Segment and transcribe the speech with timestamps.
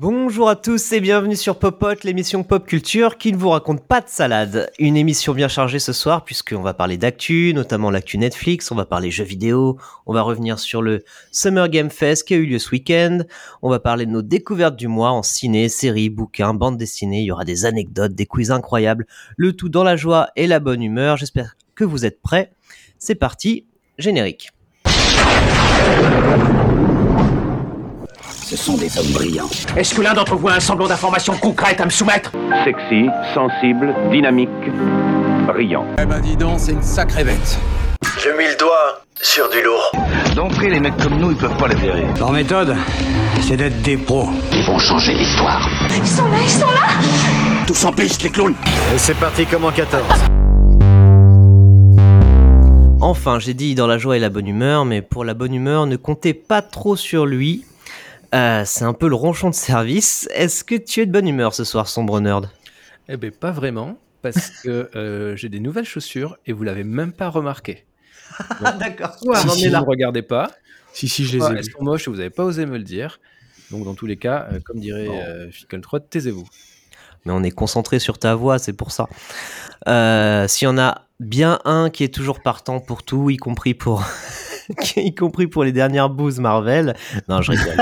[0.00, 4.00] Bonjour à tous et bienvenue sur Popote, l'émission pop culture qui ne vous raconte pas
[4.00, 4.68] de salade.
[4.80, 8.86] Une émission bien chargée ce soir puisqu'on va parler d'actu, notamment l'actu Netflix, on va
[8.86, 12.58] parler jeux vidéo, on va revenir sur le Summer Game Fest qui a eu lieu
[12.58, 13.20] ce week-end,
[13.62, 17.26] on va parler de nos découvertes du mois en ciné, séries, bouquins, bandes dessinées, il
[17.26, 19.06] y aura des anecdotes, des quiz incroyables,
[19.36, 21.18] le tout dans la joie et la bonne humeur.
[21.18, 22.50] J'espère que vous êtes prêts.
[22.98, 24.50] C'est parti, générique.
[28.44, 29.48] Ce sont des hommes brillants.
[29.74, 32.30] Est-ce que l'un d'entre vous a un semblant d'information concrète à me soumettre
[32.62, 34.50] Sexy, sensible, dynamique,
[35.46, 35.86] brillant.
[35.98, 37.58] Eh ben dis donc, c'est une sacrée bête.
[38.22, 39.92] Je mets le doigt sur du lourd.
[40.36, 42.04] D'entrée, les mecs comme nous, ils peuvent pas les verrer.
[42.18, 42.76] Leur méthode,
[43.40, 44.28] c'est d'être des pros.
[44.52, 45.66] Ils vont changer l'histoire.
[45.88, 48.54] Ils sont là, ils sont là Tous en piste, les clowns
[48.94, 50.02] Et c'est parti comme en 14.
[53.00, 55.86] Enfin, j'ai dit dans la joie et la bonne humeur, mais pour la bonne humeur,
[55.86, 57.64] ne comptez pas trop sur lui.
[58.34, 60.28] Euh, c'est un peu le ronchon de service.
[60.34, 62.50] Est-ce que tu es de bonne humeur ce soir, sombre nerd?
[63.08, 67.12] Eh ben pas vraiment, parce que euh, j'ai des nouvelles chaussures et vous l'avez même
[67.12, 67.84] pas remarqué.
[68.64, 69.16] Ah d'accord.
[69.18, 69.80] Soit on en si est vous là.
[69.80, 70.50] ne regardez pas,
[70.92, 72.82] Si, si, je les ai elles sont moches et vous n'avez pas osé me le
[72.82, 73.20] dire.
[73.70, 76.46] Donc dans tous les cas, euh, comme dirait euh, Fickeltrot, taisez-vous.
[77.24, 79.08] Mais on est concentré sur ta voix, c'est pour ça.
[79.86, 83.74] Euh, S'il y en a bien un qui est toujours partant pour tout, y compris
[83.74, 84.04] pour,
[84.96, 86.94] y compris pour les dernières bouses Marvel.
[87.28, 87.76] Non, je rigole.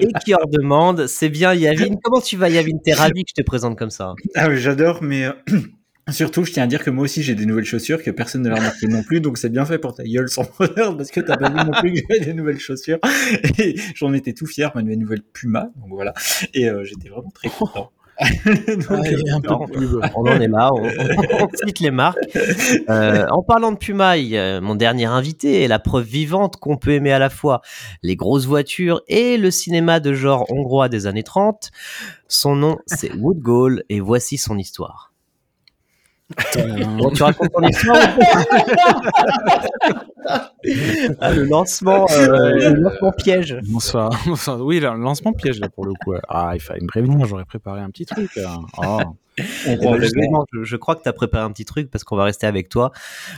[0.00, 1.96] Et qui en demande, c'est bien Yavin.
[2.02, 2.78] Comment tu vas Yavin?
[2.84, 4.14] T'es ravi que je te présente comme ça.
[4.34, 5.32] Ah j'adore, mais euh,
[6.10, 8.48] surtout, je tiens à dire que moi aussi j'ai des nouvelles chaussures que personne ne
[8.48, 11.20] l'a remarqué non plus, donc c'est bien fait pour ta gueule sans bonheur parce que
[11.20, 12.98] t'as pas vu non plus que j'avais des nouvelles chaussures
[13.58, 16.12] et j'en étais tout fier, ma nouvelle Puma, donc voilà,
[16.52, 17.90] et euh, j'étais vraiment très content.
[18.88, 22.18] Donc, un peu on en est là, on, on cite les marques.
[22.88, 26.56] Euh, en parlant de Puma, il y a mon dernier invité est la preuve vivante
[26.56, 27.60] qu'on peut aimer à la fois
[28.02, 31.70] les grosses voitures et le cinéma de genre hongrois des années 30.
[32.28, 35.13] Son nom, c'est Wood Gall et voici son histoire.
[36.98, 37.98] Bon, tu racontes ton histoire
[41.20, 43.58] Ah, le lancement, euh, le lancement piège.
[43.70, 44.10] Bonsoir.
[44.26, 44.60] Bonsoir.
[44.60, 46.14] Oui, là, lancement piège là pour le coup.
[46.28, 48.34] Ah, il fallait me prévenir, j'aurais préparé un petit truc.
[48.36, 48.56] là.
[48.78, 48.98] Oh.
[49.66, 52.14] Eh ben, justement, je, je crois que tu as préparé un petit truc parce qu'on
[52.14, 52.92] va rester avec toi.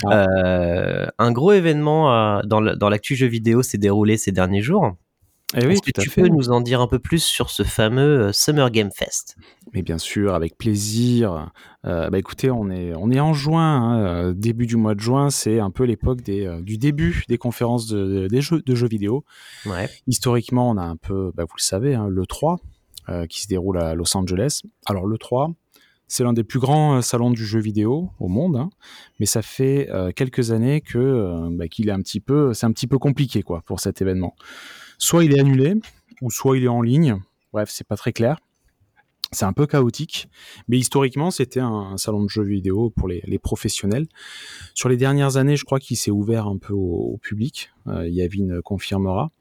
[0.04, 0.26] Ah.
[0.44, 4.60] Euh, un gros événement euh, dans le- dans l'actu jeu vidéo s'est déroulé ces derniers
[4.60, 4.92] jours.
[5.54, 6.22] Eh oui, Est-ce que tout à tu fait.
[6.22, 9.36] peux nous en dire un peu plus sur ce fameux euh, Summer Game Fest?
[9.72, 11.50] Mais bien sûr, avec plaisir.
[11.84, 15.00] Euh, bah écoutez, on est, on est en juin, hein, euh, début du mois de
[15.00, 18.88] juin, c'est un peu l'époque des, du début des conférences de, des jeux, de jeux
[18.88, 19.24] vidéo.
[19.66, 19.88] Ouais.
[20.08, 22.58] Historiquement, on a un peu, bah, vous le savez, hein, le 3
[23.08, 24.62] euh, qui se déroule à Los Angeles.
[24.84, 25.52] Alors le 3,
[26.08, 28.70] c'est l'un des plus grands salons du jeu vidéo au monde, hein,
[29.20, 32.72] mais ça fait euh, quelques années que bah, qu'il est un petit peu, c'est un
[32.72, 34.34] petit peu compliqué quoi pour cet événement.
[34.98, 35.74] Soit il est annulé,
[36.22, 37.20] ou soit il est en ligne.
[37.52, 38.38] Bref, c'est pas très clair.
[39.32, 40.28] C'est un peu chaotique,
[40.68, 44.06] mais historiquement, c'était un, salon de jeux vidéo pour les, professionnels.
[44.74, 47.70] Sur les dernières années, je crois qu'il s'est ouvert un peu au, public.
[47.88, 49.32] Euh, Yavin confirmera.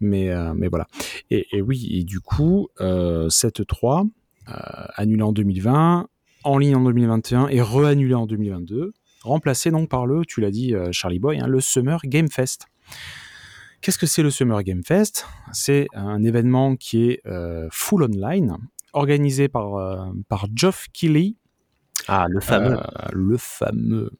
[0.00, 0.86] Mais, euh, voilà.
[1.30, 4.06] Et, oui, et du coup, euh, cette 3,
[4.48, 4.52] euh,
[4.94, 6.08] annulé en 2020,
[6.44, 8.92] en ligne en 2021 et reannulé en 2022,
[9.22, 12.66] remplacé donc par le, tu l'as dit, Charlie Boy, hein, le Summer Game Fest.
[13.80, 15.26] Qu'est-ce que c'est le Summer Game Fest?
[15.52, 18.56] C'est un événement qui est euh, full online,
[18.92, 21.36] organisé par, euh, par Geoff Keighley,
[22.08, 24.10] Ah, le fameux euh, le fameux,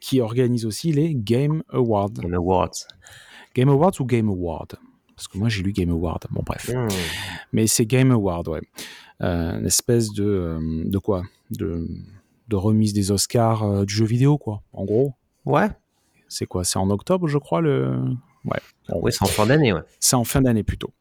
[0.00, 2.10] qui organise aussi les Game Awards.
[2.10, 2.86] Game Awards.
[3.54, 4.74] Game Awards ou Game Award
[5.16, 6.68] Parce que moi j'ai lu Game Award, bon bref.
[6.68, 6.88] Hmm.
[7.52, 8.62] Mais c'est Game Award, ouais.
[9.20, 11.22] Une espèce de, de quoi?
[11.50, 11.86] De,
[12.48, 15.14] de remise des Oscars du jeu vidéo, quoi, en gros.
[15.44, 15.68] Ouais.
[16.28, 16.64] C'est quoi?
[16.64, 18.00] C'est en octobre, je crois, le...
[18.44, 18.58] Ouais.
[18.88, 19.82] Bon, Oui, c'est en fin d'année, ouais.
[20.00, 20.92] c'est en fin d'année plutôt.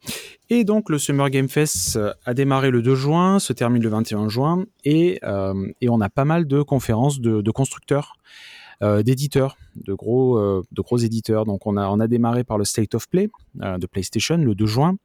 [0.49, 3.89] Et donc le Summer Game Fest euh, a démarré le 2 juin, se termine le
[3.89, 8.13] 21 juin, et, euh, et on a pas mal de conférences de, de constructeurs,
[8.81, 11.45] euh, d'éditeurs, de gros, euh, de gros éditeurs.
[11.45, 14.65] Donc on a, on a démarré par le State of Play de PlayStation le 2
[14.65, 14.95] juin.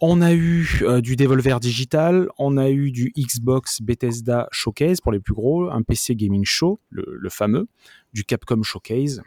[0.00, 5.10] On a eu euh, du Devolver Digital, on a eu du Xbox Bethesda Showcase pour
[5.10, 7.66] les plus gros, un PC Gaming Show, le, le fameux,
[8.12, 9.22] du Capcom Showcase,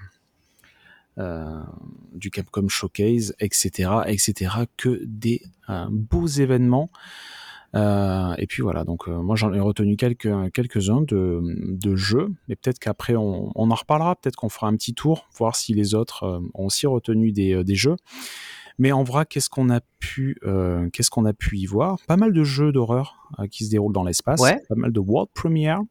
[1.17, 4.51] du Capcom Showcase, etc., etc.
[4.77, 6.89] Que des euh, beaux événements.
[7.73, 12.27] Euh, et puis voilà, donc euh, moi j'en ai retenu quelques, quelques-uns de, de jeux,
[12.49, 15.73] mais peut-être qu'après on, on en reparlera, peut-être qu'on fera un petit tour, voir si
[15.73, 17.95] les autres euh, ont aussi retenu des, euh, des jeux.
[18.77, 21.97] Mais en vrai, qu'est-ce qu'on a pu, euh, qu'est-ce qu'on a pu y voir?
[22.07, 24.59] Pas mal de jeux d'horreur euh, qui se déroulent dans l'espace, Ouais.
[24.67, 25.81] pas mal de world premiere.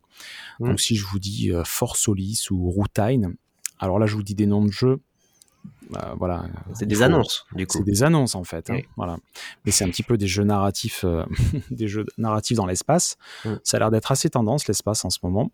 [0.58, 0.68] Mm.
[0.68, 3.36] Donc si je vous dis euh, Force Solis ou Routine,
[3.78, 5.00] alors là je vous dis des noms de jeux.
[5.96, 6.44] Euh, voilà.
[6.74, 7.78] C'est des faut- annonces, du coup.
[7.78, 8.70] C'est des annonces en fait.
[8.70, 8.84] hein, Oui.
[8.96, 9.16] Voilà.
[9.64, 11.24] Mais c'est un petit peu des jeux narratifs, euh,
[11.70, 13.16] des jeux narratifs dans l'espace.
[13.64, 15.50] Ça a l'air d'être assez tendance l'espace en ce moment.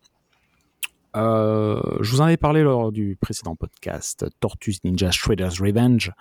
[1.16, 6.12] Euh, je vous en avais parlé lors du précédent podcast, Tortoise Ninja Shredder's Revenge,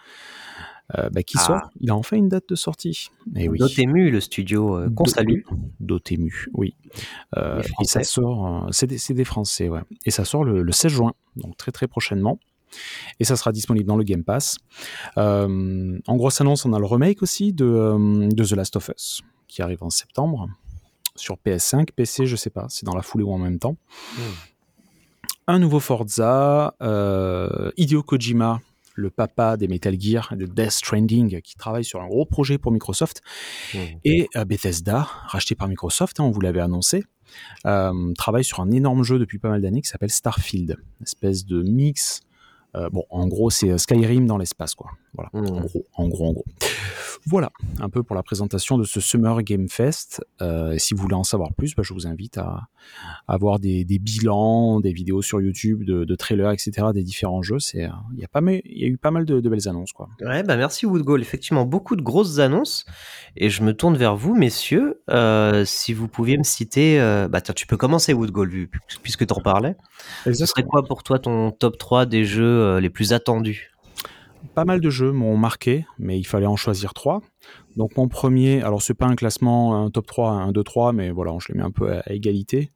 [0.94, 1.42] bah, qui Ah.
[1.46, 1.70] sort.
[1.82, 3.10] Il a enfin une date de sortie.
[3.36, 3.60] Et oui.
[3.60, 5.42] Dotemu, le studio qu'on salue.
[5.82, 6.76] Dotemu, oui.
[7.36, 9.82] Et ça sort, c'est des, des Français, ouais.
[10.06, 12.40] Et ça sort le, le 16 juin, donc très très prochainement.
[13.20, 14.58] Et ça sera disponible dans le Game Pass.
[15.18, 18.90] Euh, en grosse annonce, on a le remake aussi de, euh, de The Last of
[18.96, 20.48] Us, qui arrive en septembre,
[21.16, 23.78] sur PS5, PC, je sais pas, c'est dans la foulée ou en même temps.
[25.48, 28.62] Un nouveau Forza, euh, Hideo Kojima,
[28.96, 32.58] le papa des Metal Gear et de Death Stranding, qui travaille sur un gros projet
[32.58, 33.22] pour Microsoft,
[34.04, 37.04] et euh, Bethesda, racheté par Microsoft, hein, on vous l'avait annoncé,
[37.66, 41.46] euh, travaille sur un énorme jeu depuis pas mal d'années qui s'appelle Starfield, une espèce
[41.46, 42.22] de mix.
[42.76, 44.92] Euh, bon, en gros, c'est euh, Skyrim dans l'espace, quoi.
[45.16, 45.54] Voilà, Mmh.
[45.54, 46.46] en gros, en gros, en gros.
[47.28, 50.24] Voilà, un peu pour la présentation de ce Summer Game Fest.
[50.44, 52.68] Euh, si vous voulez en savoir plus, bah, je vous invite à,
[53.28, 57.42] à voir des, des bilans, des vidéos sur YouTube, de, de trailers, etc., des différents
[57.42, 57.58] jeux.
[57.76, 59.68] Euh, il y a pas mal, il y a eu pas mal de, de belles
[59.68, 60.08] annonces, quoi.
[60.22, 61.20] Ouais, bah merci Woodgall.
[61.22, 62.86] Effectivement, beaucoup de grosses annonces.
[63.36, 65.02] Et je me tourne vers vous, messieurs.
[65.10, 67.00] Euh, si vous pouviez me citer.
[67.02, 68.68] euh, Bah, tiens, tu peux commencer, Woodgall,
[69.02, 69.76] puisque tu en parlais.
[70.26, 73.72] Ce serait quoi pour toi ton top 3 des jeux les plus attendus?
[74.56, 77.22] Pas mal de jeux m'ont marqué, mais il fallait en choisir trois.
[77.76, 81.12] Donc mon premier, alors c'est pas un classement, un top 3, un 2, 3, mais
[81.12, 82.72] voilà, je les mets un peu à, à égalité.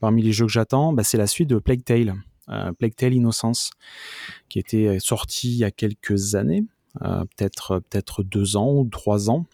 [0.00, 2.14] Parmi les jeux que j'attends, bah, c'est la suite de Plague Tale,
[2.48, 3.70] euh, Plague Tale Innocence,
[4.48, 6.64] qui était sorti il y a quelques années,
[7.02, 9.46] euh, peut-être peut-être deux ans ou trois ans.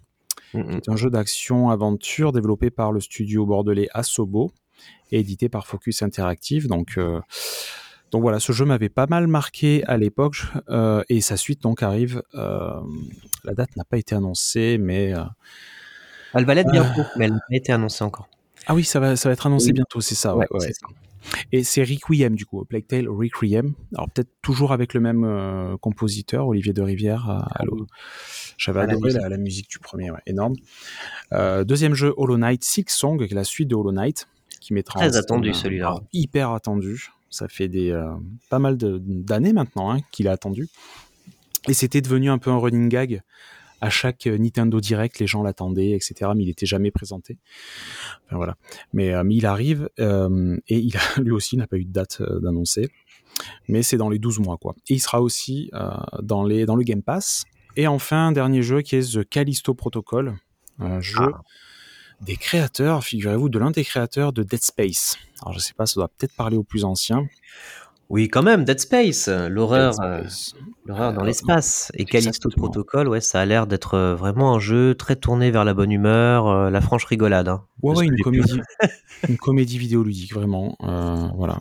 [0.52, 4.50] C'est un jeu d'action-aventure développé par le studio bordelais Asobo
[5.12, 6.66] et édité par Focus Interactive.
[6.66, 7.20] Donc, euh,
[8.12, 11.82] donc voilà, ce jeu m'avait pas mal marqué à l'époque euh, et sa suite donc
[11.82, 12.22] arrive.
[12.34, 12.80] euh,
[13.44, 15.22] la date n'a pas été annoncée, mais euh,
[16.34, 18.28] Elle va l'être bientôt, mais elle n'a pas été annoncée encore.
[18.66, 19.72] ah oui, ça va, ça va être annoncé Oui.
[19.74, 20.36] bientôt, c'est ça.
[20.36, 20.66] Ouais, Ouais, ouais.
[20.66, 20.86] c'est ça.
[21.52, 23.74] Et c'est Requiem du coup, Plague Tale Requiem.
[23.94, 27.28] Alors peut-être toujours avec le même compositeur, Olivier de Rivière.
[27.28, 27.86] à- à l'eau.
[28.56, 30.54] J'avais adoré la, la musique du premier, énorme.
[31.64, 34.28] Deuxième jeu, Hollow Knight Six Song, qui est la suite de Hollow Knight,
[34.60, 36.00] qui mettra Très attendu, celui-là.
[36.12, 37.10] hyper attendu.
[37.30, 38.12] Ça fait des euh,
[38.48, 40.68] pas mal d'années maintenant hein, qu'il a attendu.
[41.68, 43.22] Et c'était devenu un peu un running gag.
[43.82, 46.32] À chaque euh, Nintendo Direct, les gens l'attendaient, etc.
[46.34, 47.38] Mais il n'était jamais présenté.
[48.26, 48.56] Enfin, voilà.
[48.92, 52.88] Mais, euh, il arrive et lui aussi n'a pas eu de date d'annoncer.
[53.68, 54.74] Mais c'est dans les 12 mois, quoi.
[54.88, 55.70] Et il sera aussi
[56.20, 57.44] dans le Game Pass.
[57.76, 60.34] Et enfin, un dernier jeu qui est The Callisto Protocol,
[60.78, 61.42] un jeu Ah.
[62.20, 65.16] Des créateurs, figurez-vous, de l'un des créateurs de Dead Space.
[65.42, 67.26] Alors, je sais pas, ça doit peut-être parler aux plus anciens.
[68.10, 70.24] Oui, quand même, Dead Space, euh, l'horreur, euh,
[70.84, 71.92] l'horreur dans l'espace.
[71.94, 72.50] Et Callisto.
[72.50, 75.92] Protocol, ouais, ça a l'air d'être euh, vraiment un jeu très tourné vers la bonne
[75.92, 77.48] humeur, euh, la franche rigolade.
[77.48, 78.60] hein, Ouais, une comédie,
[79.28, 80.76] une comédie vidéoludique, vraiment.
[80.82, 81.60] Euh, voilà.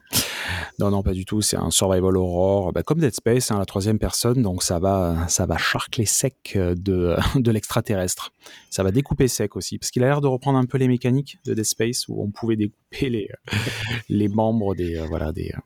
[0.79, 1.41] Non, non, pas du tout.
[1.41, 4.41] C'est un survival horror, bah, comme Dead Space, hein, la troisième personne.
[4.41, 8.31] Donc ça va, ça va charcler sec euh, de, de l'extraterrestre.
[8.69, 11.37] Ça va découper sec aussi, parce qu'il a l'air de reprendre un peu les mécaniques
[11.45, 13.29] de Dead Space, où on pouvait découper les,
[14.09, 15.59] les membres des, euh, voilà, des, euh,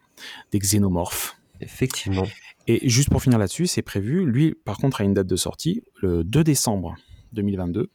[0.52, 1.38] des xénomorphes.
[1.62, 2.26] Effectivement.
[2.68, 4.26] Et juste pour finir là-dessus, c'est prévu.
[4.26, 6.96] Lui, par contre, a une date de sortie le 2 décembre
[7.34, 7.90] 2022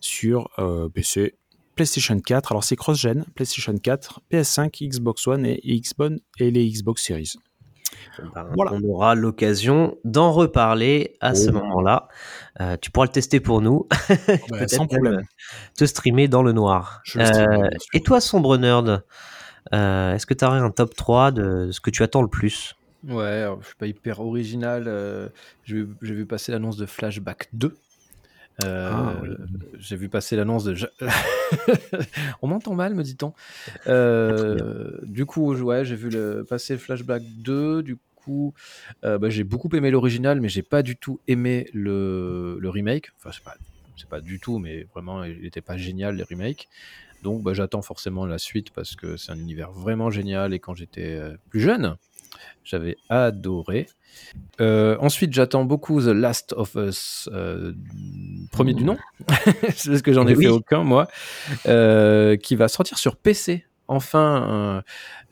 [0.00, 1.36] sur euh, PC,
[1.84, 2.52] PlayStation 4.
[2.52, 7.32] Alors c'est cross-gen, PlayStation 4, PS5, Xbox One et Xbox et les Xbox Series.
[8.34, 8.72] Ben, Voilà.
[8.74, 11.54] On aura l'occasion d'en reparler à ce Oh.
[11.54, 12.08] moment-là.
[12.60, 13.88] Euh, tu pourras le tester pour nous.
[14.68, 15.22] Sans problème.
[15.74, 17.00] te streamer dans le noir.
[17.04, 19.02] Je Euh, et toi, sombre nerd,
[19.72, 22.74] euh, est-ce que tu aurais un top 3 de ce que tu attends le plus?
[23.08, 24.84] Ouais, alors, je suis pas hyper original.
[24.86, 25.30] euh,
[25.64, 27.74] j'ai vu passer l'annonce de Flashback 2.
[28.64, 29.28] Euh, Ah, oui.
[29.78, 30.74] J'ai vu passer l'annonce de.
[32.42, 33.32] On m'entend mal, me dit-on.
[33.86, 37.82] Euh, du coup, ouais, j'ai vu le, passer le Flashback 2.
[37.82, 38.54] Du coup,
[39.04, 43.10] euh, bah, j'ai beaucoup aimé l'original, mais j'ai pas du tout aimé le, le remake.
[43.18, 43.56] Enfin, c'est pas,
[44.08, 46.68] pas du tout, mais vraiment, il était pas génial les remakes.
[47.22, 50.54] Donc, bah, j'attends forcément la suite parce que c'est un univers vraiment génial.
[50.54, 51.96] Et quand j'étais plus jeune,
[52.64, 53.86] j'avais adoré.
[54.60, 57.72] Euh, ensuite, j'attends beaucoup The Last of Us, euh,
[58.52, 58.98] premier du nom,
[59.62, 60.44] parce que j'en ai Oui.
[60.44, 61.08] fait aucun moi,
[61.66, 63.64] euh, qui va sortir sur PC.
[63.88, 64.82] Enfin,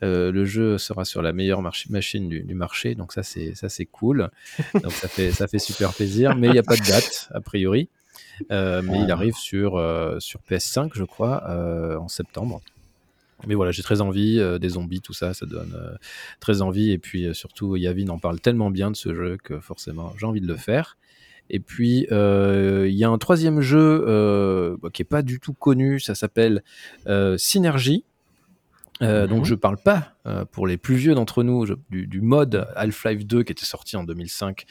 [0.01, 3.85] le jeu sera sur la meilleure machine du, du marché, donc ça c'est ça c'est
[3.85, 4.29] cool.
[4.73, 7.39] Donc ça fait ça fait super plaisir, mais il n'y a pas de date a
[7.39, 7.89] priori.
[8.49, 9.71] Mais il arrive sur
[10.19, 11.43] sur PS5, je crois,
[11.97, 12.61] en septembre.
[13.47, 15.95] Mais voilà, j'ai très envie, euh, des zombies, tout ça, ça donne euh,
[16.39, 16.91] très envie.
[16.91, 20.25] Et puis euh, surtout, Yavin en parle tellement bien de ce jeu que forcément, j'ai
[20.25, 20.97] envie de le faire.
[21.51, 25.99] Et puis, il y a un troisième jeu bah, qui est pas du tout connu,
[25.99, 26.61] ça s'appelle
[27.37, 28.03] Synergy.
[29.01, 30.13] Donc je parle pas
[30.51, 34.03] pour les plus vieux d'entre nous du, du, mode Half-Life 2 qui était sorti en
[34.03, 34.65] 2005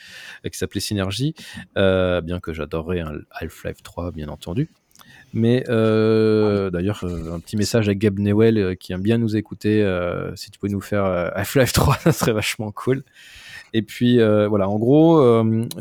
[0.45, 1.35] qui s'appelait Synergy,
[1.75, 4.69] bien que j'adorerais un Half-Life 3 bien entendu.
[5.35, 9.37] Mais euh, d'ailleurs, euh, un petit message à Gab Newell euh, qui aime bien nous
[9.37, 9.85] écouter.
[10.37, 13.05] si tu pouvais nous faire Half-Life 3, ça serait vachement cool.
[13.75, 15.23] Et puis voilà, en gros,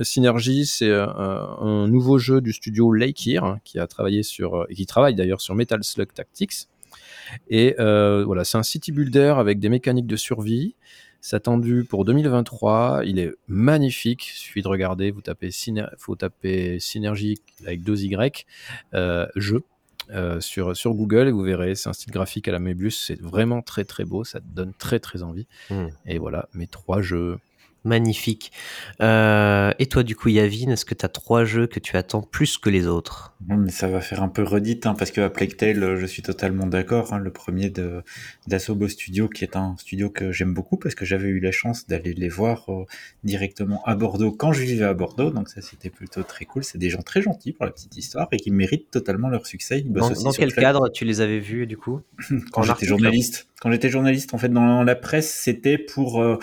[0.02, 5.16] Synergy, c'est un nouveau jeu du studio Lake hein, qui a travaillé sur qui travaille
[5.16, 6.68] d'ailleurs sur Metal Slug Tactics.
[7.50, 10.76] Et voilà, c'est un city builder avec des mécaniques de survie.
[11.22, 13.02] C'est attendu pour 2023.
[13.06, 14.28] Il est magnifique.
[14.34, 15.12] Il suffit de regarder.
[15.12, 15.50] Vous tapez,
[15.98, 18.46] faut taper Synergie avec deux Y,
[18.94, 19.64] euh, jeu.
[20.10, 23.20] Euh, sur, sur Google et vous verrez, c'est un style graphique à la Mébius, c'est
[23.20, 25.48] vraiment très très beau, ça donne très très envie.
[25.70, 25.88] Hmm.
[26.06, 27.40] Et voilà, mes trois jeux
[27.88, 28.52] Magnifique.
[29.02, 32.22] Euh, et toi, du coup, Yavin, est-ce que tu as trois jeux que tu attends
[32.22, 33.34] plus que les autres?
[33.48, 36.06] Non, mais ça va faire un peu redite, hein, parce que à Plague Tale, je
[36.06, 37.14] suis totalement d'accord.
[37.14, 38.04] Hein, le premier de
[38.48, 41.88] d'Asobo Studio, qui est un studio que j'aime beaucoup, parce que j'avais eu la chance
[41.88, 42.86] d'aller les voir euh,
[43.24, 46.64] directement à Bordeaux quand je vivais à Bordeaux, donc ça c'était plutôt très cool.
[46.64, 49.82] C'est des gens très gentils pour la petite histoire et qui méritent totalement leur succès.
[49.82, 52.02] dans, dans quel cadre tu les avais vus, du coup?
[52.52, 53.48] Quand j'étais journaliste.
[53.62, 56.38] Quand j'étais journaliste, en fait, dans la presse, c'était pour euh,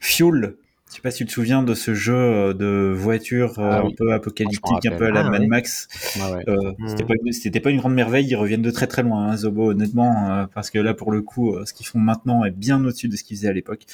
[0.00, 0.56] Fuel
[0.88, 3.82] je sais pas si tu te souviens de ce jeu euh, de voiture euh, ah
[3.82, 5.86] un peu apocalyptique, un peu à la ah Mad Max.
[6.20, 6.88] Ah euh, mmh.
[6.88, 8.26] C'était pas, c'était pas une grande merveille.
[8.26, 11.56] Ils reviennent de très très loin, hein, Zobo, honnêtement, parce que là, pour le coup,
[11.64, 13.84] ce qu'ils font maintenant est bien au-dessus de ce qu'ils faisaient à l'époque.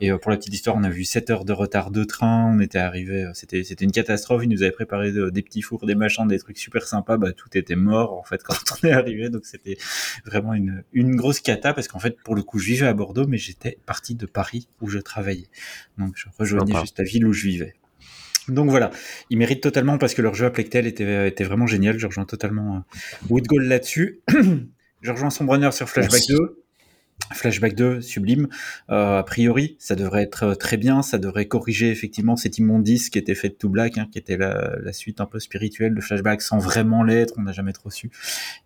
[0.00, 2.52] Et pour la petite histoire, on a vu 7 heures de retard de train.
[2.54, 4.42] On était arrivé, c'était c'était une catastrophe.
[4.44, 7.16] Ils nous avaient préparé des petits fours, des machins, des trucs super sympas.
[7.16, 9.30] Bah, tout était mort en fait quand on est arrivé.
[9.30, 9.78] Donc c'était
[10.24, 13.26] vraiment une une grosse cata parce qu'en fait, pour le coup, je vivais à Bordeaux,
[13.26, 15.48] mais j'étais parti de Paris où je travaillais.
[15.98, 17.74] Donc je rejoignais juste la ville où je vivais.
[18.48, 18.90] Donc voilà,
[19.30, 21.98] ils méritent totalement parce que leur jeu à Plectel était, était vraiment génial.
[21.98, 24.20] Je rejoins totalement euh, Woodgoal là-dessus.
[25.02, 26.62] je rejoins Sombrunner sur Flashback 2.
[27.32, 28.46] Flashback 2, sublime.
[28.90, 31.02] Euh, a priori, ça devrait être euh, très bien.
[31.02, 34.92] Ça devrait corriger effectivement cette immondice qui était faite tout black, hein, qui était la,
[34.92, 37.34] suite un peu spirituelle de Flashback sans vraiment l'être.
[37.38, 38.10] On n'a jamais trop su.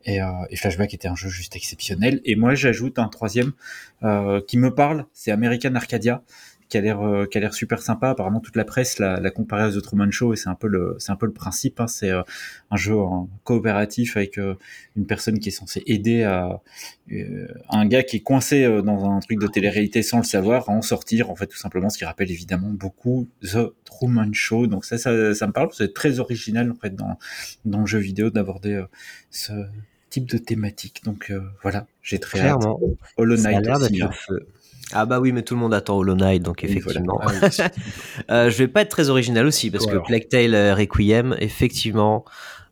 [0.04, 0.18] Et,
[0.50, 2.20] et, Flashback était un jeu juste exceptionnel.
[2.24, 3.52] Et moi, j'ajoute un troisième
[4.46, 5.06] qui me parle.
[5.12, 6.22] C'est American Arcadia
[6.70, 8.10] qui a l'air euh, qui a l'air super sympa.
[8.10, 10.68] Apparemment, toute la presse l'a, l'a comparé à The Truman Show et c'est un peu
[10.68, 11.80] le c'est un peu le principe.
[11.80, 11.88] Hein.
[11.88, 12.22] C'est euh,
[12.70, 14.54] un jeu en coopératif avec euh,
[14.96, 16.62] une personne qui est censée aider à,
[17.70, 20.80] un gars qui est coincé dans un truc de télé-réalité sans le savoir à en
[20.80, 21.28] sortir.
[21.28, 24.68] En fait, tout simplement, ce qui rappelle évidemment beaucoup The Truman Show.
[24.68, 25.70] Donc ça, ça, ça me parle.
[25.72, 27.18] C'est très original en fait dans
[27.64, 28.82] dans le jeu vidéo d'aborder
[29.30, 29.52] ce
[30.08, 31.02] type de thématique.
[31.04, 32.78] Donc voilà, j'ai très Clairement.
[32.80, 33.10] hâte.
[33.16, 34.10] Hollow Knight aussi, hein.
[34.92, 37.20] Ah bah oui, mais tout le monde attend Hollow Knight, donc effectivement.
[37.22, 37.30] Ah
[38.30, 42.24] euh, je vais pas être très original aussi, parce que Plague Tale euh, Requiem, effectivement,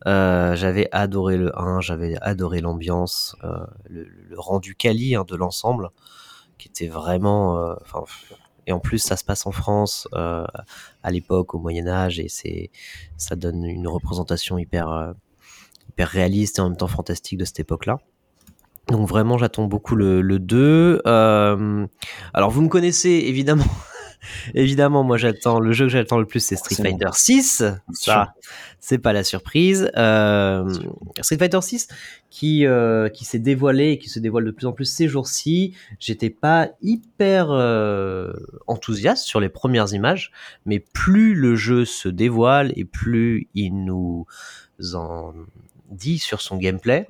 [0.06, 3.58] euh, j'avais adoré le 1, j'avais adoré l'ambiance, euh,
[3.88, 5.90] le, le, rendu quali hein, de l'ensemble,
[6.58, 7.76] qui était vraiment...
[8.66, 12.70] Et en plus, ça se passe en France à l'époque, au Moyen Âge, et c'est
[13.16, 15.14] ça donne une représentation hyper,
[15.88, 17.98] hyper réaliste et en même temps fantastique de cette époque-là.
[18.90, 21.02] Donc vraiment, j'attends beaucoup le, le 2.
[21.07, 21.87] Euh,
[22.33, 23.64] alors vous me connaissez évidemment.
[24.54, 27.64] évidemment, moi j'attends le jeu que j'attends le plus, c'est Street Fighter 6.
[27.92, 28.35] Ça,
[28.80, 29.90] c'est pas la surprise.
[29.97, 30.68] Euh,
[31.21, 31.88] Street Fighter 6
[32.30, 35.75] qui euh, qui s'est dévoilé et qui se dévoile de plus en plus ces jours-ci.
[35.99, 38.33] J'étais pas hyper euh,
[38.66, 40.33] enthousiaste sur les premières images,
[40.66, 44.26] mais plus le jeu se dévoile et plus il nous
[44.95, 45.33] en
[45.90, 47.09] dit sur son gameplay,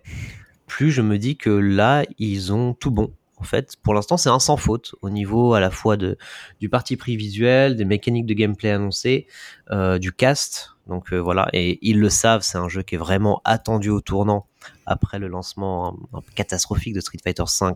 [0.68, 3.12] plus je me dis que là, ils ont tout bon.
[3.40, 6.96] En fait, pour l'instant, c'est un sans faute au niveau à la fois du parti
[6.96, 9.26] pris visuel, des mécaniques de gameplay annoncées,
[9.70, 10.70] euh, du cast.
[10.88, 14.00] Donc euh, voilà, et ils le savent, c'est un jeu qui est vraiment attendu au
[14.00, 14.46] tournant
[14.87, 15.96] après le lancement
[16.34, 17.72] catastrophique de Street Fighter V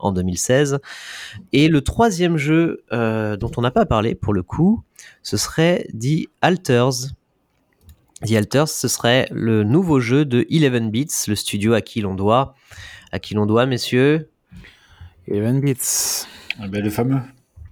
[0.00, 0.80] en 2016.
[1.52, 4.82] Et le troisième jeu euh, dont on n'a pas parlé pour le coup,
[5.22, 7.14] ce serait The Alters.
[8.24, 12.14] The Alters, ce serait le nouveau jeu de Eleven Bits, le studio à qui l'on
[12.14, 12.54] doit,
[13.12, 14.30] à qui l'on doit, messieurs.
[15.28, 16.24] Eleven Bits.
[16.58, 17.20] Ah ben, le fameux.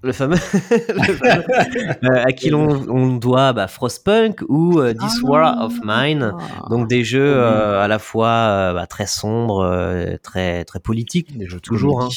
[0.03, 0.37] Le fameux,
[0.73, 5.27] euh, à qui l'on doit bah, Frostpunk ou euh, This ah.
[5.27, 6.35] War of Mine,
[6.69, 11.59] donc des jeux euh, à la fois bah, très sombres, très très politiques, des jeux
[11.59, 12.11] toujours, hein,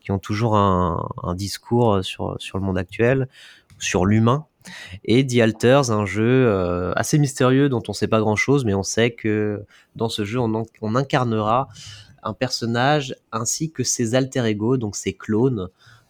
[0.00, 3.28] qui ont toujours un, un discours sur sur le monde actuel,
[3.78, 4.46] sur l'humain
[5.04, 8.74] et The Alters, un jeu euh, assez mystérieux dont on sait pas grand chose, mais
[8.74, 9.64] on sait que
[9.96, 11.68] dans ce jeu, on, incarnera
[12.22, 15.68] un personnage ainsi que ses alter ego, donc ses clones,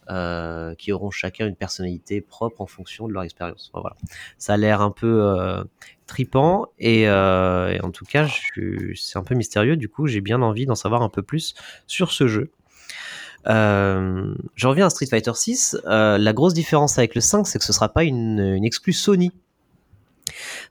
[0.09, 3.71] euh, qui auront chacun une personnalité propre en fonction de leur expérience.
[3.73, 3.95] Voilà.
[4.37, 5.63] Ça a l'air un peu euh,
[6.05, 8.27] tripant et, en tout cas,
[8.95, 9.77] c'est un peu mystérieux.
[9.77, 11.55] Du coup, j'ai bien envie d'en savoir un peu plus
[11.87, 12.51] sur ce jeu.
[13.47, 15.77] Euh, je reviens à Street Fighter 6.
[15.85, 19.31] Euh, la grosse différence avec le 5, c'est que ce sera pas une, une Sony.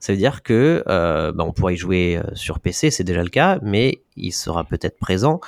[0.00, 3.23] Ça veut dire que euh, bah, on pourra y jouer euh, sur PC, c'est déjà
[3.23, 5.40] le cas, mais il sera peut-être présent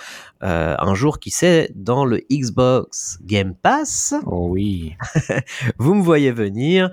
[0.43, 4.15] euh, un jour, qui sait, dans le Xbox Game Pass.
[4.27, 4.95] Oh oui.
[5.79, 6.91] Vous me voyez venir,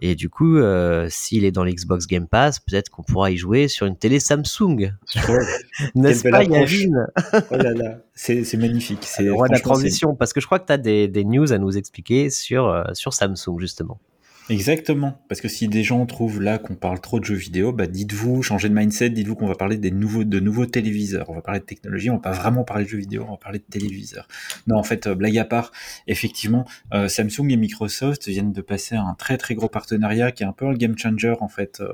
[0.00, 3.36] et du coup, euh, s'il est dans le Xbox Game Pass, peut-être qu'on pourra y
[3.36, 4.92] jouer sur une télé Samsung.
[5.94, 7.06] N'est-ce pas, Yavin?
[7.50, 9.00] Oh là là, c'est magnifique.
[9.02, 11.76] C'est la transition, parce que je crois que tu as des, des, news à nous
[11.76, 13.98] expliquer sur, sur Samsung, justement.
[14.52, 17.86] Exactement, parce que si des gens trouvent là qu'on parle trop de jeux vidéo, bah
[17.86, 21.64] dites-vous, changez de mindset, dites-vous qu'on va parler de nouveaux téléviseurs, on va parler de
[21.64, 24.28] technologie, on va pas vraiment parler de jeux vidéo, on va parler de téléviseurs.
[24.66, 25.72] Non, en fait, euh, blague à part,
[26.06, 30.46] effectivement, euh, Samsung et Microsoft viennent de passer un très très gros partenariat qui est
[30.46, 31.88] un peu un game changer en fait euh,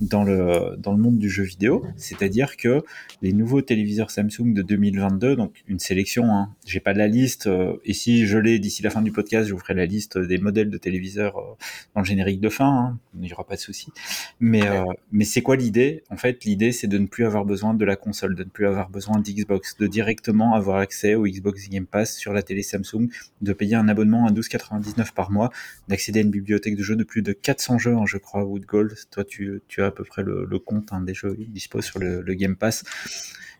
[0.00, 2.82] dans le monde du jeu vidéo, c'est-à-dire que
[3.20, 7.76] les nouveaux téléviseurs Samsung de 2022, donc une sélection, hein, j'ai pas la liste, euh,
[7.84, 10.38] et si je l'ai d'ici la fin du podcast, je vous ferai la liste des
[10.38, 11.58] modèles de téléviseurs
[11.98, 13.92] le générique de fin, hein, il n'y aura pas de souci.
[14.40, 16.02] Mais, euh, mais c'est quoi l'idée?
[16.10, 18.66] En fait, l'idée, c'est de ne plus avoir besoin de la console, de ne plus
[18.66, 23.08] avoir besoin d'Xbox, de directement avoir accès au Xbox Game Pass sur la télé Samsung,
[23.40, 25.50] de payer un abonnement à 12,99 par mois,
[25.88, 28.64] d'accéder à une bibliothèque de jeux de plus de 400 jeux, hein, je crois, Wood
[28.64, 28.94] Gold.
[29.10, 31.98] Toi, tu, tu as à peu près le, le compte hein, des jeux dispo sur
[31.98, 32.84] le, le Game Pass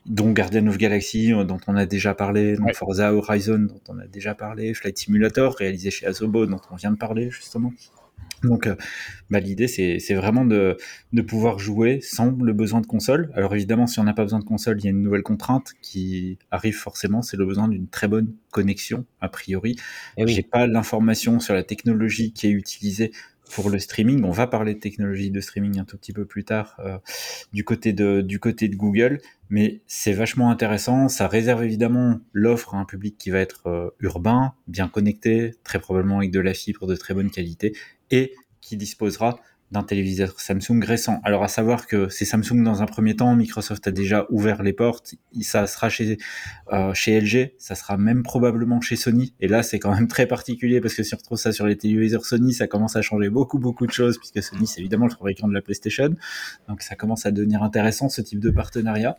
[0.08, 2.74] dont Guardian of Galaxy, euh, dont on a déjà parlé, dont ouais.
[2.74, 6.90] Forza Horizon, dont on a déjà parlé, Flight Simulator, réalisé chez Asobo, dont on vient
[6.90, 7.72] de parler justement.
[8.44, 8.76] Donc, euh,
[9.30, 10.76] bah, l'idée, c'est vraiment de,
[11.12, 13.30] de, pouvoir jouer sans le besoin de console.
[13.34, 15.72] Alors évidemment, si on n'a pas besoin de console, il y a une nouvelle contrainte
[15.82, 19.76] qui arrive forcément, c'est le besoin d'une très bonne connexion, a priori.
[20.16, 20.32] Eh oui.
[20.32, 23.12] J'ai pas l'information sur la technologie qui est utilisée
[23.54, 24.24] pour le streaming.
[24.24, 26.98] On va parler de technologie de streaming un tout petit peu plus tard euh,
[27.52, 31.08] du, côté de, du côté de Google, mais c'est vachement intéressant.
[31.08, 35.78] Ça réserve évidemment l'offre à un public qui va être euh, urbain, bien connecté, très
[35.78, 37.74] probablement avec de la fibre de très bonne qualité,
[38.10, 39.38] et qui disposera
[39.70, 41.20] d'un téléviseur Samsung récent.
[41.24, 44.72] Alors à savoir que c'est Samsung dans un premier temps, Microsoft a déjà ouvert les
[44.72, 46.16] portes, ça sera chez
[46.72, 49.34] euh, chez LG, ça sera même probablement chez Sony.
[49.40, 51.76] Et là c'est quand même très particulier parce que si on retrouve ça sur les
[51.76, 55.12] téléviseurs Sony, ça commence à changer beaucoup beaucoup de choses puisque Sony c'est évidemment le
[55.12, 56.14] fabricant de la PlayStation,
[56.66, 59.18] donc ça commence à devenir intéressant ce type de partenariat.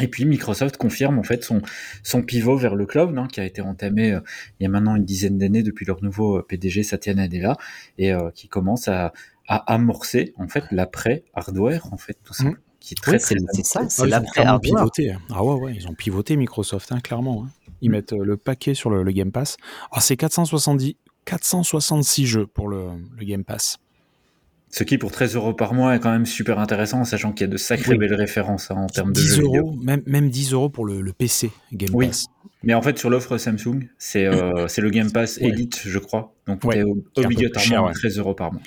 [0.00, 1.62] Et puis Microsoft confirme en fait son,
[2.02, 4.20] son pivot vers le cloud, hein, qui a été entamé euh,
[4.58, 7.56] il y a maintenant une dizaine d'années depuis leur nouveau euh, PDG Satya Nadella,
[7.98, 9.12] et euh, qui commence à,
[9.48, 12.44] à amorcer en fait l'après hardware en fait tout ça.
[12.44, 12.56] Mmh.
[12.80, 14.90] Qui est très, oui, c'est, c'est ça, c'est ah, l'après hardware.
[14.90, 15.14] Pivoté.
[15.30, 17.44] Ah ouais, ouais, ils ont pivoté Microsoft, hein, clairement.
[17.44, 17.50] Hein.
[17.80, 17.92] Ils mmh.
[17.92, 19.56] mettent le paquet sur le, le Game Pass.
[19.92, 23.78] Ah, c'est 470, 466 jeux pour le, le Game Pass.
[24.74, 27.50] Ce qui, pour 13 euros par mois, est quand même super intéressant, sachant qu'il y
[27.50, 27.98] a de sacrées oui.
[27.98, 31.02] belles références hein, en termes de 10 jeux euros, même, même 10 euros pour le,
[31.02, 32.06] le PC Game oui.
[32.06, 32.24] Pass.
[32.62, 35.48] Mais en fait, sur l'offre Samsung, c'est euh, le Game Pass ouais.
[35.48, 36.34] Elite, je crois.
[36.46, 36.82] Donc, ouais.
[37.14, 38.62] t'es obligatoirement cher, 13 euros par mois.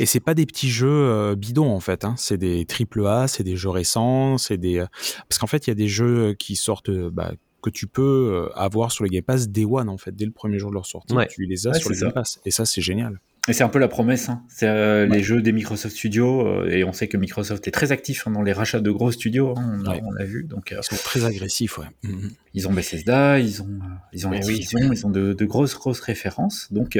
[0.00, 2.06] Et c'est pas des petits jeux euh, bidons, en fait.
[2.06, 2.14] Hein.
[2.16, 4.78] C'est des triple A, c'est des jeux récents, c'est des...
[4.78, 4.86] Euh...
[5.28, 6.90] Parce qu'en fait, il y a des jeux qui sortent...
[6.90, 10.32] Bah, que tu peux avoir sur les Game Pass Day One, en fait, dès le
[10.32, 11.14] premier jour de leur sortie.
[11.14, 11.28] Ouais.
[11.28, 12.40] Tu les as sur les Game Pass.
[12.44, 13.20] Et ça, c'est génial.
[13.48, 14.44] Et c'est un peu la promesse, hein.
[14.46, 15.16] c'est euh, ouais.
[15.16, 18.30] les jeux des Microsoft Studios, euh, et on sait que Microsoft est très actif hein,
[18.30, 20.00] dans les rachats de gros studios, hein, on, ouais.
[20.04, 20.44] on l'a vu.
[20.44, 21.86] Donc, euh, ils sont très agressifs, ouais.
[22.04, 22.30] Mm-hmm.
[22.54, 23.80] Ils ont Bethesda, ils ont,
[24.12, 26.72] ils ont Activision, oui, ils ont de, de, grosses, grosses références.
[26.72, 26.96] Donc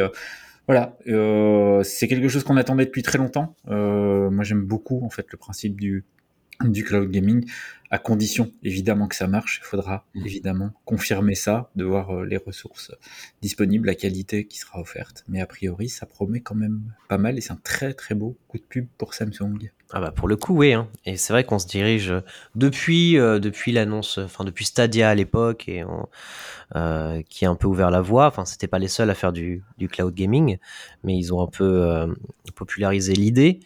[0.66, 0.96] voilà,
[1.84, 3.54] c'est quelque chose qu'on attendait depuis très longtemps.
[3.66, 6.04] moi j'aime beaucoup en fait le principe du,
[6.64, 7.44] du cloud gaming,
[7.92, 9.60] à condition évidemment que ça marche.
[9.62, 10.26] Il faudra mmh.
[10.26, 12.90] évidemment confirmer ça, de voir euh, les ressources
[13.42, 15.24] disponibles, la qualité qui sera offerte.
[15.28, 18.36] Mais a priori, ça promet quand même pas mal et c'est un très très beau
[18.48, 19.70] coup de pub pour Samsung.
[19.94, 20.72] Ah bah pour le coup, oui.
[20.72, 20.88] Hein.
[21.04, 22.14] Et c'est vrai qu'on se dirige
[22.54, 26.08] depuis euh, depuis l'annonce, enfin depuis Stadia à l'époque et on,
[26.74, 28.26] euh, qui a un peu ouvert la voie.
[28.26, 30.56] Enfin, c'était pas les seuls à faire du, du cloud gaming,
[31.04, 32.06] mais ils ont un peu euh,
[32.54, 33.60] popularisé l'idée.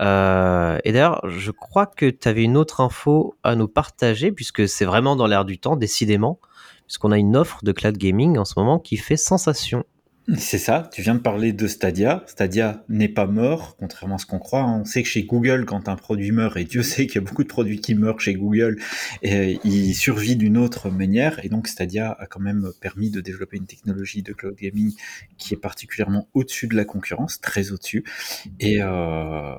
[0.00, 4.68] Euh, et d'ailleurs, je crois que tu avais une autre info à nous partager, puisque
[4.68, 6.40] c'est vraiment dans l'air du temps, décidément,
[6.86, 9.84] puisqu'on a une offre de cloud gaming en ce moment qui fait sensation.
[10.38, 12.24] C'est ça, tu viens de parler de Stadia.
[12.26, 14.64] Stadia n'est pas mort, contrairement à ce qu'on croit.
[14.64, 17.28] On sait que chez Google, quand un produit meurt, et Dieu sait qu'il y a
[17.28, 18.80] beaucoup de produits qui meurent chez Google,
[19.22, 21.44] et il survit d'une autre manière.
[21.44, 24.94] Et donc Stadia a quand même permis de développer une technologie de cloud gaming
[25.36, 28.02] qui est particulièrement au-dessus de la concurrence, très au-dessus.
[28.60, 29.54] Et euh,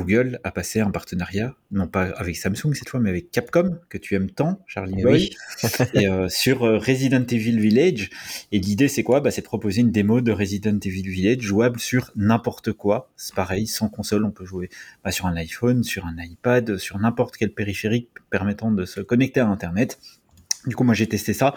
[0.00, 3.98] Google a passé un partenariat, non pas avec Samsung cette fois, mais avec Capcom, que
[3.98, 5.30] tu aimes tant, Charlie Boy,
[5.62, 5.70] oui.
[5.94, 8.08] et, euh, sur euh, Resident Evil Village.
[8.50, 9.20] Et l'idée, c'est quoi?
[9.20, 13.10] Bah, C'est de proposer une démo de Resident Evil Village jouable sur n'importe quoi.
[13.16, 14.70] C'est pareil, sans console, on peut jouer
[15.04, 19.40] bah, sur un iPhone, sur un iPad, sur n'importe quel périphérique permettant de se connecter
[19.40, 19.98] à Internet.
[20.66, 21.54] Du coup, moi, j'ai testé ça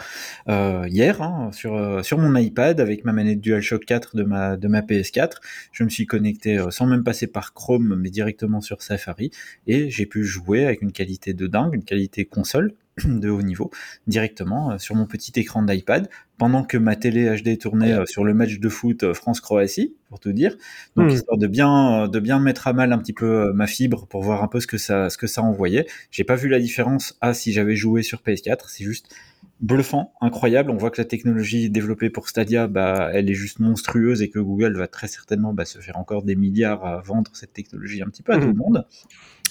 [0.47, 4.55] euh, hier hein, sur euh, sur mon iPad avec ma manette DualShock 4 de ma
[4.55, 5.37] de ma PS4.
[5.73, 9.31] Je me suis connecté euh, sans même passer par Chrome, mais directement sur Safari,
[9.67, 12.73] et j'ai pu jouer avec une qualité de dingue, une qualité console
[13.05, 13.71] de haut niveau,
[14.07, 18.23] directement euh, sur mon petit écran d'iPad, pendant que ma télé HD tournait euh, sur
[18.23, 20.57] le match de foot euh, France-Croatie, pour tout dire.
[20.95, 21.15] Donc, Hmm.
[21.15, 24.43] histoire de bien, de bien mettre à mal un petit peu ma fibre pour voir
[24.43, 25.87] un peu ce que ça, ce que ça envoyait.
[26.11, 28.65] J'ai pas vu la différence à si j'avais joué sur PS4.
[28.67, 29.13] C'est juste
[29.59, 30.69] bluffant, incroyable.
[30.71, 34.39] On voit que la technologie développée pour Stadia, bah, elle est juste monstrueuse et que
[34.39, 38.07] Google va très certainement bah, se faire encore des milliards à vendre cette technologie un
[38.07, 38.85] petit peu à tout le monde.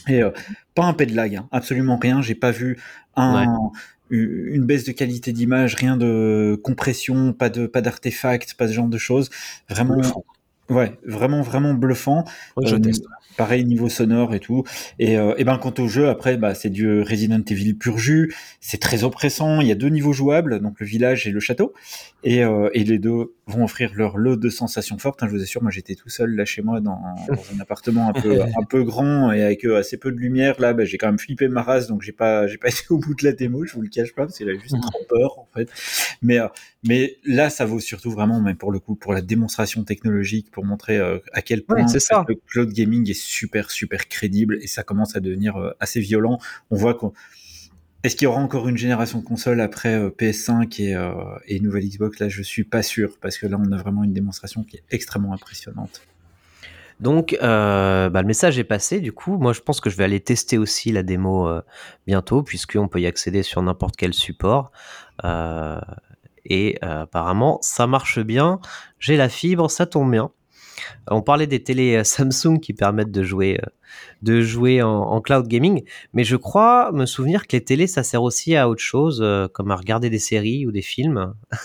[0.09, 0.31] Et euh,
[0.75, 2.23] pas un pet de lag, hein, absolument rien.
[2.23, 2.79] J'ai pas vu
[3.17, 3.47] un,
[4.11, 8.89] une baisse de qualité d'image, rien de compression, pas de pas d'artefacts, pas ce genre
[8.89, 9.31] de choses.
[9.69, 10.25] Vraiment.
[10.71, 12.25] Ouais, vraiment vraiment bluffant.
[12.57, 13.05] Ouais, je Euh, teste.
[13.39, 14.63] Pareil niveau sonore et tout.
[14.99, 18.35] Et, euh, et ben quant au jeu, après, bah, c'est du Resident Evil pur jus.
[18.61, 19.63] C'est très oppressant.
[19.63, 21.73] Il y a deux niveaux jouables, donc le village et le château.
[22.25, 25.23] Et, euh, et les deux vont offrir leur lot de sensations fortes.
[25.23, 28.09] hein, je vous assure, moi j'étais tout seul là chez moi dans, dans un appartement
[28.09, 30.61] un peu un peu grand et avec euh, assez peu de lumière.
[30.61, 32.99] Là, bah, j'ai quand même flippé ma race, donc j'ai pas j'ai pas été au
[32.99, 33.65] bout de la démo.
[33.65, 35.71] Je vous le cache pas parce qu'il a juste trop peur en fait.
[36.21, 36.49] Mais euh,
[36.87, 40.65] mais là, ça vaut surtout vraiment, même pour le coup, pour la démonstration technologique, pour
[40.65, 42.25] montrer euh, à quel point Ouais, ça.
[42.29, 46.39] le cloud gaming est super, super crédible et ça commence à devenir euh, assez violent.
[46.71, 47.13] On voit qu'on.
[48.05, 51.13] Est-ce qu'il y aura encore une génération de consoles après euh, PS5 et, euh,
[51.47, 52.19] et nouvelle Xbox?
[52.19, 54.83] Là, je suis pas sûr parce que là, on a vraiment une démonstration qui est
[54.91, 56.03] extrêmement impressionnante.
[57.03, 59.01] Donc, euh, bah, le message est passé.
[59.01, 61.63] Du coup, moi, je pense que je vais aller tester aussi la démo euh,
[62.07, 64.71] bientôt, puisqu'on peut y accéder sur n'importe quel support.
[65.25, 65.81] Euh,
[66.45, 68.61] et euh, apparemment, ça marche bien.
[69.01, 70.31] J'ai la fibre, ça tombe bien.
[71.09, 73.67] On parlait des télés euh, Samsung qui permettent de jouer, euh,
[74.23, 78.03] de jouer en, en cloud gaming, mais je crois me souvenir que les télés, ça
[78.03, 81.35] sert aussi à autre chose, euh, comme à regarder des séries ou des films.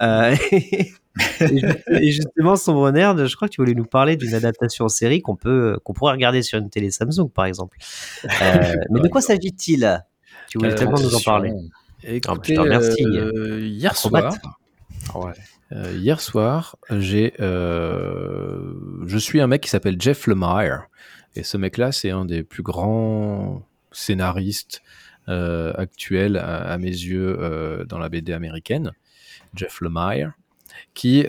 [0.00, 0.92] Euh, et,
[1.40, 4.88] ju- et justement, Sombre Nerd, je crois que tu voulais nous parler d'une adaptation en
[4.88, 7.76] série qu'on peut, qu'on pourrait regarder sur une télé Samsung, par exemple.
[8.24, 8.28] Euh,
[8.90, 10.04] mais de quoi s'agit-il?
[10.48, 11.50] Tu voulais Euh, tellement nous en parler.
[12.04, 12.54] Écoutez,
[13.16, 14.22] euh, hier soir,
[15.16, 15.32] ouais.
[15.72, 18.72] Euh, hier soir, j'ai, euh,
[19.06, 20.86] je suis un mec qui s'appelle Jeff Lemire,
[21.34, 24.82] et ce mec-là, c'est un des plus grands scénaristes
[25.28, 28.92] euh, actuels à, mes yeux dans la BD américaine,
[29.54, 30.32] Jeff Lemire,
[30.94, 31.22] qui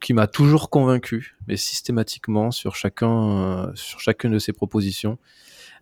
[0.00, 5.18] qui m'a toujours convaincu, mais systématiquement sur chacun sur chacune de ses propositions.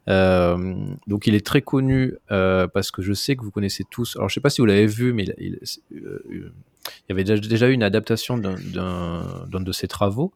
[0.06, 4.16] Donc il est très connu parce que je sais que vous connaissez tous.
[4.16, 5.58] Alors je sais pas si vous l'avez vu, mais il,
[5.90, 6.52] il-
[7.08, 10.32] il y avait déjà, eu une adaptation d'un- de ses travaux.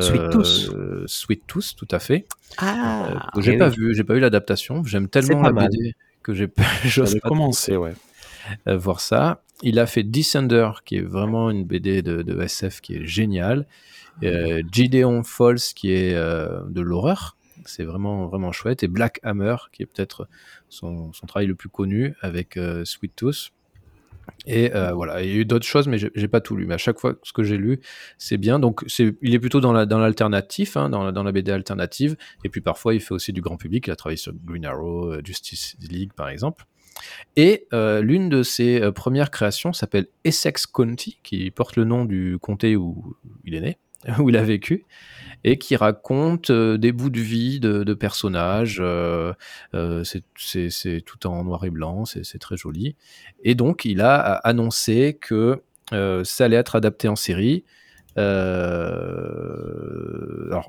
[0.00, 0.70] Sweet Tooth.
[0.74, 2.24] Euh, Sweet Tooth, tout à fait.
[2.56, 3.76] Ah, Euh, que j'ai pas oui.
[3.76, 4.82] vu, j'ai pas eu l'adaptation.
[4.84, 5.68] J'aime tellement la mal.
[5.68, 7.92] BD que j'ai pas- j'ose J'avais commencé, ouais.
[8.68, 9.42] euh, voir ça.
[9.62, 13.66] Il a fait Descender, qui est vraiment une BD de, de SF qui est géniale.
[14.22, 17.36] Euh, Gideon Falls, qui est euh, de l'horreur.
[17.66, 18.82] C'est vraiment, vraiment chouette.
[18.82, 20.26] Et Black Hammer, qui est peut-être
[20.68, 23.50] son, son travail le plus connu avec euh, Sweet Tooth.
[24.46, 26.66] Et euh, voilà, il y a eu d'autres choses, mais j'ai pas tout lu.
[26.66, 27.80] Mais à chaque fois, ce que j'ai lu,
[28.18, 28.58] c'est bien.
[28.58, 32.16] Donc, il est plutôt dans, la, dans l'alternatif, hein, dans, la, BD alternative.
[32.44, 33.86] Et puis parfois, il fait aussi du grand public.
[33.86, 36.64] Il a travaillé sur Green Arrow, euh, Justice League, par exemple.
[37.36, 42.36] Et euh, l'une de ses premières créations s'appelle Essex County, qui porte le nom du
[42.40, 43.78] comté où il est né,
[44.18, 44.84] où il a vécu,
[45.44, 48.78] et qui raconte euh, des bouts de vie de, personnages.
[48.80, 49.32] euh,
[49.74, 52.96] euh, c'est- tout en noir et blanc, c'est très joli.
[53.44, 55.62] Et donc, il a annoncé que
[56.24, 57.64] ça allait être adapté en série.
[58.16, 58.96] Alors,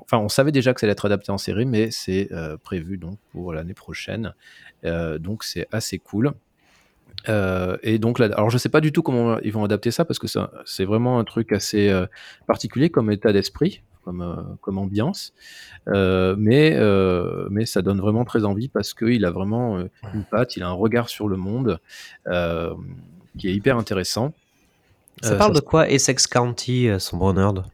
[0.02, 2.28] enfin, on savait déjà que ça allait être adapté en série, mais c'est
[2.62, 4.34] prévu donc pour l'année prochaine.
[4.82, 6.32] Donc, c'est assez cool.
[7.28, 10.04] Euh, et donc, là, alors je sais pas du tout comment ils vont adapter ça
[10.04, 12.06] parce que ça- c'est vraiment un truc assez euh,
[12.46, 15.32] particulier comme état d'esprit, comme, euh, comme ambiance.
[15.86, 16.78] Mais,
[17.50, 19.78] mais ça donne vraiment très envie parce qu'il a vraiment
[20.14, 21.78] une patte, il a un regard sur le monde
[23.38, 24.32] qui est hyper intéressant.
[25.22, 27.64] Ça parle de quoi Essex County, Sombre Nerd?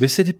[0.00, 0.36] Mais c'est des,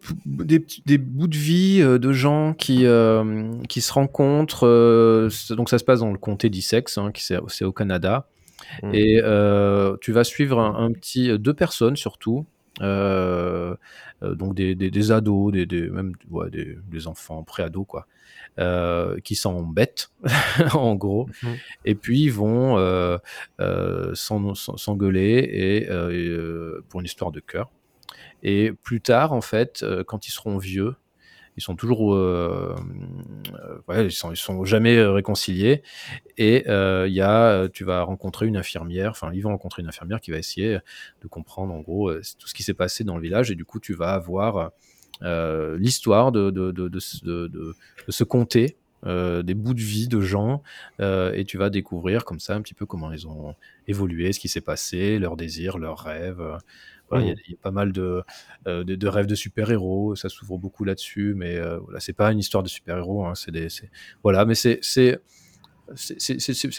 [0.86, 4.66] des, bouts de vie euh, de gens qui, euh, qui se rencontrent.
[4.66, 8.26] euh, donc ça se passe dans le comté d'Essex, hein, c'est au Canada.
[8.82, 8.94] Mm.
[8.94, 12.46] Et euh, tu vas suivre un, un petit deux personnes surtout.
[12.80, 13.74] euh,
[14.22, 18.06] euh, donc des, des, des ados, des, des même ouais, des, enfants pré-ados quoi,
[18.58, 20.10] euh, qui s'embêtent
[20.74, 21.56] en gros, Mhm.
[21.84, 23.18] et puis ils vont euh,
[23.60, 27.70] euh, s'en- s'en- s'engueuler et, euh, et, euh, pour une histoire de cœur.
[28.42, 30.94] Et plus tard, en fait, euh, quand ils seront vieux,
[31.56, 32.74] ils sont toujours, euh,
[33.54, 35.82] euh, ouais, ils sont, jamais euh, réconciliés.
[36.38, 39.88] Et euh, il y a, tu vas rencontrer une infirmière, enfin, ils vont rencontrer une
[39.88, 40.78] infirmière qui va essayer
[41.20, 43.50] de comprendre en gros tout ce qui s'est passé dans le village.
[43.50, 44.70] Et du coup, tu vas avoir
[45.78, 48.76] l'histoire de, de, de, de, ce- comté.
[49.04, 50.62] des bouts de vie de gens
[51.00, 53.54] et tu vas découvrir comme ça un petit peu comment ils ont
[53.86, 56.42] évolué, ce qui s'est passé, leurs désirs, leurs rêves.
[57.12, 58.22] Voilà, il y a- il y, a pas mal de,
[58.66, 62.30] euh, de, de rêves de super-héros, ça s'ouvre beaucoup là-dessus, mais euh, voilà, c'est pas
[62.32, 63.90] une histoire de super-héros, hein, c'est
[64.22, 65.20] voilà, mais c'est c'est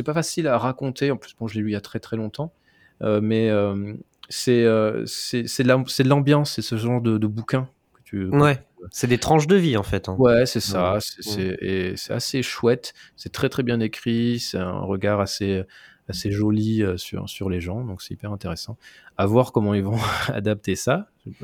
[0.04, 1.12] pas facile à raconter.
[1.12, 2.54] En plus, bon, je l'ai lu il y a très très longtemps,
[3.02, 3.94] euh, mais euh,
[4.30, 8.26] c'est euh, de l'ambiance, c'est ce genre de, de bouquin que tu.
[8.30, 10.10] Ouais, c'est des tranches de vie en fait.
[10.10, 10.16] hein.
[10.20, 10.94] Ouais, c'est ça.
[10.96, 11.00] Ouais.
[11.02, 12.94] c'est- et c'est assez chouette.
[13.16, 14.40] C'est très très bien écrit.
[14.40, 15.64] C'est un regard assez
[16.10, 17.84] assez joli euh, sur sur les gens.
[17.84, 18.78] Donc c'est hyper intéressant.
[19.18, 21.08] À voir comment ils vont adapter ça.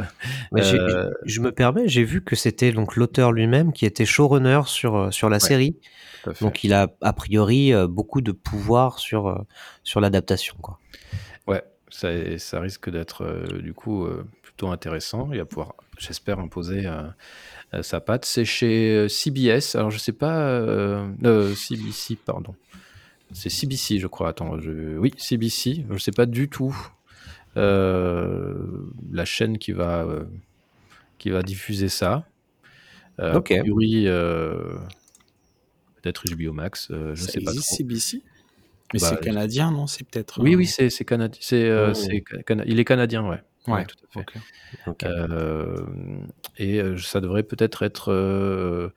[0.54, 4.96] Euh, je me permets, j'ai vu que c'était donc l'auteur lui-même qui était showrunner sur,
[4.98, 5.78] euh, sur la Ouais, série.
[6.26, 6.34] à.
[6.42, 9.46] Donc il a a priori beaucoup de pouvoir sur,
[9.84, 10.56] sur l'adaptation.
[10.62, 10.80] quoi.
[11.48, 15.30] Ouais, ça, ça risque d'être euh, du coup euh, plutôt intéressant.
[15.32, 16.86] Il va pouvoir, j'espère, imposer
[17.82, 18.26] sa patte.
[18.26, 19.76] C'est chez CBS.
[19.76, 20.62] Alors je sais pas,
[21.56, 22.54] CBC, pardon.
[23.32, 24.30] C'est CBC, je crois.
[24.30, 24.98] Attends, je...
[24.98, 25.86] oui, CBC.
[25.90, 26.76] Je sais pas du tout
[27.58, 28.56] euh,
[29.12, 30.24] la chaîne qui va euh,
[31.18, 32.26] qui va diffuser ça.
[33.20, 33.54] Euh, Ok.
[36.02, 36.88] Peut-être HBO Max.
[36.90, 37.62] je Ça sais pas trop.
[37.62, 38.22] CBC
[38.94, 39.86] Mais Bah, c'est canadien, non?
[39.86, 40.42] C'est peut-être.
[40.42, 41.38] Oui, oui, c'est canadien.
[41.42, 41.94] C'est Oh.
[42.46, 43.42] cana- il est canadien, ouais.
[43.68, 44.26] Ouais, tout à fait.
[46.58, 48.92] et ça devrait peut-être être,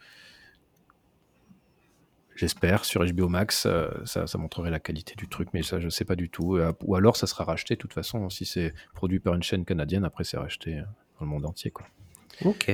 [2.42, 5.88] j'espère, sur HBO Max, euh, ça, ça montrerait la qualité du truc, mais ça, je
[5.88, 6.57] sais pas du tout.
[6.57, 9.64] Euh, Ou alors, ça sera racheté, de toute façon, si c'est produit par une chaîne
[9.64, 10.83] canadienne, après, c'est racheté euh,
[11.20, 11.87] dans le monde entier, quoi.
[12.44, 12.72] Ok.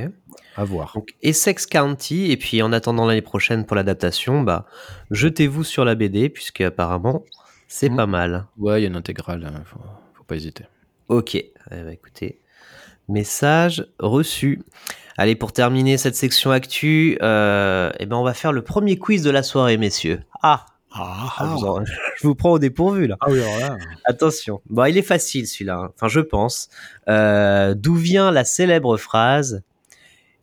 [0.57, 0.93] À voir.
[0.95, 4.65] Donc, Essex County, et puis en attendant l'année prochaine pour l'adaptation, bah,
[5.11, 7.25] jetez-vous sur la BD, puisque apparemment,
[7.67, 7.97] c'est Mhm.
[7.97, 8.47] pas mal.
[8.57, 9.81] Ouais, il y a une intégrale, hein, faut,
[10.15, 10.65] faut pas hésiter.
[11.09, 12.41] Ok, eh ben, écoutez,
[13.09, 14.63] message reçu.
[15.17, 19.23] Allez, pour terminer cette section actu, euh, eh ben, on va faire le premier quiz
[19.23, 20.23] de la soirée, messieurs.
[20.43, 21.85] Ah, Ah, ah, je, vous en-
[22.17, 23.17] je vous prends au dépourvu là.
[23.21, 23.77] Ah oui, là.
[24.05, 24.63] Attention.
[24.71, 25.77] Bon, il est facile celui-là.
[25.77, 25.91] hein.
[25.95, 26.69] Enfin, je pense.
[27.09, 29.63] Euh, D'où vient la célèbre phrase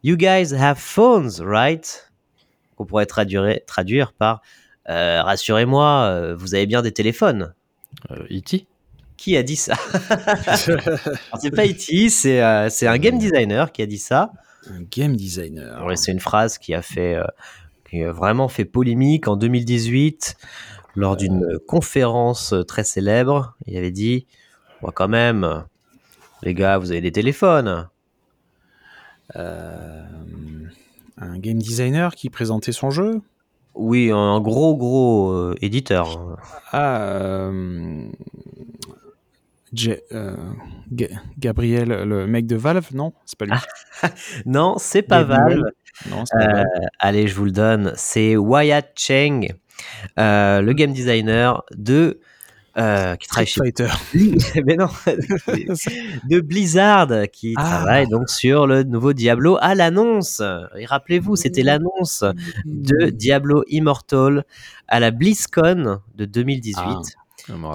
[0.04, 2.12] You guys have phones, right
[2.75, 4.41] Qu'on pourrait traduire, traduire par
[4.89, 7.54] euh, Rassurez-moi, euh, vous avez bien des téléphones.
[8.12, 8.67] Euh, E.T.
[9.17, 9.75] Qui a dit ça?
[11.39, 14.32] C'est pas E.T., c'est euh, un game designer qui a dit ça.
[14.69, 15.86] Un game designer.
[15.86, 17.23] Ouais, c'est une phrase qui a fait, euh,
[17.89, 20.36] qui a vraiment fait polémique en 2018
[20.95, 23.56] lors d'une conférence euh, très célèbre.
[23.67, 24.25] Il avait dit,
[24.82, 25.60] bon, quand même, euh,
[26.43, 27.88] les gars, vous avez des téléphones.
[29.36, 30.04] Euh,
[31.17, 33.21] un game designer qui présentait son jeu?
[33.73, 36.38] Oui, un gros gros euh, éditeur.
[36.71, 38.08] Ah, euh,
[39.75, 40.35] J- euh,
[40.91, 43.13] Ga- Gabriel, le mec de Valve, non?
[43.25, 43.53] C'est pas lui.
[44.45, 45.59] Non, c'est pas Gabriel.
[45.59, 45.71] Valve.
[46.11, 46.65] Non, c'est pas Euh, Valve.
[46.99, 47.93] allez, je vous le donne.
[47.95, 49.53] C'est Wyatt Cheng,
[50.19, 52.19] euh, le game designer de
[52.77, 53.73] qui travaille chez Street
[54.13, 54.61] Fighter.
[54.65, 54.89] mais non,
[56.29, 57.63] de Blizzard qui Ah.
[57.63, 60.41] travaille donc sur le nouveau Diablo à l'annonce.
[60.77, 62.25] Et rappelez-vous, c'était l'annonce
[62.65, 64.43] de Diablo Immortal
[64.89, 66.99] à la BlizzCon de 2018 Ah.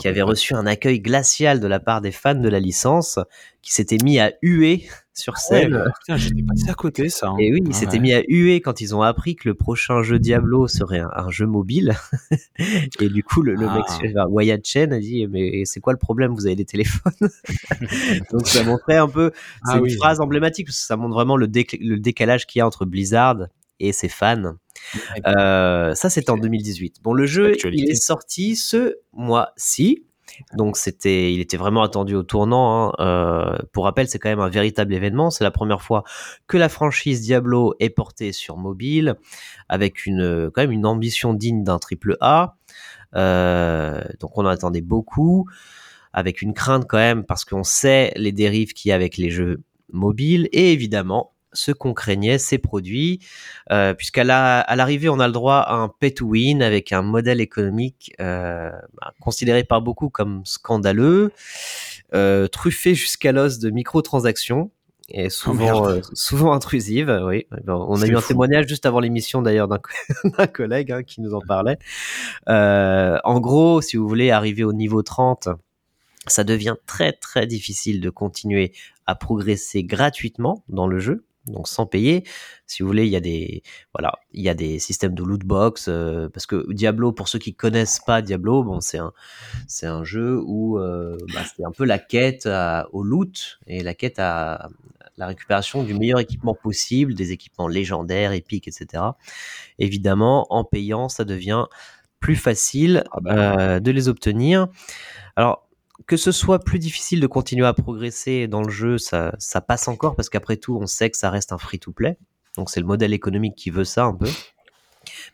[0.01, 3.19] Qui avait reçu un accueil glacial de la part des fans de la licence
[3.63, 5.85] qui s'étaient mis à huer sur Ouais, scène.
[6.01, 7.29] putain, j'étais passé à côté, ça.
[7.29, 7.37] hein.
[7.39, 7.73] Et oui, ils Ouais.
[7.75, 11.11] s'étaient mis à huer quand ils ont appris que le prochain jeu Diablo serait un,
[11.15, 11.95] un jeu mobile.
[13.01, 13.75] et du coup, le, le Ah.
[13.75, 13.85] mec,
[14.17, 16.33] enfin, Wyatt Chen a dit Mais c'est quoi le problème?
[16.35, 17.13] Vous avez des téléphones
[18.33, 19.31] Donc ça montrait un peu.
[19.65, 19.95] C'est Ah une oui.
[19.97, 23.47] phrase emblématique parce que ça montre vraiment le, le décalage qu'il y a entre Blizzard
[23.79, 24.55] et ses fans.
[25.27, 26.97] Euh, ça, c'était en 2018.
[27.03, 30.05] Bon, le jeu, il est sorti ce mois-ci.
[30.57, 32.89] Donc c'était, il était vraiment attendu au tournant.
[32.89, 32.93] hein.
[33.01, 35.31] Euh, pour rappel, c'est quand même un véritable événement.
[35.31, 36.05] C'est la première fois
[36.47, 39.17] que la franchise Diablo est portée sur mobile,
[39.69, 42.57] avec une quand même une ambition digne d'un triple A.
[43.17, 45.47] Euh, donc on en attendait beaucoup,
[46.13, 49.31] avec une crainte quand même parce qu'on sait les dérives qu'il y a avec les
[49.31, 49.63] jeux
[49.93, 53.19] mobiles et évidemment ce qu'on craignait, ces produits,
[53.73, 57.03] euh, puisqu'à la- l'arrivée, on a le droit à un pay to win avec un
[57.03, 61.33] modèle économique euh, bah, considéré par beaucoup comme scandaleux.
[62.15, 64.71] euh, truffée jusqu'à l'os de microtransactions
[65.13, 67.21] et souvent, euh, souvent intrusive.
[67.25, 69.69] Oui, on a eu un témoignage juste avant l'émission d'ailleurs
[70.25, 71.79] d'un collègue hein, qui nous en parlait.
[72.49, 75.49] Euh, en gros, si vous voulez arriver au niveau 30,
[76.27, 78.73] ça devient très très difficile de continuer
[79.07, 82.25] à progresser gratuitement dans le jeu, donc sans payer.
[82.67, 83.63] Si vous voulez, il y a des
[83.95, 87.39] voilà, il y a des systèmes de loot box euh, parce que Diablo, pour ceux
[87.39, 89.13] qui connaissent pas Diablo, bon c'est un
[89.67, 93.83] c'est un jeu où euh, bah, c'est un peu la quête à- au loot et
[93.83, 94.69] la quête à
[95.17, 99.03] la récupération du meilleur équipement possible, des équipements légendaires, épiques, etc.
[99.79, 101.67] Évidemment, en payant, ça devient
[102.21, 103.57] plus facile Ah bah.
[103.59, 104.69] euh, de les obtenir.
[105.37, 105.67] Alors,
[106.07, 109.89] que ce soit plus difficile de continuer à progresser dans le jeu, ça, ça passe
[109.89, 112.19] encore parce qu'après tout, on sait que ça reste un free-to-play.
[112.57, 114.29] Donc, c'est le modèle économique qui veut ça un peu.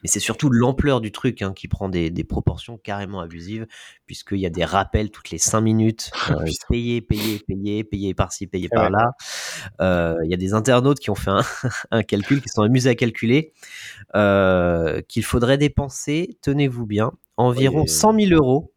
[0.02, 3.66] Mais c'est surtout l'ampleur du truc hein, qui prend des, des proportions carrément abusives,
[4.06, 6.10] puisqu'il y a des rappels toutes les 5 minutes.
[6.30, 6.66] euh, putain.
[6.70, 9.10] payer, payer, payer, payer par-ci, payer Ah par-là.
[9.80, 11.42] Euh, Il y a des internautes qui ont fait un,
[11.90, 13.52] un calcul, qui se sont amusés à calculer
[14.14, 17.88] euh, qu'il faudrait dépenser, tenez-vous bien, environ Ouais.
[17.88, 18.72] 100 000 euros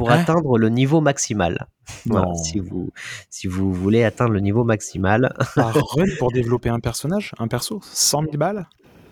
[0.00, 1.66] pour Hein atteindre le niveau maximal.
[2.06, 2.34] Voilà, Non.
[2.34, 2.90] si, vous,
[3.28, 5.34] si vous voulez atteindre le niveau maximal.
[5.56, 8.66] Par run pour développer un personnage, un perso 100 000 balles?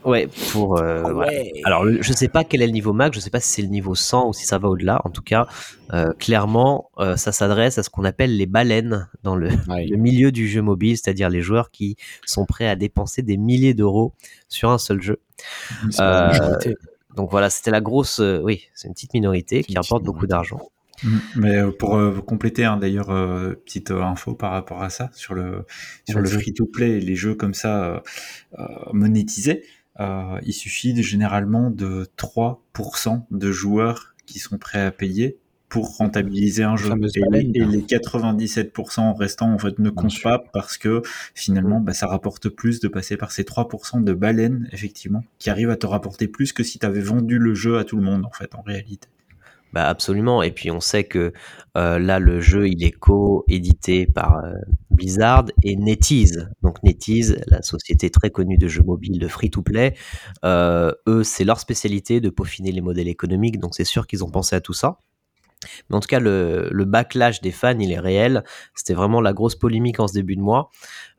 [0.05, 0.79] Ouais, pour.
[0.79, 1.33] euh, Ah voilà.
[1.65, 3.63] Alors, le- je sais pas quel est le niveau max, je sais pas si c'est
[3.63, 5.01] le niveau 100 ou si ça va au-delà.
[5.05, 5.47] En tout cas,
[5.93, 9.87] euh, clairement, euh, ça s'adresse à ce qu'on appelle les baleines dans le, Ouais.
[9.87, 13.75] le milieu du jeu mobile, c'est-à-dire les joueurs qui sont prêts à dépenser des milliers
[13.75, 14.15] d'euros
[14.49, 15.19] sur un seul jeu.
[16.01, 16.31] Euh.
[17.17, 18.21] Donc voilà, c'était la grosse.
[18.21, 20.61] euh, oui, c'est une petite minorité qui petite beaucoup d'argent.
[21.03, 21.19] Mm.
[21.37, 25.11] Mais euh, pour euh, compléter, hein, d'ailleurs, euh, petite euh, info par rapport à ça,
[25.13, 25.65] sur le,
[26.09, 28.03] sur le free-to-play et les jeux comme ça
[28.59, 29.63] euh, monétisés,
[30.01, 35.97] euh, il suffit de, généralement de 3% de joueurs qui sont prêts à payer pour
[35.99, 36.89] rentabiliser un jeu.
[36.89, 37.51] Et, les- baleine.
[37.55, 41.03] et les 97% restants, en fait, ne comptent pas parce que
[41.35, 45.71] finalement, bah, ça rapporte plus de passer par ces 3% de baleines, effectivement, qui arrivent
[45.71, 48.25] à te rapporter plus que si tu avais vendu le jeu à tout le monde,
[48.25, 49.09] en fait, en réalité.
[49.73, 50.43] Bah absolument.
[50.43, 51.33] Et puis on sait que
[51.77, 54.55] euh, là le jeu il est co-édité par euh,
[54.91, 56.49] Blizzard et NetEase.
[56.63, 59.95] Donc NetEase, la société très connue de jeux mobiles de free-to-play,
[60.45, 63.59] euh, eux c'est leur spécialité de peaufiner les modèles économiques.
[63.59, 64.99] Donc c'est sûr qu'ils ont pensé à tout ça.
[65.91, 68.45] Mais en tout cas le, backlash des fans il est réel.
[68.75, 70.71] C'était vraiment la grosse polémique en ce début de mois.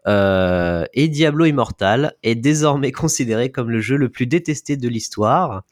[0.08, 5.66] Et Diablo Immortal est désormais considéré comme le jeu le plus détesté de l'histoire.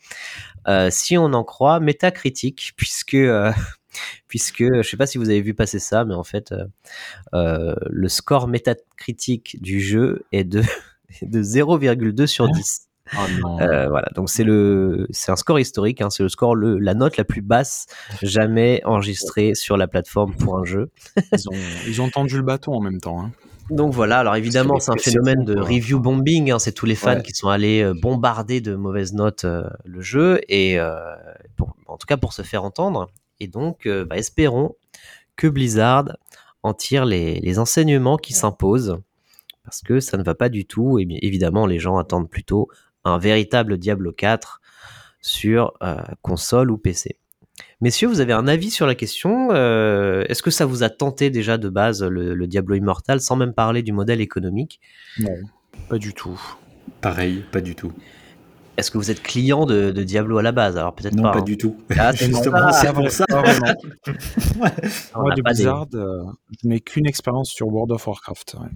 [0.68, 3.52] Euh, si on en croit Metacritic, puisque euh,
[4.28, 6.54] puisque je sais pas si vous avez vu passer ça, mais en fait
[7.34, 10.64] euh, le score Metacritic du jeu est de
[11.22, 12.82] de 0,2 sur 10.
[13.14, 13.62] Oh non.
[13.62, 16.94] Euh, voilà, donc c'est le c'est un score historique, hein, c'est le score le la
[16.94, 17.88] note la plus basse
[18.22, 20.92] jamais enregistrée sur la plateforme pour un jeu.
[21.32, 21.54] ils, ont,
[21.88, 23.22] ils ont tendu le bâton en même temps.
[23.22, 23.32] hein.
[23.70, 26.52] Donc voilà, alors évidemment, c'est un phénomène de review bombing.
[26.52, 27.22] hein, c'est tous les fans Ouais.
[27.22, 30.96] qui sont allés euh, bombarder de mauvaises notes euh, le jeu, et euh,
[31.58, 33.10] pour- en tout cas pour se faire entendre.
[33.40, 34.76] Et donc, euh, bah, espérons
[35.36, 36.06] que Blizzard
[36.64, 38.98] en tire les, les enseignements qui s'imposent,
[39.64, 40.98] parce que ça ne va pas du tout.
[41.00, 42.70] Et bien évidemment, les gens attendent plutôt
[43.04, 44.62] un véritable Diablo 4
[45.22, 45.74] sur
[46.22, 47.17] console ou PC.
[47.80, 51.30] Messieurs, vous avez un avis sur la question euh, Est-ce que ça vous a tenté
[51.30, 54.80] déjà de base le, le Diablo Immortal, sans même parler du modèle économique?
[55.20, 55.36] Non,
[55.90, 56.40] pas du tout.
[57.02, 57.92] Pareil, pas du tout.
[58.78, 60.78] Est-ce que vous êtes client de, de Diablo à la base?
[60.78, 61.32] Alors peut-être Non, pas.
[61.34, 61.44] pas hein.
[61.44, 61.78] du tout.
[61.98, 63.26] Ah, c'est Justement, c'est pour ça.
[63.30, 63.74] Vraiment.
[65.16, 66.24] On Moi, de des- Blizzard, euh,
[66.64, 68.56] je n'ai qu'une expérience sur World of Warcraft.
[68.60, 68.70] ouais.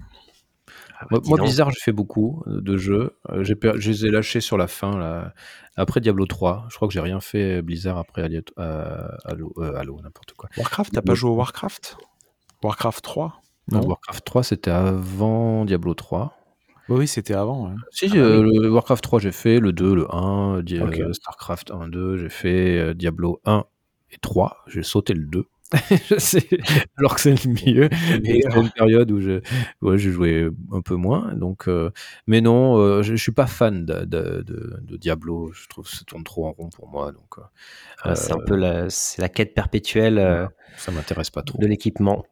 [1.02, 1.46] Ah, bah, Moi, moi.
[1.48, 3.16] Blizzard, j'ai fait beaucoup euh, de jeux.
[3.32, 5.34] Euh, j'ai per- je les ai lâchés sur la fin, là.
[5.76, 6.66] après Diablo 3.
[6.70, 10.50] Je crois que j'ai rien fait euh, Blizzard après Halo, euh, Halo, n'importe quoi.
[10.58, 11.98] Warcraft, t'as pas joué au Warcraft?
[12.64, 13.88] Warcraft 3 Non, Non.
[13.88, 16.38] Warcraft 3, c'était avant Diablo 3.
[16.90, 17.70] Oui, c'était avant.
[17.70, 17.76] ouais.
[17.92, 18.58] Si, Ah, euh, oui.
[18.60, 21.00] le Warcraft 3, j'ai fait le 2, le 1, Di- Ok.
[21.00, 23.64] euh, Starcraft 1, 2, j'ai fait Diablo 1
[24.12, 25.46] et 3, j'ai sauté le 2.
[26.10, 26.48] Je sais,
[26.98, 27.90] alors que c'est le mieux.
[28.26, 29.42] Et c'est une période où je,
[29.82, 31.34] ouais, joué un peu moins.
[31.36, 31.92] Donc, euh,
[32.28, 35.52] mais non, euh, je, je suis pas fan de, de, de- de Diablo.
[35.54, 37.12] Je trouve que ça tourne trop en rond pour moi.
[37.12, 37.38] Donc,
[38.06, 41.60] euh, c'est un peu la, c'est la quête perpétuelle ça m'intéresse pas trop.
[41.60, 42.26] de l'équipement.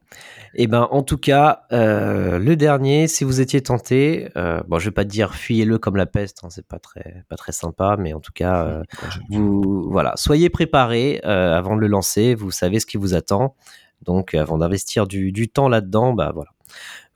[0.54, 4.86] Et ben, en tout cas, euh, le dernier, si vous étiez tenté, euh, bon, je
[4.86, 8.12] vais pas dire fuyez-le comme la peste, hein, c'est pas très, pas très sympa, mais
[8.12, 8.82] en tout cas, euh,
[9.30, 12.34] vous, voilà, soyez préparés euh, avant de le lancer.
[12.34, 13.54] Vous savez ce qui vous attend.
[14.02, 16.50] Donc, avant d'investir du, du temps là-dedans, bah voilà,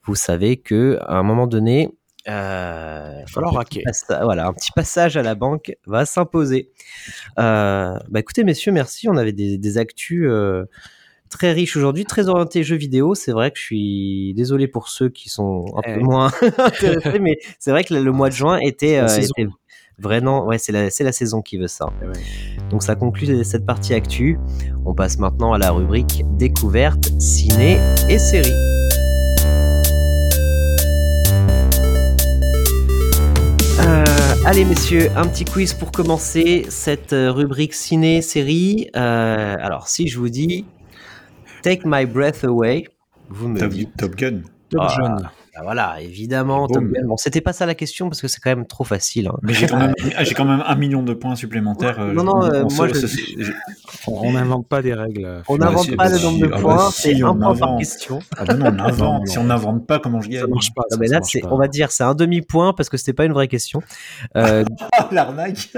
[0.05, 1.91] vous savez que à un moment donné,
[2.29, 3.23] euh,
[3.53, 6.71] va passa- voilà, un petit passage à la banque va s'imposer.
[7.39, 9.09] Euh, bah écoutez, messieurs, merci.
[9.09, 10.65] On avait des, des actus euh,
[11.35, 13.15] très riche aujourd'hui, très orienté jeux vidéo.
[13.15, 16.03] C'est vrai que je suis désolé pour ceux qui sont un peu Eh.
[16.03, 19.47] moins intéressés, mais c'est vrai que le mois de juin était, La euh, était
[19.99, 21.87] vraiment, ouais, c'est la, saison qui veut ça.
[22.71, 24.39] Donc ça conclut cette partie actu.
[24.85, 27.79] On passe maintenant à la rubrique découverte, ciné
[28.09, 28.53] et séries.
[33.81, 34.05] Euh,
[34.47, 38.89] allez messieurs, un petit quiz pour commencer cette euh, rubrique ciné-série.
[38.95, 40.65] Euh, alors si je vous dis
[41.65, 42.87] Take My Breath Away,
[43.31, 43.97] vous me Top, dites...
[43.97, 44.43] Top Gun.
[44.69, 45.31] Top Ah, Gun.
[45.55, 46.67] Bah voilà, évidemment.
[46.69, 49.29] Bon, c'était pas ça la question parce que c'est quand même trop facile.
[49.29, 49.37] hein.
[49.43, 52.01] Mais j'ai quand, même- ah, j'ai quand même un million de points supplémentaires.
[52.01, 53.53] euh, Non, non, je- euh, on moi, se- je-
[54.09, 55.43] On on n'invente pas des règles.
[55.49, 57.35] On bah, n'invente pas bah, le nombre de ah bah, points, si, c'est on un
[57.37, 58.19] point par question.
[58.37, 58.99] Ah bah non, on invente.
[58.99, 59.27] Non, non.
[59.27, 60.41] Si on n'invente pas, comment je gagne?
[60.41, 60.83] Ça marche pas.
[60.87, 61.49] Ah, ça, mais ça là, pas.
[61.53, 63.81] on va dire, c'est un demi-point parce que c'était pas une vraie question.
[64.37, 64.65] Euh,
[64.97, 65.71] Ah, l'arnaque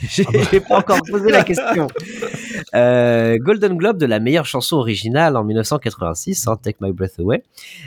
[0.00, 1.86] j'ai j'ai pas encore posé la question.
[2.74, 7.42] Euh, Golden Globe de la meilleure chanson originale en 1986, hein, Take My Breath Away.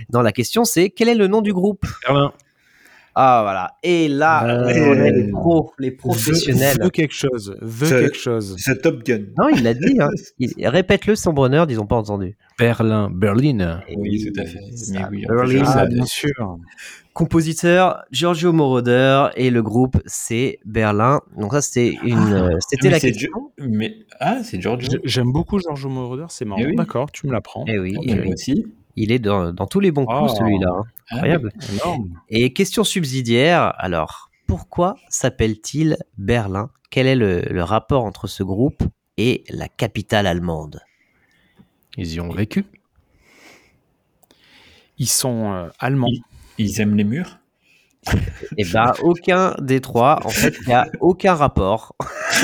[0.09, 2.31] Dans la question, c'est quel est le nom du groupe Berlin.
[3.15, 3.73] Ah voilà.
[3.83, 6.77] Et là, Euh, on les pros, les professionnels.
[6.81, 7.57] Veut quelque chose.
[7.59, 8.55] Veut quelque chose.
[8.59, 9.23] C'est Top Gun.
[9.37, 9.97] Non, il l'a dit.
[9.99, 10.09] Hein.
[10.39, 12.37] Il- Répète-le sans bonheur, ils ont pas entendu.
[12.57, 13.09] Berlin.
[13.11, 13.81] Berlin.
[13.89, 14.59] Et Oui, tout à fait.
[14.91, 15.63] Mais oui, Berlin.
[15.65, 16.57] Ah, bien sûr.
[17.13, 21.19] Compositeur Giorgio Moroder et le groupe c'est Berlin.
[21.35, 23.51] Donc ça c'était une, euh, c'était Mais la c'est question.
[23.59, 24.89] Mais ah, c'est Giorgio.
[24.91, 26.61] J'ai- J'aime beaucoup Giorgio Moroder, c'est marrant.
[26.63, 26.75] Eh oui.
[26.75, 27.65] D'accord, tu me l'apprends.
[27.67, 28.67] Eh oui, il, moi aussi.
[29.01, 30.35] Il est dans, dans tous les bons coups Oh.
[30.37, 30.69] celui-là.
[30.71, 30.83] hein.
[31.09, 31.51] Ah, Incroyable.
[31.73, 32.19] Énorme.
[32.29, 33.73] Et question subsidiaire.
[33.77, 36.69] Alors pourquoi s'appelle-t-il Berlin?
[36.91, 38.83] Quel est le, le rapport entre ce groupe
[39.17, 40.81] et la capitale allemande?
[41.97, 42.65] Ils y ont vécu.
[44.97, 46.09] Ils sont euh, allemands.
[46.57, 47.38] Ils aiment les murs?
[48.57, 50.19] Eh ben aucun des trois.
[50.25, 51.95] En fait, il n'y a aucun rapport.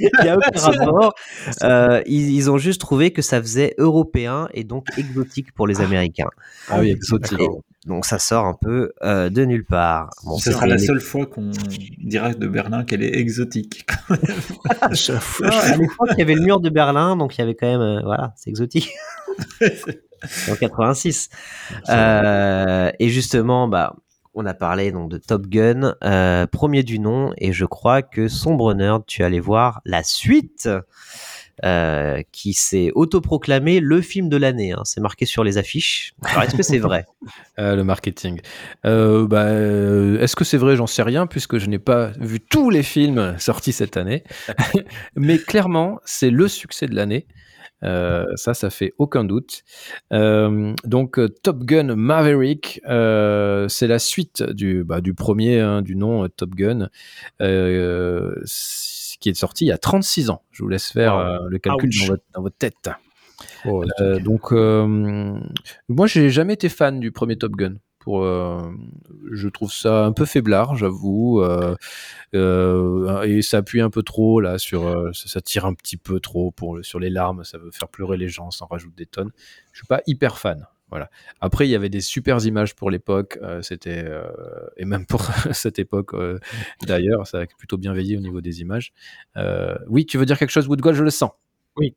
[0.00, 1.14] Il n'y a aucun rapport.
[1.62, 5.80] Euh, ils, ils ont juste trouvé que ça faisait européen et donc exotique pour les
[5.80, 6.28] Américains.
[6.68, 7.40] Ah oui, exotique.
[7.40, 7.48] Et
[7.88, 10.10] donc ça sort un peu euh, de nulle part.
[10.24, 11.50] Bon, Ce sera la les- seule fois qu'on
[11.98, 13.86] dira de Berlin qu'elle est exotique.
[14.10, 17.66] Ah, à l'époque, il y avait le mur de Berlin, donc il y avait quand
[17.68, 18.90] même, euh, voilà, c'est exotique.
[20.50, 21.28] en 86.
[21.88, 23.94] Euh, et justement, bah,
[24.34, 28.28] on a parlé donc de Top Gun, euh, premier du nom, et je crois que
[28.28, 30.68] Sombre Nerd, tu allais voir la suite.
[31.64, 34.72] euh, qui s'est autoproclamé le film de l'année.
[34.72, 34.80] hein.
[34.84, 36.14] C'est marqué sur les affiches.
[36.24, 37.04] Alors, est-ce que c'est vrai?
[37.58, 38.40] Euh, le marketing.
[38.86, 39.50] Euh, bah,
[40.22, 40.74] Est-ce que c'est vrai?
[40.74, 44.24] J'en sais rien puisque je n'ai pas vu tous les films sortis cette année.
[45.14, 47.26] Mais clairement, c'est le succès de l'année.
[47.82, 49.62] Euh, ça, ça fait aucun doute.
[50.12, 55.82] Euh, donc, euh, Top Gun Maverick, euh, c'est la suite du, bah, du premier, hein,
[55.82, 56.88] du nom Top Gun,
[57.38, 60.42] qui est sorti il y a 36 ans.
[60.50, 62.90] Je vous laisse faire le calcul dans votre, dans votre tête.
[63.64, 63.84] Oh,
[64.20, 67.74] donc, moi, j'ai jamais été fan du premier Top Gun.
[68.08, 68.70] Euh,
[69.30, 71.76] je trouve ça un peu faiblard, j'avoue, euh,
[72.34, 76.50] euh, et ça appuie un peu trop là sur, ça, tire un petit peu trop
[76.50, 79.30] pour sur les larmes, ça veut faire pleurer les gens, ça en rajoute des tonnes.
[79.72, 80.66] Je suis pas hyper fan.
[80.90, 81.08] Voilà.
[81.40, 83.38] Après, il y avait des super images pour l'époque,
[84.76, 85.22] et même pour
[85.52, 86.14] cette époque
[86.82, 88.92] d'ailleurs, ça a plutôt bien veillé au niveau des images.
[89.88, 91.30] Oui, tu veux dire quelque chose, Woodgold, je le sens.
[91.76, 91.96] Oui,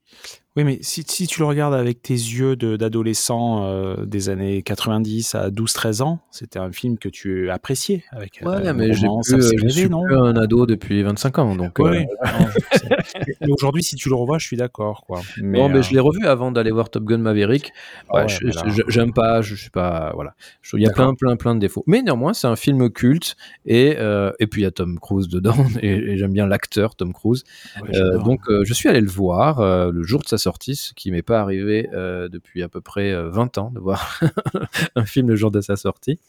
[0.63, 5.35] mais si, si tu le regardes avec tes yeux de- d'adolescent euh, des années 90
[5.35, 8.03] à 12-13 ans, c'était un film que tu appréciais.
[8.11, 10.03] Avec, Ouais, euh, mais j'ai plus, euh, faisait je suis rêver, non?
[10.03, 11.77] plus un ado depuis 25 ans, donc.
[11.79, 15.03] Ouais, euh, Aujourd'hui, si tu le revois, je suis d'accord.
[15.05, 15.21] quoi.
[15.41, 17.71] Mais, non, mais je l'ai revu avant d'aller voir Top Gun Maverick.
[18.09, 20.35] Ah Ouais, ouais, j'aime pas, je suis pas, voilà.
[20.73, 21.83] Il y a plein, plein, plein de défauts.
[21.87, 23.35] Mais néanmoins, c'est un film culte
[23.65, 23.97] et
[24.39, 27.43] et puis il y a Tom Cruise dedans et, et j'aime bien l'acteur Tom Cruise.
[27.91, 28.23] j'adore.
[28.23, 31.39] donc, je suis allé le voir le jour de sa sortie, ce qui m'est pas
[31.41, 34.19] arrivé euh, depuis à peu près euh, 20 ans de voir
[34.95, 36.19] un film le jour de sa sortie.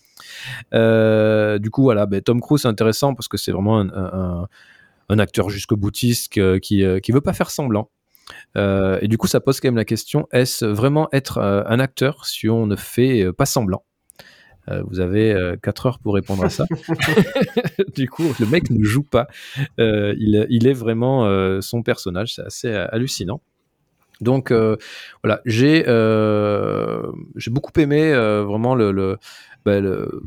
[0.75, 4.49] Euh, du coup, voilà, ben, Tom Cruise c'est intéressant parce que c'est vraiment un, un-
[5.09, 7.91] un acteur jusqu'au boutiste qui euh, qui veut pas faire semblant.
[8.57, 11.79] Euh, et du coup, ça pose quand même la question est-ce vraiment être euh, un
[11.79, 13.85] acteur si on ne fait euh, pas semblant?
[14.69, 16.67] Euh, Vous avez 4 heures pour répondre à ça.
[17.95, 19.29] du coup, le mec ne joue pas.
[19.79, 22.35] Euh, il, il est vraiment euh, son personnage.
[22.35, 23.41] C'est assez euh, hallucinant.
[24.21, 24.77] Donc euh,
[25.23, 27.03] voilà, j'ai euh,
[27.37, 29.19] j'ai beaucoup aimé euh, vraiment le, le,
[29.64, 30.23] bah, le-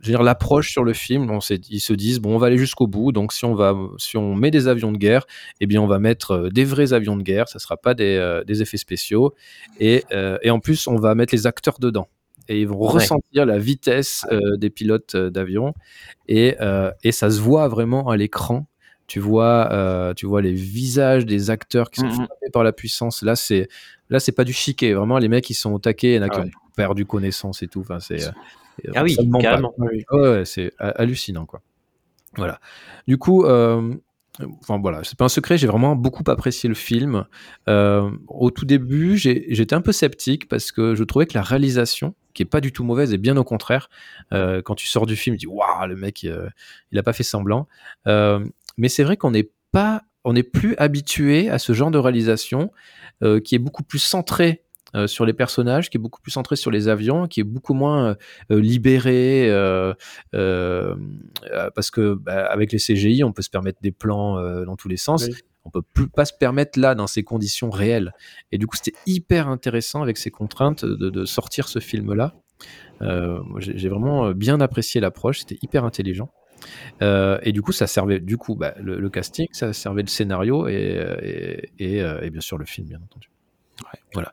[0.00, 1.30] je veux dire l'approche sur le film.
[1.30, 3.12] On ils se disent bon, on va aller jusqu'au bout.
[3.12, 5.26] Donc si on va, si on met des avions de guerre,
[5.60, 7.48] eh bien on va mettre des vrais avions de guerre.
[7.48, 9.34] Ça sera pas des, des effets spéciaux.
[9.78, 10.04] Et,
[10.42, 12.08] et en plus, on va mettre les acteurs dedans.
[12.48, 12.88] Et ils vont Ouais.
[12.94, 15.74] ressentir la vitesse euh, des pilotes euh, d'avion.
[16.26, 18.66] Et, euh, et ça se voit vraiment à l'écran
[19.10, 22.14] tu vois, euh, tu vois les visages des acteurs qui sont Mhm.
[22.26, 23.22] frappés par la puissance.
[23.22, 23.68] Là, c'est
[24.08, 24.92] là, c'est pas du chiquet.
[24.92, 26.12] Vraiment, les mecs, ils sont au taquet.
[26.12, 26.46] Il y en a Ah qui ouais.
[26.46, 27.80] ont perdu connaissance et tout.
[27.80, 28.22] Enfin, c'est.
[28.24, 28.30] euh,
[28.94, 29.74] Ah oui, carrément.
[29.78, 30.04] Oui.
[30.12, 31.60] Ouais, ouais, c'est ha- hallucinant, quoi.
[32.36, 32.60] Voilà.
[33.08, 33.92] Du coup, euh,
[34.60, 37.24] enfin voilà, c'est pas un secret, j'ai vraiment beaucoup apprécié le film.
[37.68, 41.42] Euh, au tout début, j'ai- j'étais un peu sceptique parce que je trouvais que la
[41.42, 43.90] réalisation, qui est pas du tout mauvaise, et bien au contraire,
[44.32, 46.48] euh, quand tu sors du film, tu dis waouh, le mec, euh,
[46.92, 47.66] il a pas fait semblant.
[48.80, 52.72] Mais c'est vrai qu'on n'est pas, on n'est plus habitué à ce genre de réalisation
[53.22, 54.64] euh, qui est beaucoup plus centré
[54.96, 57.74] euh, sur les personnages, qui est beaucoup plus centré sur les avions, qui est beaucoup
[57.74, 58.16] moins
[58.50, 59.94] euh, libéré, euh,
[60.32, 64.96] parce que bah, avec les CGI, on peut se permettre des plans dans tous les
[64.96, 65.26] sens.
[65.26, 65.34] Oui.
[65.66, 68.14] On peut plus pas se permettre là dans ces conditions réelles.
[68.50, 72.34] Et du coup, c'était hyper intéressant avec ces contraintes de, de sortir ce film-là.
[73.02, 75.40] Euh, moi, j'ai vraiment bien apprécié l'approche.
[75.40, 76.30] C'était hyper intelligent.
[77.02, 80.08] Euh, et du coup, ça servait du coup bah, le, le casting, ça servait le
[80.08, 83.30] scénario et, et, et, euh, et bien sûr le film, bien entendu.
[84.12, 84.32] Voilà.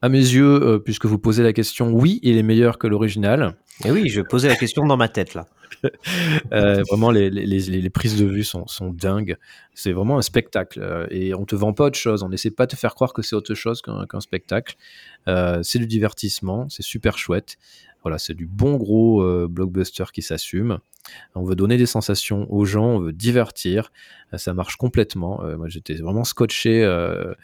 [0.00, 3.56] À mes yeux, euh, puisque vous posez la question, oui, il est meilleur que l'original.
[3.84, 5.46] Et oui, je posais la question dans ma tête là.
[6.52, 9.36] Euh, vraiment, les, les, les, les prises de vue sont, sont dingues.
[9.74, 11.06] C'est vraiment un spectacle.
[11.10, 12.22] et on te vend pas autre chose.
[12.22, 14.76] On n'essaie pas de te faire croire que c'est autre chose qu'un spectacle.
[15.28, 16.68] Euh, c'est du divertissement.
[16.68, 17.58] C'est super chouette.
[18.02, 20.78] Voilà, c'est du bon gros euh, blockbuster qui s'assume.
[21.34, 23.90] On veut donner des sensations aux gens, on veut divertir.
[24.34, 25.42] Euh, ça marche complètement.
[25.42, 27.34] Euh, moi, j'étais vraiment scotché euh,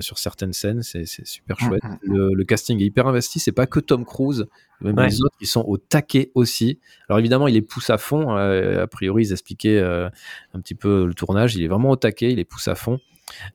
[0.00, 0.82] sur certaines scènes.
[0.82, 1.82] C'est super chouette.
[2.02, 3.38] Le, le casting est hyper investi.
[3.38, 4.46] C'est pas que Tom Cruise.
[4.80, 5.08] Même Ouais.
[5.08, 6.80] les autres, ils sont au taquet aussi.
[7.08, 8.34] Alors évidemment, il les pousse à fond.
[8.34, 11.54] A priori, ils expliquaient un petit peu le tournage.
[11.54, 12.98] Il est vraiment au taquet, il les pousse à fond.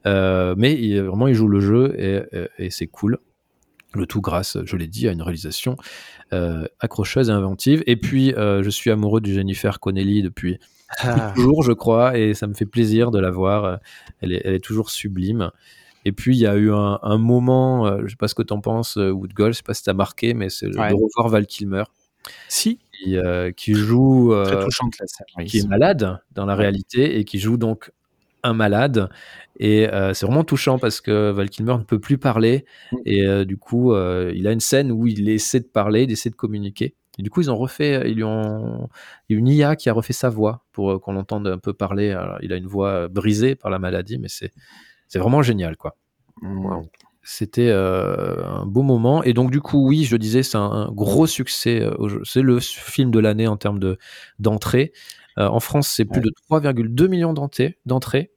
[0.05, 3.18] Mais il, vraiment, il joue le jeu et, et- et c'est cool.
[3.94, 5.78] Le tout grâce, je l'ai dit, à une réalisation
[6.34, 7.84] euh, accrocheuse et inventive.
[7.88, 10.60] Et puis, euh, je suis amoureux de Jennifer Connelly depuis
[11.00, 11.32] Ah.
[11.36, 13.66] toujours, je crois, et ça me fait plaisir de la voir.
[13.66, 13.78] Euh,
[14.22, 15.52] Elle est, elle est toujours sublime.
[16.06, 18.42] Et puis, il y a eu un, un moment, euh, je sais pas ce que
[18.44, 20.90] t'en penses, euh, Woodgall, je sais pas si t'as marqué, mais c'est Ouais.
[20.90, 21.84] de revoir Val Kilmer
[22.50, 23.16] Si, qui,
[23.56, 25.46] qui joue, très touchante la scène.
[25.46, 27.92] qui est malade dans la réalité et qui joue donc
[28.44, 29.10] un malade.
[29.60, 32.66] Et euh, c'est vraiment touchant parce que Val Kilmer ne peut plus parler.
[33.06, 36.12] Et euh, du coup, euh, il a une scène où il essaie de parler, il
[36.12, 36.96] essaie de communiquer.
[37.20, 38.88] Et du coup, ils ont refait, ils ont,
[39.28, 41.74] il y a une IA qui a refait sa voix pour qu'on l'entende un peu
[41.74, 42.12] parler.
[42.12, 44.52] Alors, il a une voix brisée par la maladie, mais c'est,
[45.08, 45.96] c'est vraiment génial, quoi.
[47.24, 49.24] C'était un beau moment.
[49.24, 51.90] Et donc, du coup, oui, je disais, c'est un, un gros succès.
[52.24, 53.98] C'est le film de l'année en termes de,
[54.38, 54.94] d'entrée.
[55.38, 58.32] Euh, en France, c'est plus de 3,2 millions d'entrées.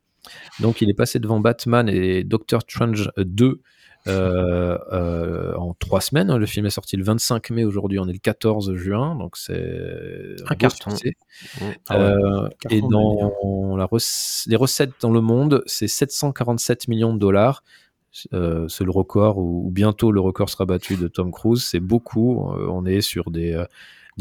[0.60, 3.60] Donc, il est passé devant Batman et Doctor Strange 2
[4.06, 6.34] euh, euh, en trois semaines.
[6.34, 7.64] Le film est sorti le 25 mai.
[7.64, 9.14] Aujourd'hui, on est le 14 juin.
[9.16, 10.90] Donc, c'est Un carton.
[10.90, 11.12] succès.
[11.88, 14.02] Ah ouais, carton et dans la rec-
[14.46, 17.62] les recettes dans le monde, c'est 747 millions de dollars.
[18.12, 21.62] C'est le record, ou, bientôt le record sera battu de Tom Cruise.
[21.64, 22.42] C'est beaucoup.
[22.68, 23.62] On est sur des,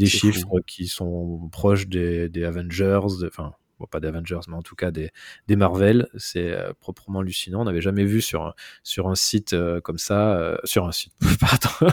[0.04, 0.58] des chiffres fou.
[0.66, 4.90] qui sont proches des, des Avengers, enfin, bon, pas des Avengers, mais en tout cas
[4.90, 5.10] des,
[5.48, 6.08] des Marvel.
[6.16, 7.62] C'est euh, proprement hallucinant.
[7.62, 10.92] On n'avait jamais vu sur un, sur un site euh, comme ça, euh, sur un
[10.92, 11.92] site, pardon,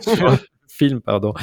[0.00, 1.34] sur un film, pardon.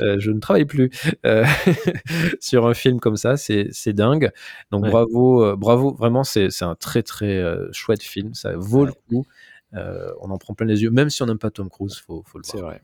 [0.00, 0.90] Euh, je ne travaille plus
[1.26, 1.44] euh,
[2.40, 3.36] sur un film comme ça.
[3.36, 4.30] C'est dingue.
[4.70, 4.90] Donc Ouais.
[4.90, 5.92] bravo, euh, bravo.
[5.94, 8.32] Vraiment, c'est un très très euh, chouette film.
[8.34, 9.26] Ça vaut le coup.
[9.74, 12.24] Euh, on en prend plein les yeux, même si on n'aime pas Tom Cruise, faut,
[12.26, 12.70] faut le C'est voir.
[12.72, 12.80] vrai.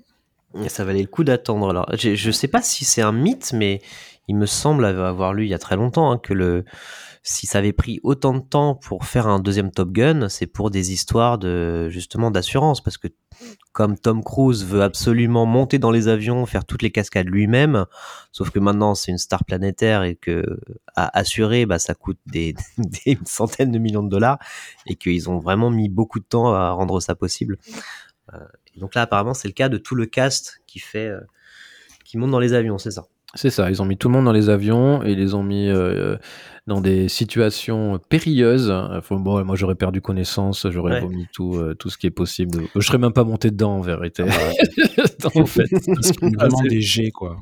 [0.69, 1.71] Ça valait le coup d'attendre.
[1.71, 3.81] Alors, je sais pas si c'est un mythe, mais
[4.29, 6.65] il me semble avoir lu il y a très longtemps hein, que le
[7.29, 10.71] si ça avait pris autant de temps pour faire un deuxième Top Gun, c'est pour
[10.71, 13.09] des histoires de justement d'assurance, parce que
[13.73, 17.85] comme Tom Cruise veut absolument monter dans les avions, faire toutes les cascades lui-même,
[18.31, 20.61] sauf que maintenant c'est une star planétaire et que
[20.95, 24.39] à assurer, bah, ça coûte des, des centaines de millions de dollars
[24.87, 27.59] et qu'ils ont vraiment mis beaucoup de temps à rendre ça possible.
[28.33, 28.39] Euh,
[28.77, 31.21] donc là, apparemment, c'est le cas de tout le cast qui fait, euh,
[32.05, 33.07] qui monte dans les avions, c'est ça.
[33.37, 35.43] C'est ça, ils ont mis tout le monde dans les avions et ils les ont
[35.45, 36.17] mis euh,
[36.67, 38.71] dans des situations périlleuses.
[38.71, 41.01] Enfin, bon, moi j'aurais perdu connaissance, j'aurais Ouais.
[41.03, 42.63] vomi tout, euh, tout ce qui est possible.
[42.75, 44.25] Je serais même pas monté dedans en vérité.
[45.35, 45.65] en fait.
[46.23, 47.37] Vraiment Ah, des jets, quoi.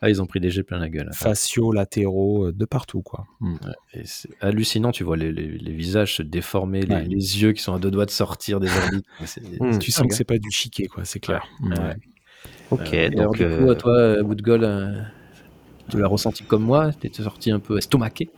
[0.00, 1.10] Ah, ils ont pris des jets plein la gueule.
[1.12, 3.26] Faciaux, latéraux, euh, de partout, quoi.
[3.40, 3.56] Mm.
[4.04, 7.04] C'est hallucinant, tu vois les, les- les visages se déformer, les, Ouais.
[7.04, 9.04] les yeux qui sont à deux doigts de sortir des orbites.
[9.60, 9.78] Mm.
[9.78, 10.16] Tu sens que hein.
[10.16, 11.44] c'est pas du chiquet, quoi, c'est clair.
[11.60, 11.74] Mm.
[12.70, 15.00] Ok, Euh, et alors, donc du coup, euh, toi, Woodgall, euh,
[15.90, 18.28] tu l'as ressenti comme moi Tu étais sorti un peu estomaqué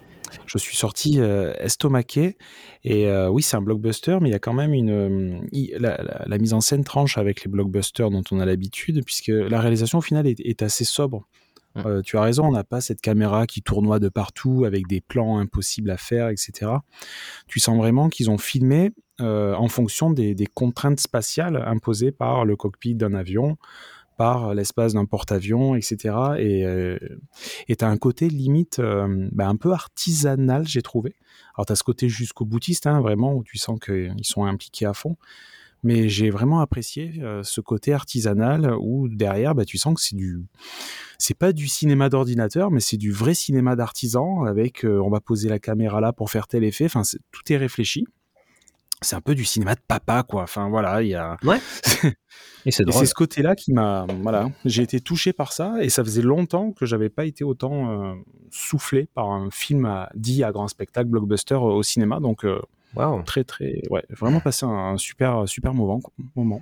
[0.47, 2.37] Je suis sorti euh, estomaqué
[2.85, 5.41] et euh, oui, c'est un blockbuster, mais il y a quand même une euh,
[5.79, 9.29] la, la- la mise en scène tranche avec les blockbusters dont on a l'habitude, puisque
[9.29, 11.27] la réalisation au final est, est assez sobre.
[11.75, 11.81] Mm.
[11.87, 15.01] Euh, tu as raison, on n'a pas cette caméra qui tournoie de partout avec des
[15.01, 16.73] plans impossibles à faire, etc.
[17.47, 22.45] Tu sens vraiment qu'ils ont filmé euh, en fonction des, des contraintes spatiales imposées par
[22.45, 23.57] le cockpit d'un avion,
[24.19, 26.17] par l'espace d'un porte-avions, etc.
[26.39, 26.99] Et euh,
[27.69, 31.15] tu as un côté limite euh, bah, un peu artisanal, j'ai trouvé.
[31.55, 34.87] Alors tu as ce côté jusqu'au boutiste, hein, vraiment, où tu sens qu'ils sont impliqués
[34.87, 35.17] à fond.
[35.85, 40.17] Mais j'ai vraiment apprécié euh, ce côté artisanal où derrière, bah, tu sens que c'est
[40.17, 40.43] du,
[41.17, 45.21] c'est pas du cinéma d'ordinateur, mais c'est du vrai cinéma d'artisan avec, euh, on va
[45.21, 46.87] poser la caméra là pour faire tel effet.
[46.87, 48.05] Enfin, tout est réfléchi.
[49.01, 50.43] C'est un peu du cinéma de papa, quoi.
[50.43, 51.37] Enfin, voilà, il y a.
[51.45, 51.59] Ouais.
[52.67, 53.01] Et c'est drôle.
[53.01, 56.73] c'est ce côté-là qui m'a, voilà, j'ai été touché par ça et ça faisait longtemps
[56.73, 58.15] que j'avais pas été autant euh,
[58.51, 62.19] soufflé par un film à- dit à grand spectacle blockbuster euh, au cinéma.
[62.21, 62.61] Donc euh,
[63.25, 66.01] très très, ouais, vraiment passé un, un super super moment.
[66.01, 66.61] quoi, moment.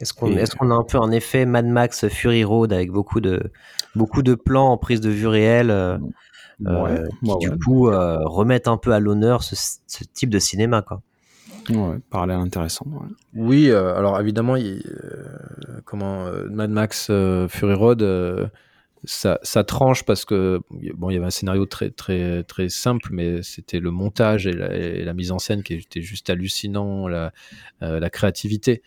[0.00, 2.90] Est-ce qu'on Et- est qu'on a un peu un effet Mad Max Fury Road avec
[2.90, 3.50] beaucoup de,
[3.96, 5.98] beaucoup de plans en prise de vue réelle euh,
[6.66, 10.30] euh, Ouais, qui ouais, du coup euh, remettent un peu à l'honneur ce, ce type
[10.30, 11.02] de cinéma quoi.
[11.70, 12.86] Ouais, parallèle intéressant.
[12.86, 13.08] ouais.
[13.34, 17.06] Oui, euh, alors évidemment, il- euh, comment euh, Mad Max
[17.48, 18.50] Fury Road,
[19.04, 20.60] ça, ça tranche parce que
[20.94, 24.52] bon, il y avait un scénario très très très simple, mais c'était le montage et
[24.52, 27.32] la, et la mise en scène qui était juste hallucinant, la,
[27.80, 28.82] la créativité.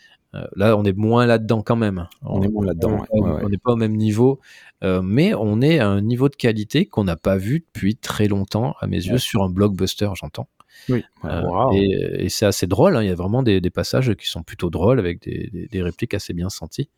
[0.56, 2.08] Là, on est moins là-dedans quand même.
[2.22, 4.40] On est moins là-dedans, On ouais, n'est pas au même niveau,
[4.84, 8.76] mais on est à un niveau de qualité qu'on n'a pas vu depuis très longtemps,
[8.80, 10.48] à mes yeux, sur un blockbuster, j'entends.
[10.90, 11.04] Oui.
[11.26, 11.74] Euh, Wow.
[11.74, 14.44] Et, et c'est assez drôle, hein, il y a vraiment des, des passages qui sont
[14.44, 16.90] plutôt drôles avec des, des- des répliques assez bien senties.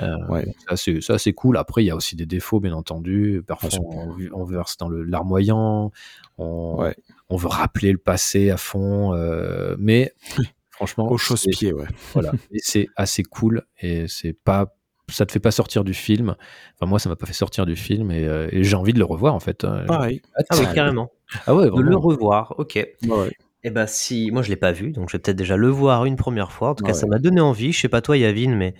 [0.00, 0.46] Euh, Ouais.
[0.76, 1.56] c'est assez- C'est cool.
[1.56, 3.42] Après, il y a aussi des défauts, bien entendu.
[3.46, 5.90] Parfois, on, on verse dans le larmoyant,
[6.38, 6.96] on, Ouais.
[7.28, 10.12] on veut rappeler le passé à fond, euh, mais
[10.70, 11.86] franchement, Au chausse-pied, ouais.
[12.14, 12.32] voilà.
[12.58, 14.74] C'est assez cool et c'est pas
[15.08, 16.34] ça te fait pas sortir du film.
[16.74, 18.98] Enfin moi ça m'a pas fait sortir du film et, euh, et j'ai envie de
[18.98, 19.64] le revoir en fait.
[19.64, 20.22] Euh, Pareil.
[20.50, 21.10] Ah oui carrément.
[21.46, 22.54] Ah ouais, De le revoir.
[22.58, 22.74] Ok.
[23.06, 23.30] Ouais.
[23.62, 26.04] Et ben si moi je l'ai pas vu donc je vais peut-être déjà le voir
[26.04, 26.70] une première fois.
[26.70, 26.98] En tout cas Ouais.
[26.98, 27.72] ça m'a donné envie.
[27.72, 28.74] Je sais pas toi Yavin mais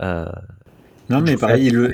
[0.00, 0.26] euh,
[1.08, 1.92] Non, mais pareil, le.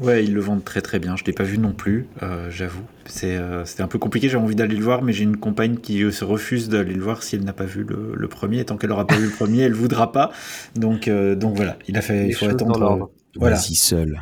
[0.00, 1.16] Ouais, ils le vendent très très bien.
[1.16, 2.82] Je l'ai pas vu non plus, euh, j'avoue.
[3.06, 5.76] C'est, euh, C'était un peu compliqué, j'ai envie d'aller le voir, mais j'ai une compagne
[5.78, 8.60] qui euh, se refuse d'aller le voir si elle n'a pas vu le, le premier.
[8.60, 10.30] Et tant qu'elle aura pas vu le premier, elle voudra pas.
[10.74, 12.82] Donc, euh, donc voilà, il, a fait, Les il faut attendre.
[13.02, 13.04] euh,
[13.36, 13.56] Voilà.
[13.56, 14.20] Vas-y seul.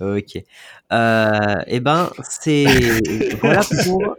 [0.00, 0.42] Ok.
[0.92, 2.66] Euh, et ben, c'est
[3.40, 4.14] voilà pour.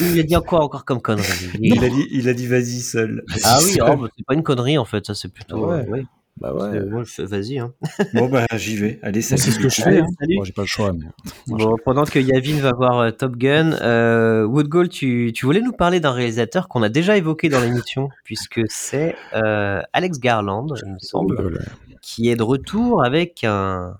[0.00, 1.26] Il a dit encore encore comme connerie?
[1.60, 3.22] Il a dit, il a dit vas-y seul.
[3.44, 5.66] Ah oui, oh, bah, c'est pas une connerie en fait, ça c'est plutôt.
[5.70, 5.86] Ouais.
[5.86, 6.04] ouais.
[6.38, 6.80] Bah ouais.
[7.18, 7.58] Vas-y.
[7.58, 7.72] Hein.
[8.14, 8.98] Bon, bah j'y vais.
[9.02, 10.00] Allez, c'est ce que je fais.
[10.00, 10.06] Hein.
[10.34, 10.92] Moi, j'ai pas le choix.
[10.92, 11.06] Mais...
[11.46, 15.62] Moi, Bon, pendant que Yavin va voir euh, Top Gun, euh, Woodgall, tu, tu voulais
[15.62, 20.66] nous parler d'un réalisateur qu'on a déjà évoqué dans l'émission, puisque c'est euh, Alex Garland,
[20.84, 21.58] il me semble,
[22.02, 23.96] qui est de retour avec un,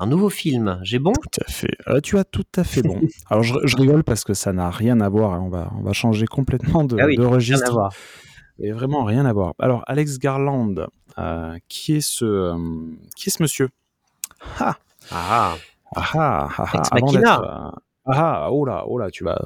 [0.00, 0.80] un nouveau film.
[0.82, 1.12] J'ai bon?
[1.12, 1.70] Tout à fait.
[1.86, 3.00] Euh, tu as tout à fait bon.
[3.30, 5.34] Alors je, je rigole parce que ça n'a rien à voir.
[5.34, 5.42] hein.
[5.44, 7.68] On va, on va changer complètement de, Ah oui, de rien registre.
[7.70, 7.92] à voir.
[8.58, 9.54] Et vraiment rien à voir.
[9.58, 10.74] Alors Alex Garland,
[11.18, 12.56] euh, qui est ce, euh,
[13.16, 13.68] qui est ce monsieur?
[14.60, 14.76] Ah
[15.10, 15.56] Ah,
[15.94, 17.70] ah ah ah, Ex avant d'être, euh,
[18.06, 19.38] ah ah, oh là oh là tu vas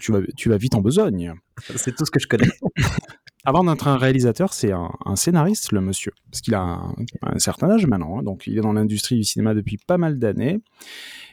[0.00, 1.34] tu vas tu vas vite en besogne.
[1.76, 2.50] c'est tout ce que je connais.
[3.44, 6.12] Avant d'être un réalisateur, c'est un, un scénariste, le monsieur.
[6.30, 8.20] Parce qu'il a un, un certain âge maintenant.
[8.20, 8.22] hein.
[8.22, 10.60] donc, il est dans l'industrie du cinéma depuis pas mal d'années.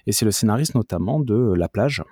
[0.07, 2.03] Et c'est le scénariste notamment de La plage,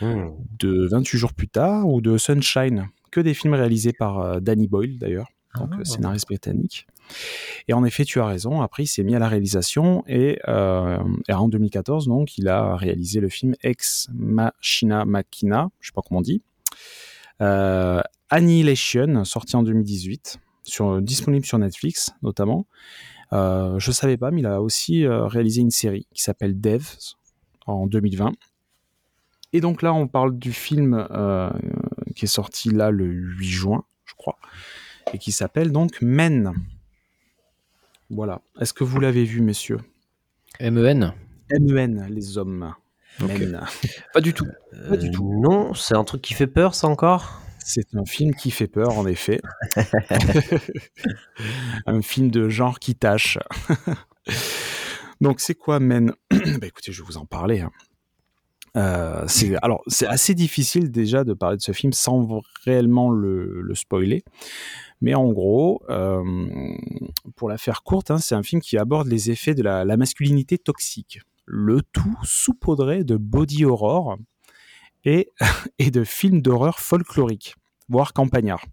[0.00, 0.30] Hmm.
[0.58, 2.88] de 28 jours plus tard ou de Sunshine.
[3.10, 5.28] Que des films réalisés par euh, Danny Boyle, d'ailleurs.
[5.58, 5.78] Donc, Ah.
[5.80, 6.86] euh, scénariste britannique.
[7.66, 8.60] Et en effet, tu as raison.
[8.60, 10.04] Après, il s'est mis à la réalisation.
[10.06, 10.98] Et, euh,
[11.28, 15.70] et en 2014, donc, il a réalisé le film Ex Machina Machina.
[15.80, 16.40] Je sais pas comment on dit.
[17.40, 22.66] Euh, Annihilation, sorti en 2018, sur, disponible sur Netflix notamment.
[23.32, 27.16] Euh, je savais pas, mais il a aussi réalisé une série qui s'appelle Devs
[27.66, 28.32] en 2020.
[29.52, 30.94] Et donc là, on parle du film
[32.14, 34.38] qui est sorti là le 8 juin, je crois,
[35.12, 36.52] et qui s'appelle donc Men.
[38.10, 38.40] Voilà.
[38.60, 39.78] Est-ce que vous l'avez vu, messieurs?
[40.60, 41.14] MEN
[41.60, 42.74] Men, les hommes.
[43.20, 43.60] Men.
[44.12, 44.46] Pas du tout.
[44.88, 45.32] Pas du tout.
[45.40, 47.40] Non, c'est un truc qui fait peur, ça encore?
[47.64, 49.40] C'est un film qui fait peur, en effet.
[51.86, 53.38] un film de genre qui tâche.
[55.20, 57.60] Donc, c'est quoi Men Bah écoutez, je vais vous en parler.
[57.60, 57.70] hein.
[58.76, 63.60] Euh, c'est alors c'est assez difficile déjà de parler de ce film sans réellement le,
[63.62, 64.22] le spoiler.
[65.00, 66.22] Mais en gros, euh,
[67.36, 69.96] pour la faire courte, hein, c'est un film qui aborde les effets de la, la
[69.96, 71.20] masculinité toxique.
[71.46, 74.18] Le tout saupoudré de body horror
[75.04, 75.30] et,
[75.78, 77.56] et de films d'horreur folkloriques,
[77.88, 78.66] voire campagnards.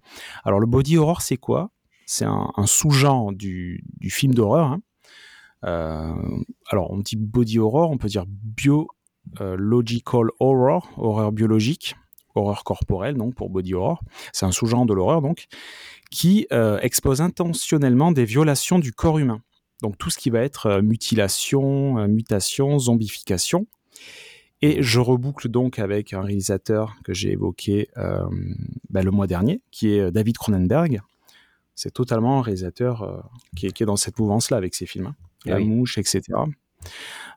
[0.43, 1.71] Alors le body horror, c'est quoi?
[2.05, 4.67] C'est un, un sous-genre du, du film d'horreur.
[4.67, 4.81] hein.
[5.65, 6.13] Euh,
[6.69, 8.25] alors, on dit body horror, on peut dire
[9.35, 11.95] biological horror, horreur biologique,
[12.35, 14.01] horreur corporelle, donc pour body horror.
[14.33, 15.47] C'est un sous-genre de l'horreur, donc,
[16.11, 19.41] qui euh, expose intentionnellement des violations du corps humain.
[19.81, 23.67] Donc, tout ce qui va être euh, mutilation, euh, mutation, zombification.
[24.63, 28.25] Et je reboucle donc avec un réalisateur que j'ai évoqué euh,
[28.89, 31.01] bah, le mois dernier, qui est David Cronenberg.
[31.75, 33.21] C'est totalement un réalisateur euh,
[33.55, 35.07] qui, est, qui, est, dans cette mouvance-là avec ses films.
[35.07, 35.15] Hein.
[35.45, 35.67] La oui.
[35.67, 36.21] Mouche, etc.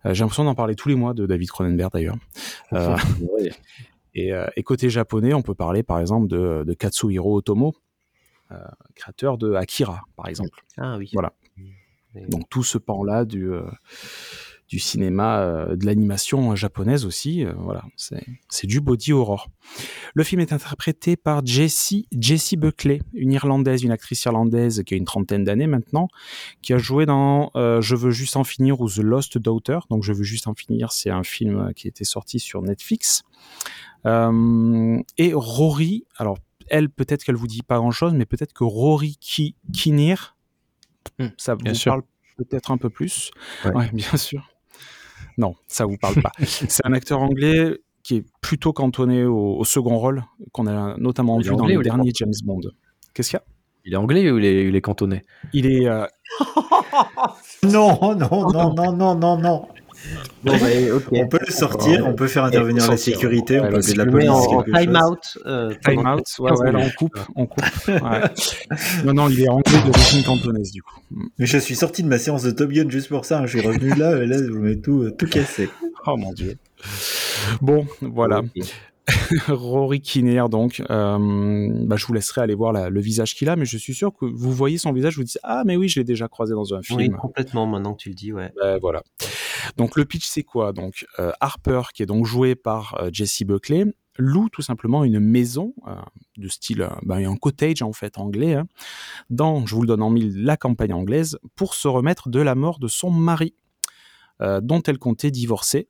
[0.06, 2.16] Euh, j'ai l'impression d'en parler tous les mois de David Cronenberg d'ailleurs.
[2.72, 3.50] Euh, oui.
[4.14, 7.74] et, et, côté japonais, on peut parler par exemple de, de Katsuhiro Otomo,
[8.94, 10.62] créateur de Akira par exemple.
[10.76, 11.10] Ah oui.
[11.12, 11.32] Voilà.
[11.58, 12.22] Oui.
[12.28, 13.50] Donc tout ce pan-là du
[14.70, 17.44] du cinéma, euh, de l'animation japonaise aussi.
[17.44, 19.50] Euh, voilà, c'est du body horror.
[20.14, 24.96] Le film est interprété par Jessie, Jessie Buckley, une Irlandaise, une actrice irlandaise qui a
[24.96, 26.06] une trentaine d'années maintenant,
[26.62, 29.80] qui a joué dans euh, Je veux juste en finir ou The Lost Daughter.
[29.90, 33.24] Donc Je veux juste en finir, c'est un film qui était sorti sur Netflix.
[34.06, 39.56] Et Rory, alors elle, peut-être qu'elle vous dit pas grand-chose, mais peut-être que Rory Ki
[39.72, 40.36] Kinnear,
[41.18, 42.02] mmh, ça vous parle
[42.36, 43.32] peut-être un peu plus.
[43.64, 43.72] Ouais.
[43.74, 44.49] ouais, bien sûr.
[45.38, 46.32] Non, ça vous parle pas.
[46.44, 51.38] c'est un acteur anglais qui est plutôt cantonné au, au second rôle, qu'on a notamment
[51.38, 52.60] vu dans le dernier James Bond.
[53.14, 53.44] Qu'est-ce qu'il y a?
[53.84, 55.22] Il est anglais ou il est, il est cantonné
[55.52, 55.88] Il est.
[55.88, 56.06] Euh...
[57.62, 59.68] non, non, non, non, non, non, non.
[60.42, 61.22] Bon, bah, okay.
[61.22, 64.06] On peut le sortir, on peut faire intervenir la sécurité, ouais, on peut appeler la
[64.06, 64.28] police.
[64.30, 65.38] En, en time out.
[65.46, 67.64] Euh, time out, ouais, ouais, là on coupe, on coupe.
[67.88, 67.98] Ouais.
[69.04, 71.00] non, non, il est anglais d'origine cantonaise du coup.
[71.38, 73.40] Mais je suis sorti de ma séance de Top Gun juste pour ça.
[73.40, 73.46] Hein.
[73.46, 75.68] Je suis revenu là, et là, je mets tout, tout cassé.
[76.06, 76.56] Oh mon dieu.
[77.60, 78.38] Bon, voilà.
[78.38, 78.62] Okay.
[79.48, 83.56] Rory Kinnear, donc, euh, bah, je vous laisserai aller voir la, le visage qu'il a,
[83.56, 86.00] mais je suis sûr que vous voyez son visage, vous dites ah mais oui, je
[86.00, 86.98] l'ai déjà croisé dans un film.
[86.98, 87.66] Oui, complètement.
[87.66, 88.52] Maintenant que tu le dis, ouais.
[88.80, 89.02] Voilà.
[89.76, 90.72] Donc le pitch c'est quoi?
[90.72, 93.84] Donc euh, Harper, qui est donc joué par euh, Jesse Buckley,
[94.18, 95.94] loue tout simplement une maison euh,
[96.36, 98.66] de style ben, un cottage en fait anglais hein,
[99.30, 102.54] dans, je vous le donne en mille, la campagne anglaise pour se remettre de la
[102.54, 103.54] mort de son mari,
[104.40, 105.88] euh, dont elle comptait divorcer.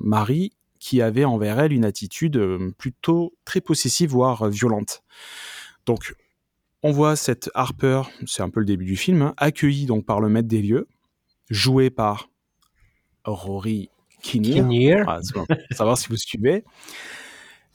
[0.00, 5.04] Marie qui avait envers elle une attitude euh, plutôt très possessive, voire violente.
[5.86, 6.14] Donc,
[6.82, 10.20] on voit cette Harper, c'est un peu le début du film, hein, accueillie donc par
[10.20, 10.88] le maître des lieux,
[11.50, 12.30] joué par
[13.24, 13.90] Rory
[14.22, 14.68] Kinnear.
[14.68, 15.08] Kinnear.
[15.08, 15.20] Ah,
[15.72, 16.64] savoir si vous suivez.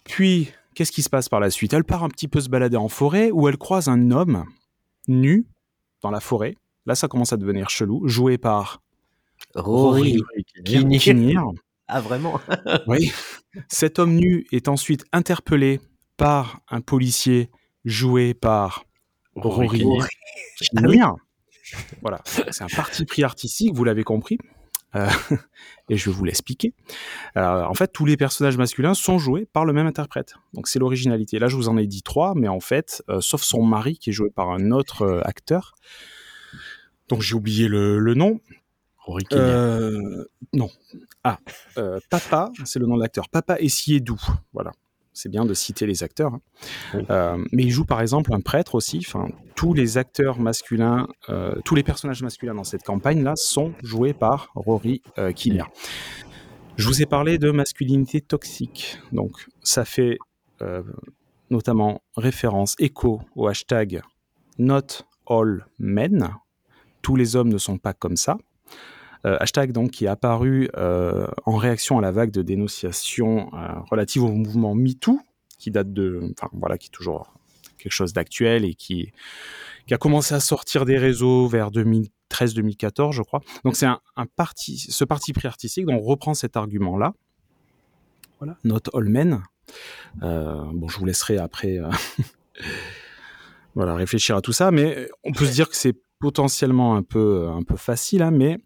[0.04, 1.74] Puis, qu'est-ce qui se passe par la suite?
[1.74, 4.46] Elle part un petit peu se balader en forêt où elle croise un homme
[5.08, 5.46] nu
[6.02, 6.56] dans la forêt.
[6.86, 8.82] Là, ça commence à devenir chelou, joué par
[9.56, 11.00] Rory, Rory Kinnear.
[11.00, 11.52] Kinnear.
[11.88, 12.40] Ah, vraiment?
[12.88, 13.12] Oui.
[13.70, 15.80] Cet homme nu est ensuite interpellé
[16.18, 17.50] par un policier
[17.86, 18.86] joué par
[19.36, 19.80] Rory
[20.60, 21.16] Kinnear.
[22.02, 24.38] Voilà, c'est un parti pris artistique, vous l'avez compris.
[24.96, 25.08] Euh,
[25.90, 26.74] et je vais vous l'expliquer.
[27.38, 30.36] Euh, en fait, tous les personnages masculins sont joués par le même interprète.
[30.54, 31.40] Donc c'est l'originalité.
[31.40, 34.12] Là, je vous en ai dit trois, mais en fait, euh, sauf son mari qui
[34.12, 35.76] est joué par un autre acteur.
[37.10, 38.40] Donc j'ai oublié le, le nom.
[40.54, 40.70] Non.
[41.24, 41.38] Ah,
[42.10, 43.30] Papa, c'est le nom de l'acteur.
[43.30, 44.20] Papa Essiedou.
[44.54, 44.72] Voilà.
[45.16, 46.34] C'est bien de citer les acteurs.
[46.34, 46.42] Hein.
[46.94, 47.06] Oui.
[47.10, 48.98] Euh, mais il joue par exemple un prêtre aussi.
[48.98, 54.14] Enfin, tous les acteurs masculins, euh, tous les personnages masculins dans cette campagne-là sont joués
[54.14, 55.72] par Rory euh, Kinnear.
[56.76, 59.00] Je vous ai parlé de masculinité toxique.
[59.14, 60.18] Donc, ça fait
[60.62, 60.84] euh,
[61.50, 64.02] notamment référence, écho au hashtag
[64.58, 66.30] Not All Men.
[67.02, 68.38] Tous les hommes ne sont pas comme ça.
[69.26, 73.80] Euh, hashtag donc qui est apparu euh, en réaction à la vague de dénonciation euh,
[73.90, 75.20] relative au mouvement MeToo,
[75.58, 77.34] qui date de, enfin voilà, qui est toujours
[77.78, 79.12] quelque chose d'actuel et qui,
[79.88, 83.42] qui a commencé à sortir des réseaux vers 2013-2014, je crois.
[83.64, 87.14] Donc c'est un, un, parti, ce parti pris artistique, donc on reprend cet argument-là.
[88.40, 89.44] Voilà, Not All Men.
[90.22, 91.80] bon, je vous laisserai après.
[93.76, 95.96] voilà, réfléchir à tout ça, mais on peut se dire que c'est
[96.26, 98.58] potentiellement un peu, un peu facile, hein, mais,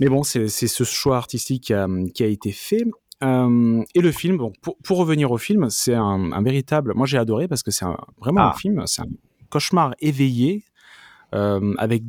[0.00, 2.82] mais bon, c'est ce choix artistique qui a, qui a été fait.
[3.22, 6.92] Euh, et le film, bon, pour, pour revenir au film, c'est un, un, véritable.
[6.96, 7.84] Moi, j'ai adoré parce que c'est
[8.18, 8.48] vraiment ah.
[8.48, 9.06] un film, c'est un
[9.48, 10.64] cauchemar éveillé
[11.36, 12.02] euh, avec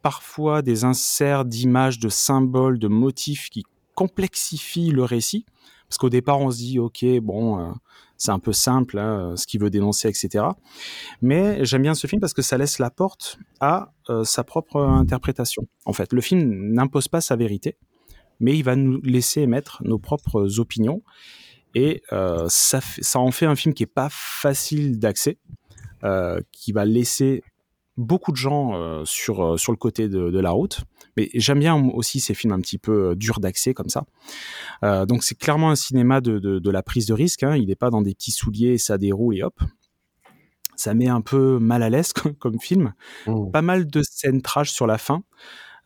[0.00, 3.64] parfois des inserts d'images, de symboles, de motifs qui
[3.96, 5.44] complexifient le récit.
[5.88, 7.72] Parce qu'au départ, on se dit, ok, bon, euh,
[8.16, 10.44] c'est un peu simple, hein, ce qu'il veut dénoncer, etc.
[11.22, 14.80] Mais j'aime bien ce film parce que ça laisse la porte à euh, sa propre
[14.80, 15.66] interprétation.
[15.84, 17.76] En fait, le film n'impose pas sa vérité,
[18.40, 21.02] mais il va nous laisser émettre nos propres opinions.
[21.74, 25.38] Et euh, ça, ça, en fait un film qui est pas facile d'accès,
[26.04, 27.42] euh, qui va laisser
[27.96, 30.80] beaucoup de gens euh, sur, euh, sur le côté de, de la route.
[31.16, 34.04] Mais j'aime bien aussi ces films un petit peu euh, durs d'accès comme ça.
[34.82, 37.42] Euh, donc c'est clairement un cinéma de, de, de la prise de risque.
[37.42, 37.56] Hein.
[37.56, 39.58] Il n'est pas dans des petits souliers, ça déroule et hop.
[40.76, 42.94] Ça met un peu mal à l'aise comme, comme film.
[43.26, 43.50] Mmh.
[43.52, 45.22] Pas mal de scènes trash sur la fin.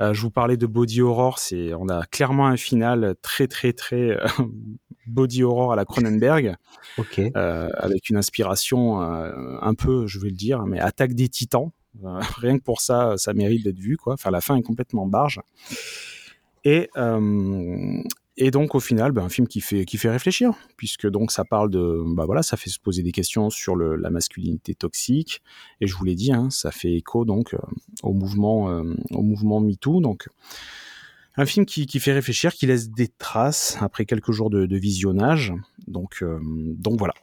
[0.01, 3.73] Euh, je vous parlais de body horror, c'est on a clairement un final très très
[3.73, 4.27] très euh,
[5.07, 6.55] body horror à la Cronenberg,
[7.19, 11.71] euh, avec une inspiration un peu, je vais le dire, mais attaque des titans.
[12.05, 14.15] Euh, rien que pour ça, ça mérite d'être vu quoi.
[14.15, 15.41] Enfin, la fin est complètement barge.
[16.65, 18.03] Et euh,
[18.41, 21.45] et donc au final, ben, un film qui fait qui fait réfléchir, puisque donc ça
[21.45, 25.43] parle de, bah voilà, ça fait se poser des questions sur le, la masculinité toxique.
[25.81, 27.59] Et je vous l'ai dit, hein, ça fait écho donc euh,
[28.05, 30.01] au mouvement euh, au mouvement MeToo.
[30.01, 30.29] Donc
[31.37, 34.77] un film qui, qui fait réfléchir, qui laisse des traces après quelques jours de, de
[34.77, 35.53] visionnage.
[35.89, 37.15] Donc donc voilà,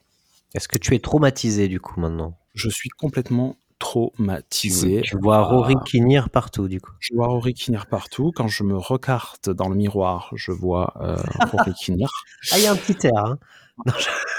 [0.54, 2.36] Est-ce que tu es traumatisé du coup maintenant?
[2.52, 5.02] Je suis complètement traumatisé.
[5.02, 6.92] Tu vois Ah, Rory Kinnear partout du coup.
[7.00, 8.32] Je vois Rory Kinnear partout.
[8.34, 11.16] Quand je me recarte dans le miroir, je vois euh,
[11.52, 12.10] Rory Kinnear.
[12.52, 13.24] Ah, il y a un petit air.
[13.24, 13.38] Hein.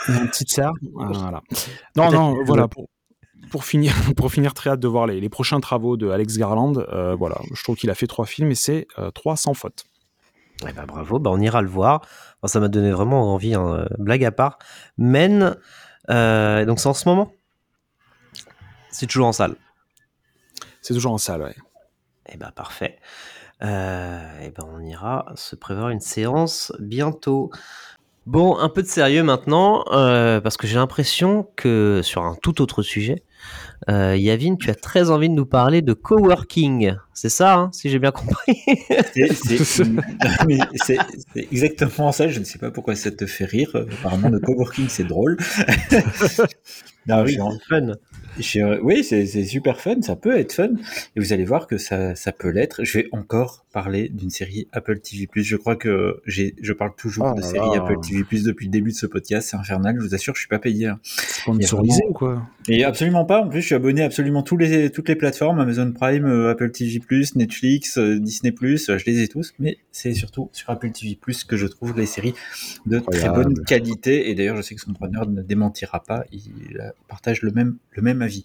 [0.08, 0.72] Il y a un petit air.
[1.00, 1.42] Ah, voilà.
[1.96, 2.68] Non, non, voilà.
[2.68, 2.88] Pour,
[3.52, 6.78] pour finir, pour finir, très hâte de voir les, les prochains travaux de Alex Garland.
[6.78, 9.86] Euh, voilà, je trouve qu'il a fait trois films et c'est euh, trois sans faute.
[10.68, 12.02] Eh ben, bravo, ben, on ira le voir.
[12.42, 14.58] Enfin, ça m'a donné vraiment envie, hein, euh, blague à part.
[14.98, 15.56] Men,
[16.10, 17.32] euh, donc c'est en ce moment?
[18.92, 19.56] C'est toujours en salle.
[20.82, 21.56] C'est toujours en salle, ouais.
[22.30, 22.98] Eh ben parfait.
[23.64, 27.52] Euh, eh ben on ira se prévoir une séance bientôt.
[28.26, 32.62] Bon, un peu de sérieux maintenant, euh, parce que j'ai l'impression que sur un tout
[32.62, 33.24] autre sujet,
[33.90, 36.96] euh, Yavin, tu as très envie de nous parler de coworking.
[37.14, 38.62] C'est ça, hein, si j'ai bien compris?
[39.14, 40.98] C'est-
[41.52, 42.28] exactement ça.
[42.28, 43.70] Je ne sais pas pourquoi ça te fait rire.
[43.76, 45.38] Apparemment, le coworking, c'est drôle.
[47.08, 47.94] non, Oui, j'ai en- c'est fun.
[48.58, 50.02] euh, oui, c'est super fun.
[50.02, 50.70] Ça peut être fun.
[51.16, 52.84] Et vous allez voir que ça, ça peut l'être.
[52.84, 55.28] Je vais encore parler d'une série Apple TV+.
[55.36, 57.84] Je crois que je parle toujours Oh de série là.
[57.84, 59.50] Apple TV+, depuis le début de ce podcast.
[59.50, 59.96] C'est infernal.
[60.00, 60.88] Je vous assure, je suis pas payé.
[60.88, 61.00] hein.
[61.04, 62.44] Sponsorisé ou quoi?
[62.70, 63.42] Et absolument pas.
[63.42, 66.52] En plus, je suis abonné à absolument tous les, toutes les plateformes, Amazon Prime, euh,
[66.52, 67.00] Apple TV+,
[67.36, 69.54] Netflix, euh, Disney+, je les ai tous.
[69.60, 72.34] Mais c'est surtout sur Apple TV+, que je trouve les séries
[72.86, 74.30] de très bonne qualité.
[74.30, 76.26] Et d'ailleurs, je sais que son preneur ne démentira pas.
[76.32, 78.44] Il euh, partage le même, le même avis.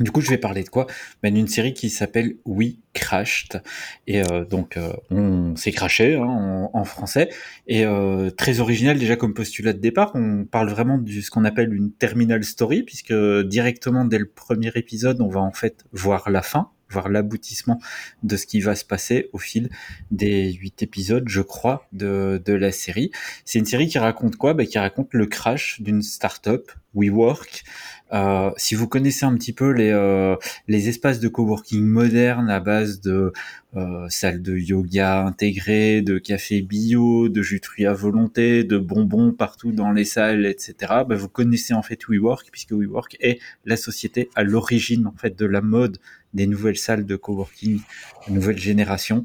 [0.00, 0.86] Du coup, je vais parler de quoi?
[1.22, 3.62] Ben, D'une série qui s'appelle We Crashed.
[4.06, 7.28] Et euh, donc, euh, on s'est craché hein, en, en français.
[7.66, 10.12] Et euh, très original déjà comme postulat de départ.
[10.14, 14.72] On parle vraiment de ce qu'on appelle une terminal story, puisque directement dès le premier
[14.74, 17.80] épisode, on va en fait voir la fin, voir l'aboutissement
[18.22, 19.70] de ce qui va se passer au fil
[20.10, 23.10] des huit épisodes, je crois, de, de la série.
[23.44, 24.54] C'est une série qui raconte quoi?
[24.54, 27.64] Ben, Qui raconte le crash d'une start-up, WeWork.
[28.12, 30.34] Euh, si vous connaissez un petit peu les, euh,
[30.66, 33.32] les espaces de coworking modernes à base de
[33.76, 39.70] euh, salles de yoga intégrées, de café bio, de fruits à volonté, de bonbons partout
[39.70, 40.74] dans les salles, etc.
[41.08, 45.38] ben, vous connaissez en fait WeWork puisque WeWork est la société à l'origine en fait
[45.38, 45.98] de la mode
[46.34, 47.80] des nouvelles salles de coworking,
[48.28, 49.22] nouvelle génération.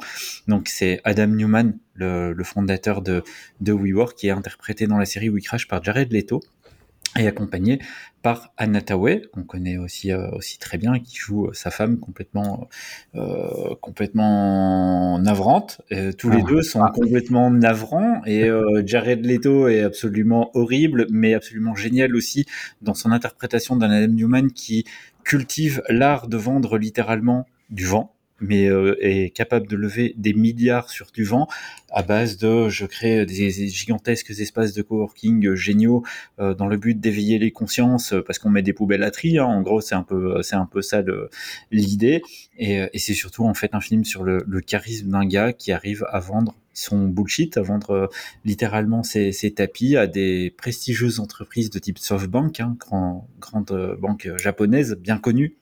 [0.47, 3.23] Donc c'est Adam Newman, le, le fondateur de,
[3.61, 6.41] de WeWork, qui est interprété dans la série We Crash par Jared Leto
[7.18, 7.80] et accompagné
[8.22, 11.99] par Anna Tawai, qu'on connaît aussi euh, aussi très bien, qui joue euh, sa femme
[11.99, 12.68] complètement
[13.16, 15.82] euh, complètement navrante.
[15.91, 16.49] Euh, tous les Ah.
[16.49, 22.45] deux sont complètement navrants et euh, Jared Leto est absolument horrible, mais absolument génial aussi
[22.82, 24.86] dans son interprétation d'un Adam Newman qui
[25.24, 30.89] cultive l'art de vendre littéralement du vent mais euh, est capable de lever des milliards
[30.89, 31.47] sur du vent
[31.91, 36.03] à base de je crée des, gigantesques espaces de coworking géniaux
[36.39, 39.38] euh, dans le but d'éveiller les consciences euh, parce qu'on met des poubelles à tri
[39.38, 39.45] hein.
[39.45, 41.01] en gros c'est un peu c'est un peu ça
[41.71, 42.21] l'idée
[42.57, 45.53] et, euh, et c'est surtout en fait un film sur le, le charisme d'un gars
[45.53, 48.07] qui arrive à vendre son bullshit, à vendre euh,
[48.43, 54.29] littéralement ses, ses tapis à des prestigieuses entreprises de type SoftBank, hein, grand, grande banque
[54.38, 55.55] japonaise bien connue,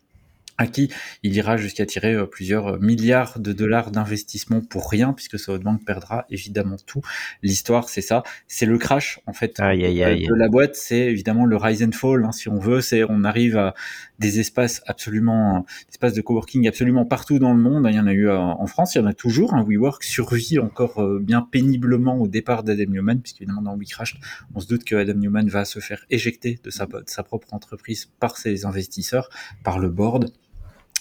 [0.58, 0.92] à qui
[1.24, 6.26] il ira jusqu'à tirer euh, plusieurs milliards de dollars d'investissement pour rien, puisque SoftBank perdra
[6.30, 7.02] évidemment tout.
[7.42, 10.28] L'histoire, c'est ça, c'est le crash en fait Aïe, aïe, euh, aïe.
[10.28, 13.24] de la boîte, c'est évidemment le rise and fall, hein, si on veut, c'est on
[13.24, 13.74] arrive à
[14.20, 17.86] des espaces absolument, des espaces de coworking absolument partout dans le monde.
[17.90, 19.54] Il y en a eu euh, en France, il y en a toujours.
[19.54, 24.20] Un WeWork survit encore euh, bien péniblement au départ d'Adam Newman, puisqu'évidemment dans WeCrash,
[24.56, 27.54] on se doute que Adam Newman va se faire éjecter de sa, de sa propre
[27.54, 29.30] entreprise par ses investisseurs,
[29.64, 30.32] par le board.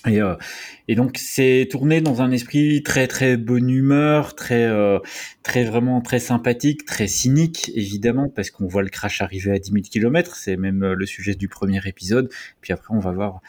[0.07, 0.35] Et, euh,
[0.89, 4.99] et donc c'est tourné dans un esprit très très bonne humeur, très euh,
[5.45, 9.71] très vraiment très sympathique, très cynique évidemment parce qu'on voit le crash arriver à 10
[9.71, 12.31] 000 km, c'est même euh, le sujet du premier épisode.
[12.61, 13.43] Puis après on va voir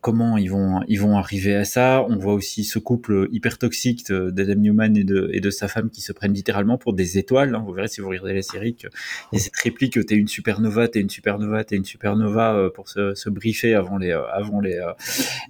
[0.00, 2.04] comment ils vont ils vont arriver à ça?
[2.08, 5.88] On voit aussi ce couple hyper toxique d'Adam Newman et de et de sa femme
[5.90, 7.54] qui se prennent littéralement pour des étoiles.
[7.54, 7.62] hein.
[7.66, 8.90] Vous verrez si vous regardez la série qu'il
[9.32, 12.88] y a cette réplique t'es une supernova, t'es une supernova, t'es une supernova euh, pour
[12.88, 14.92] se, se briefer avant les euh, avant les euh,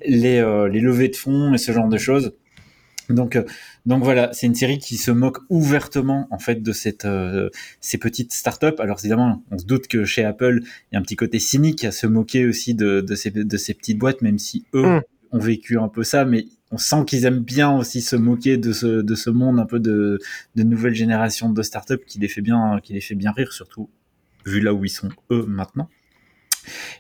[0.06, 2.32] les, euh, les levées de fonds et ce genre de choses.
[3.08, 3.44] Donc, euh,
[3.86, 7.50] donc voilà, c'est une série qui se moque ouvertement en fait de cette euh,
[7.80, 8.78] ces petites startups.
[8.78, 11.84] Alors évidemment, on se doute que chez Apple, il y a un petit côté cynique
[11.84, 15.00] à se moquer aussi de, de ces de ces petites boîtes, même si eux
[15.32, 15.36] Mm.
[15.36, 18.72] ont vécu un peu ça, mais on sent qu'ils aiment bien aussi se moquer de
[18.72, 20.18] ce de ce monde un peu de
[20.56, 23.88] de nouvelle génération de startups qui les fait bien qui les fait bien rire, surtout
[24.46, 25.88] vu là où ils sont eux maintenant.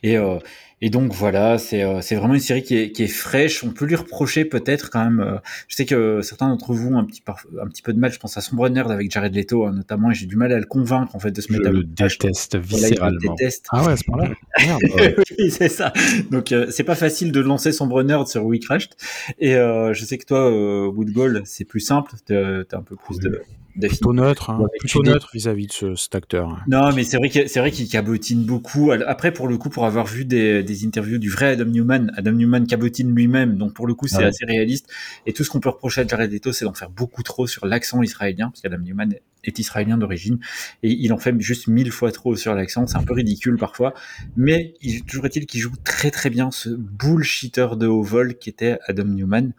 [0.02, 0.38] Et, euh,
[0.84, 3.62] et donc voilà, c'est euh, c'est vraiment une série qui est, qui est fraîche.
[3.62, 5.20] On peut lui reprocher peut-être quand même.
[5.20, 5.36] euh,
[5.68, 8.12] je sais que certains d'entre vous ont un petit, par- un petit peu de mal.
[8.12, 10.58] Je pense à Sombre Nerd avec Jared Leto hein, notamment, et j'ai du mal à
[10.58, 13.34] le convaincre en fait de se Je mettre à le déteste Voilà, viscéralement.
[13.36, 13.66] déteste.
[13.70, 14.30] Ah ouais, à ce moment-là
[14.66, 14.80] Merde.
[14.96, 15.16] ouais.
[15.38, 15.92] oui, c'est ça.
[16.32, 18.90] Donc euh, c'est pas facile de lancer Sombre Nerd sur We Crashed.
[19.38, 22.10] Et euh, je sais que toi, euh, Woodgall, c'est plus simple.
[22.26, 23.40] T'as t'as un peu plus de.
[23.78, 24.58] Plutôt neutre, hein.
[24.60, 26.62] Ouais, plutôt neutre vis-à-vis de ce, cet acteur.
[26.68, 28.90] Non, mais c'est vrai que c'est vrai qu'il cabotine beaucoup.
[28.92, 32.32] Après, pour le coup, pour avoir vu des, des interviews du vrai Adam Newman, Adam
[32.32, 34.24] Newman cabotine lui-même, donc pour le coup, c'est Ouais.
[34.24, 34.88] assez réaliste.
[35.26, 37.64] Et tout ce qu'on peut reprocher à Jared Leto, c'est d'en faire beaucoup trop sur
[37.66, 39.14] l'accent israélien, parce qu'Adam Newman
[39.44, 40.38] est israélien d'origine,
[40.82, 42.86] et il en fait juste mille fois trop sur l'accent.
[42.86, 43.94] C'est un peu ridicule parfois,
[44.36, 48.50] mais il, toujours est-il qu'il joue très très bien ce bullshitter de haut vol qui
[48.50, 49.52] était Adam Newman.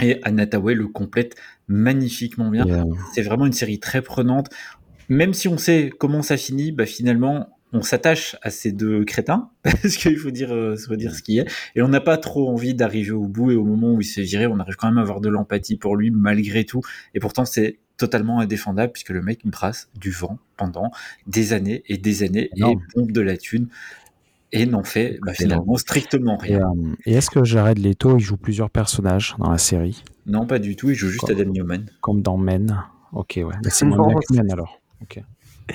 [0.00, 1.36] Et Anna Tawai le complète
[1.66, 2.66] magnifiquement bien.
[2.66, 2.82] Et,
[3.14, 4.48] C'est vraiment une série très prenante.
[5.08, 9.50] Même si on sait comment ça finit, bah finalement, on s'attache à ces deux crétins,
[9.62, 11.46] parce qu'il faut dire, euh, faut dire ce qui est.
[11.74, 14.22] Et on n'a pas trop envie d'arriver au bout, et au moment où il s'est
[14.22, 16.80] viré, on arrive quand même à avoir de l'empathie pour lui, malgré tout.
[17.14, 20.90] Et pourtant, c'est totalement indéfendable, puisque le mec brasse du vent pendant
[21.26, 22.82] des années et des années, et Énorme.
[22.94, 23.68] pompe de la thune,
[24.52, 26.70] et n'en fait bah, finalement strictement et, rien.
[26.70, 30.02] euh, et est-ce que Jared Leto, il joue plusieurs personnages dans la série?
[30.26, 31.28] Non, pas du tout, il joue juste.
[31.30, 31.86] Adam Newman.
[32.00, 33.54] Comme dans Men Ok, ouais.
[33.70, 34.80] C'est moins Non, bien que Men alors.
[35.02, 35.22] Ok.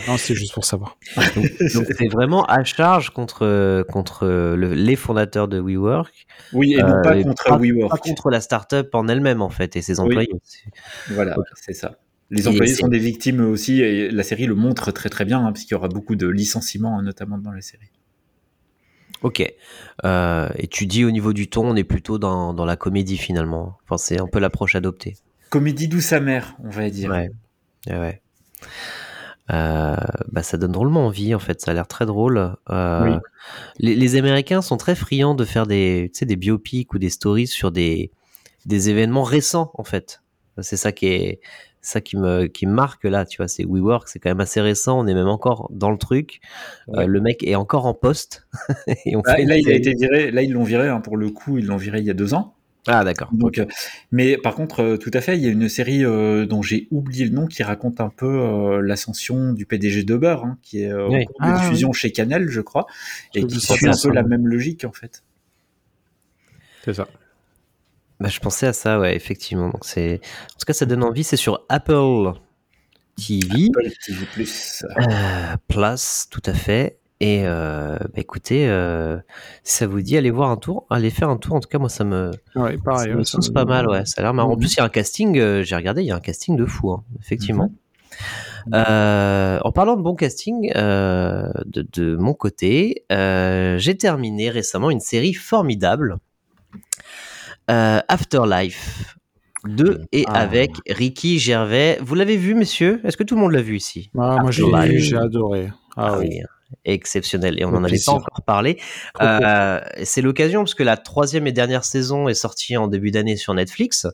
[0.07, 0.97] Non, c'est juste pour savoir.
[1.75, 6.95] Donc c'est vraiment à charge contre, contre le- les fondateurs de WeWork, Oui, et non
[6.95, 7.91] Euh, pas et contre pas- WeWork.
[7.91, 10.07] pas contre la startup en elle-même en fait et ses Oui.
[10.07, 10.29] employés.
[11.11, 11.99] Voilà, c'est ça.
[12.31, 15.51] Les employés sont des victimes aussi, et la série le montre très très bien, hein,
[15.51, 17.91] puisqu'il y aura beaucoup de licenciements, hein, notamment dans la série.
[19.23, 19.43] Ok.
[20.05, 23.17] Euh, et tu dis au niveau du ton, on est plutôt dans, dans la comédie
[23.17, 23.77] finalement.
[23.83, 25.15] Enfin, c'est un peu l'approche adoptée.
[25.49, 27.09] Comédie douce amère, on va dire.
[27.09, 27.29] Ouais.
[27.87, 28.21] Ouais, ouais.
[29.51, 29.95] Euh,
[30.31, 32.55] bah, ça donne drôlement envie en fait, ça a l'air très drôle.
[32.69, 33.17] Euh, Oui.
[33.77, 37.09] les, les Américains sont très friands de faire des, tu sais, des biopics ou des
[37.09, 38.09] stories sur des,
[38.65, 40.21] des événements récents en fait.
[40.61, 41.39] C'est ça qui est
[41.83, 44.61] ça qui me qui me marque là, tu vois, c'est WeWork, c'est quand même assez
[44.61, 46.39] récent, on est même encore dans le truc.
[46.95, 48.47] Euh, le mec est encore en poste
[49.05, 50.31] et on Ah, fait et une là, il a été viré.
[50.31, 50.87] Là, ils l'ont viré.
[50.89, 52.55] hein, pour le coup, ils l'ont viré il y a deux ans.
[52.87, 53.29] Ah d'accord.
[53.31, 53.65] Donc, euh,
[54.11, 56.89] mais par contre, euh, tout à fait, il y a une série euh, dont j'ai
[56.91, 60.91] oublié le nom qui raconte un peu euh, l'ascension du PDG de hein, qui est
[60.91, 61.21] euh, Oui.
[61.21, 62.85] en cours de Ah, diffusion chez Canal, je crois,
[63.35, 65.23] et qui suit un peu la même logique en fait.
[66.83, 67.07] C'est ça.
[68.19, 69.69] Bah, je pensais à ça, ouais, effectivement.
[69.69, 71.23] Donc c'est, en tout cas, ça donne envie.
[71.23, 72.31] C'est sur Apple
[73.15, 74.45] TV Apple TV+.
[74.97, 76.97] euh, Plus, tout à fait.
[77.19, 79.17] Et euh, bah, écoutez, euh,
[79.63, 81.55] si ça vous dit, allez voir un tour, allez faire un tour.
[81.55, 83.11] En tout cas, moi, ça me, Ouais, pareil.
[83.11, 84.05] ça me ça me- pas mal, ouais.
[84.05, 84.51] Ça a l'air marrant.
[84.53, 85.37] En plus, il y a un casting.
[85.39, 87.71] euh, j'ai regardé, il y a un casting de fou, hein, effectivement.
[88.73, 94.89] Euh, en parlant de bon casting, euh, de, de mon côté, euh, j'ai terminé récemment
[94.89, 96.17] une série formidable,
[97.73, 99.15] euh, Afterlife
[99.65, 100.33] 2 et Ah.
[100.33, 101.97] avec Ricky Gervais.
[102.01, 102.99] Vous l'avez vu, monsieur?
[103.03, 104.11] Est-ce que tout le monde l'a vu ici?
[104.17, 105.69] Ah, moi, j'ai adoré.
[105.95, 106.41] Ah, oui.
[106.85, 107.59] exceptionnel.
[107.59, 108.79] Et on Le en avait pas encore parlé.
[109.21, 113.35] Euh, c'est l'occasion parce que la troisième et dernière saison est sortie en début d'année
[113.37, 114.07] sur Netflix.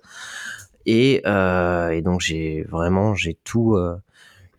[0.85, 3.95] Et, euh, et donc j'ai vraiment j'ai tout euh,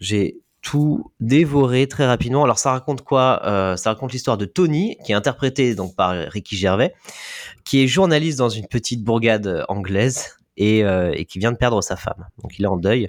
[0.01, 2.45] j'ai tout dévoré très rapidement.
[2.45, 6.11] Alors ça raconte quoi Euh, Ça raconte l'histoire de Tony qui est interprété donc par
[6.13, 6.95] Ricky Gervais,
[7.65, 11.83] qui est journaliste dans une petite bourgade anglaise et, euh, et qui vient de perdre
[11.83, 12.27] sa femme.
[12.43, 13.09] Donc il est en deuil.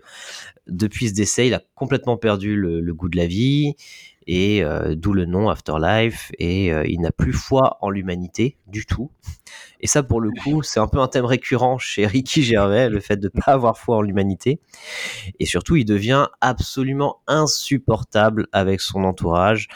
[0.67, 3.73] Depuis ce décès, il a complètement perdu le, le goût de la vie
[4.27, 8.85] et euh, d'où le nom Afterlife et euh, il n'a plus foi en l'humanité du
[8.85, 9.11] tout.
[9.79, 12.99] Et ça pour le coup, c'est un peu un thème récurrent chez Ricky Gervais, le
[12.99, 14.59] fait de pas avoir foi en l'humanité.
[15.39, 19.67] Et surtout, il devient absolument insupportable avec son entourage.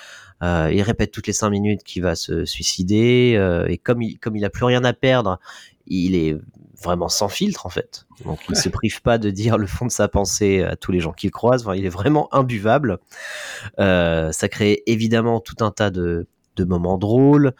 [0.44, 3.40] Euh, il répète toutes les cinq minutes qu'il va se suicider.
[3.68, 5.40] et comme il, comme plus rien à perdre,
[5.88, 6.38] il est
[6.84, 8.06] vraiment sans filtre en fait.
[8.24, 11.00] Donc il se prive pas de dire le fond de sa pensée à tous les
[11.00, 11.62] gens qu'il croise.
[11.64, 13.00] Enfin, il est vraiment imbuvable.
[13.80, 17.54] Euh, ça crée évidemment tout un tas de, de moments drôles.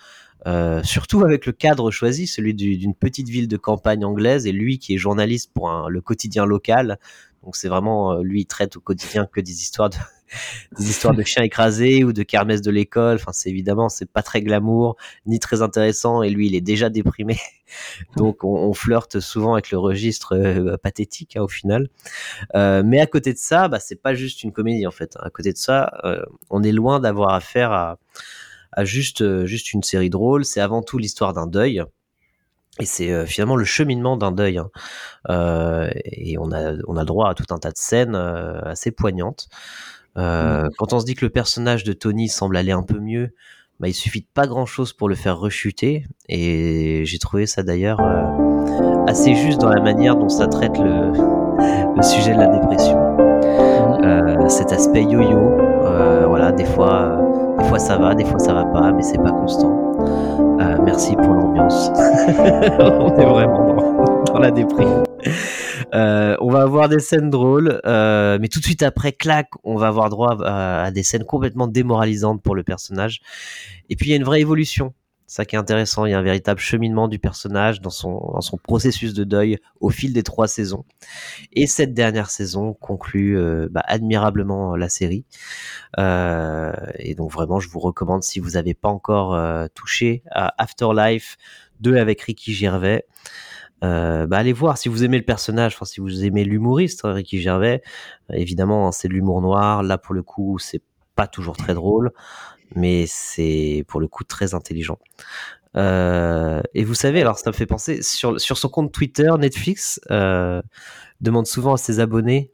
[0.48, 4.52] Euh, surtout avec le cadre choisi, celui du- d'une petite ville de campagne anglaise, et
[4.52, 7.00] lui qui est journaliste pour un- le quotidien local.
[7.44, 9.96] Donc c'est vraiment euh, lui il traite au quotidien que des histoires de
[10.78, 13.16] des histoires de chiens écrasés ou de kermesse de l'école.
[13.16, 14.96] Enfin c'est évidemment c'est pas très glamour
[15.26, 17.38] ni très intéressant, et lui il est déjà déprimé.
[18.18, 21.90] Donc on, flirte souvent avec le registre euh, pathétique hein, au final.
[22.56, 25.18] Euh, mais à côté de ça, bah, c'est pas juste une comédie en fait.
[25.20, 27.98] À côté de ça, euh, on est loin d'avoir affaire à,
[28.84, 30.46] juste, euh, juste une série drôle.
[30.46, 31.84] C'est avant tout l'histoire d'un deuil.
[32.80, 34.58] Et c'est euh, finalement le cheminement d'un deuil.
[34.58, 34.70] hein.
[35.30, 38.92] Euh, et on a, on a droit à tout un tas de scènes euh, assez
[38.92, 39.48] poignantes.
[40.18, 43.34] Euh, Quand on se dit que le personnage de Tony semble aller un peu mieux,
[43.80, 46.06] bah, il suffit de pas grand chose pour le faire rechuter.
[46.30, 51.12] Et j'ai trouvé ça d'ailleurs euh, assez juste dans la manière dont ça traite le,
[51.96, 52.98] le sujet de la dépression.
[54.04, 55.58] Euh, cet aspect yo-yo,
[56.28, 57.18] voilà, des fois,
[57.58, 59.82] des fois ça va, des fois ça va pas, mais c'est pas constant.
[60.84, 61.90] Merci pour l'ambiance.
[62.28, 63.75] on est vraiment
[65.94, 69.76] Euh, on va avoir des scènes drôles, euh, mais tout de suite après, clac, on
[69.76, 73.22] va avoir droit à, des scènes complètement démoralisantes pour le personnage.
[73.90, 74.94] Et puis il y a une vraie évolution.
[75.28, 76.06] Ça qui est intéressant.
[76.06, 80.12] Il y a un véritable cheminement du personnage dans son, processus de deuil au fil
[80.12, 80.86] des trois saisons.
[81.54, 85.26] Et cette dernière saison conclut euh, bah, admirablement la série.
[85.98, 89.40] Et donc vraiment, je vous recommande si vous n'avez pas encore
[89.74, 91.38] touché à Afterlife
[91.80, 93.06] 2 avec Ricky Gervais.
[93.84, 97.14] Euh, bah allez voir si vous aimez le personnage, enfin si vous aimez l'humoriste hein,
[97.14, 97.82] Ricky Gervais,
[98.32, 99.84] euh, évidemment hein, c'est de l'humour noir.
[99.84, 100.82] Là pour le coup c'est
[101.16, 102.12] pas toujours très drôle,
[102.76, 104.98] mais c'est pour le coup très intelligent.
[105.76, 110.00] Euh, et vous savez, alors ça me fait penser sur sur son compte Twitter, Netflix
[110.10, 110.62] euh,
[111.20, 112.54] demande souvent à ses abonnés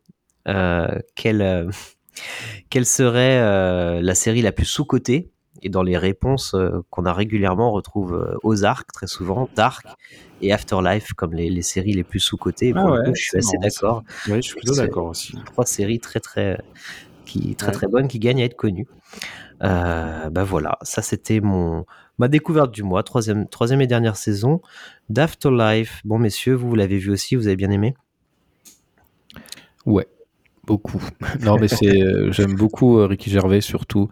[1.15, 1.69] quelle
[2.69, 5.31] quelle serait la série la plus sous cotée.
[5.61, 9.85] Et dans les réponses euh, qu'on a régulièrement, on retrouve euh, Ozark très souvent, Dark
[10.41, 12.73] et Afterlife comme les, les séries les plus sous cotées.
[12.75, 14.03] Ah ouais, je suis assez d'accord.
[14.27, 15.37] Oui, je suis plutôt d'accord aussi.
[15.45, 16.59] Trois séries très très
[17.25, 17.73] qui très Ouais.
[17.73, 18.87] très bonnes qui gagnent à être connues.
[19.63, 21.85] Euh, bah voilà, ça c'était mon
[22.17, 24.61] ma découverte du mois, troisième troisième et dernière saison
[25.09, 26.01] d'Afterlife.
[26.03, 27.95] Bon messieurs, vous, vous l'avez vu aussi, vous avez bien aimé?
[29.85, 30.07] Ouais,
[30.65, 31.01] beaucoup.
[31.41, 34.09] Non, mais c'est, euh, j'aime beaucoup euh, Ricky Gervais surtout.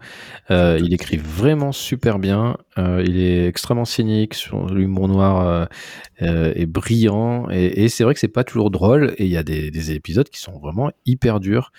[0.50, 2.56] Euh, il écrit vraiment super bien.
[2.76, 5.68] Il est extrêmement cynique sur l'humour noir
[6.18, 9.42] est brillant et, et c'est vrai que c'est pas toujours drôle et il y a
[9.42, 11.72] des, des épisodes qui sont vraiment hyper durs.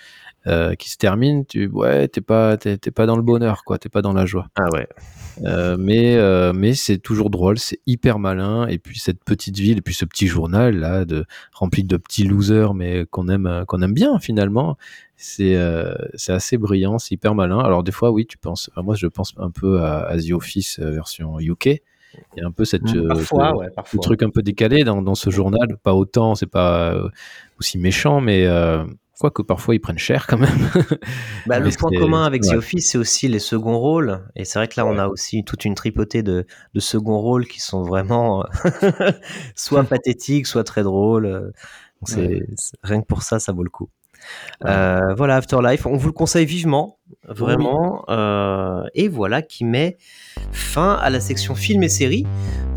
[0.78, 3.88] qui se terminent, tu ouais, t'es pas, t'es, t'es pas dans le bonheur, quoi, t'es
[3.88, 4.46] pas dans la joie.
[4.54, 4.86] Ah ouais.
[5.44, 8.66] Euh, mais euh, mais c'est toujours drôle, c'est hyper malin.
[8.68, 12.24] Et puis cette petite ville, et puis ce petit journal là, de rempli de petits
[12.24, 14.76] losers, mais qu'on aime euh, qu'on aime bien finalement.
[15.16, 17.58] C'est euh, c'est assez brillant, c'est hyper malin.
[17.60, 18.70] Alors des fois, oui, tu penses.
[18.72, 21.66] enfin, moi, je pense un peu à, à The Office euh, version UK.
[22.36, 24.00] Il y a un peu cette euh, Parfois, ce- ouais, parfois.
[24.02, 25.78] truc un peu décalé dans, dans ce journal.
[25.82, 27.08] Pas autant, c'est pas euh,
[27.58, 28.84] aussi méchant, mais euh,
[29.22, 30.50] quoique parfois ils prennent cher quand même.
[31.46, 32.56] Bah, le point commun avec The ouais.
[32.56, 34.20] Office, c'est aussi les seconds rôles.
[34.36, 37.46] Et c'est vrai que là, on a aussi toute une tripotée de, de seconds rôles
[37.46, 39.10] qui sont vraiment euh,
[39.54, 41.52] soit pathétiques, soit très drôles.
[42.00, 42.40] Donc Ouais.
[42.82, 43.88] rien que pour ça, ça vaut le coup.
[44.64, 46.98] Euh, voilà, Afterlife, on vous le conseille vivement,
[47.28, 48.04] vraiment.
[48.08, 49.96] Euh, et voilà qui met
[50.50, 52.26] fin à la section films et séries.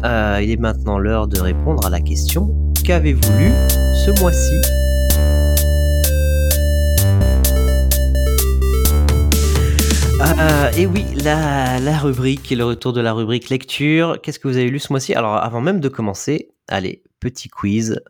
[0.03, 3.51] Euh, il est maintenant l'heure de répondre à la question qu'avez-vous lu
[4.05, 4.84] ce mois-ci?
[10.27, 14.19] Ah, et oui, la, la rubrique et le retour de la rubrique lecture.
[14.21, 15.13] Qu'est-ce que vous avez lu ce mois-ci?
[15.13, 18.01] Alors, avant même de commencer, allez, petit quiz.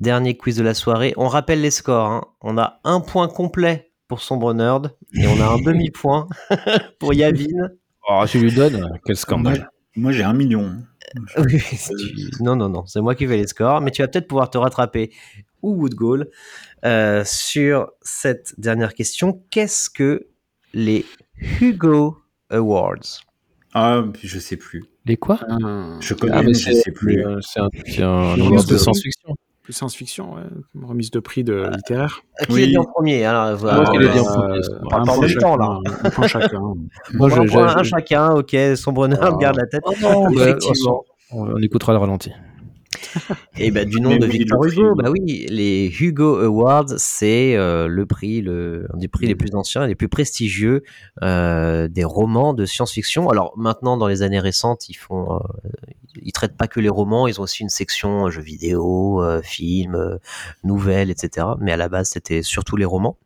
[0.00, 1.12] Dernier quiz de la soirée.
[1.16, 2.06] On rappelle les scores.
[2.10, 2.24] hein.
[2.40, 6.26] On a un point complet pour Sombre Nerd et on a un demi-point
[6.98, 7.68] pour Yavin.
[8.08, 9.58] Oh, tu lui donnes Quel scandale.
[9.58, 10.76] Moi, moi, j'ai un million.
[11.38, 14.28] Oui, tu- Non, non, non, c'est moi qui fais les scores, mais tu vas peut-être
[14.28, 15.10] pouvoir te rattraper
[15.60, 16.28] ou Woodgall
[16.84, 19.42] euh, sur cette dernière question.
[19.50, 20.28] Qu'est-ce que
[20.72, 21.04] les
[21.60, 22.18] Hugo
[22.50, 23.20] Awards
[23.74, 24.84] Ah, je sais plus.
[25.06, 25.38] Les quoi?
[26.00, 27.24] Je connais, Ah, mais je sais plus.
[27.24, 27.68] euh, c'est un, un
[28.36, 29.34] Une award remise de de- science-fiction.
[29.62, 30.42] Plus science-fiction, ouais.
[30.82, 32.20] Remise de prix de littéraire.
[32.40, 32.60] Euh, Qui Oui.
[32.62, 33.76] l'a dit en premier alors, voilà.
[33.82, 34.60] Moi, qui l'ai dit en Euh, premier.
[34.92, 35.78] un parle chacun, temps, là.
[36.04, 36.60] Un point chacun.
[37.14, 39.30] Moi, je, un, je- un chacun, ok, Sombre Ah.
[39.40, 39.82] garde la tête.
[39.86, 41.04] Ouais, Effectivement.
[41.32, 42.32] on, on écoutera le ralenti.
[43.56, 48.06] Et bah, du nom de Victor Hugo, bah oui, les Hugo Awards, c'est euh, le
[48.06, 50.82] prix, le, un des prix les plus anciens et les plus prestigieux
[51.22, 53.28] euh, des romans de science-fiction.
[53.28, 55.38] Alors maintenant, dans les années récentes, ils font, euh,
[56.22, 60.18] ils traitent pas que les romans, ils ont aussi une section jeux vidéo, films,
[60.64, 61.46] nouvelles, etc.
[61.60, 63.18] Mais à la base, c'était surtout les romans.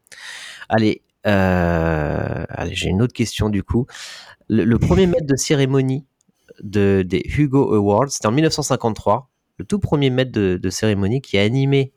[0.68, 3.86] Allez, allez, j'ai une autre question du coup.
[4.48, 6.04] Le, le premier maître de cérémonie
[6.62, 9.30] de, des Hugo Awards, c'était en 1953.
[9.59, 11.93] Le tout premier maître de, de cérémonie qui a animé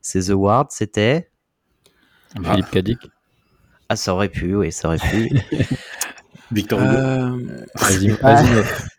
[0.00, 1.30] ces awards, c'était.
[2.42, 2.98] Philippe Cadic.
[3.88, 5.30] Ah, ça aurait pu, oui, ça aurait pu.
[6.52, 6.90] Victor Hugo.
[6.90, 7.38] Euh,
[8.22, 8.42] Ah.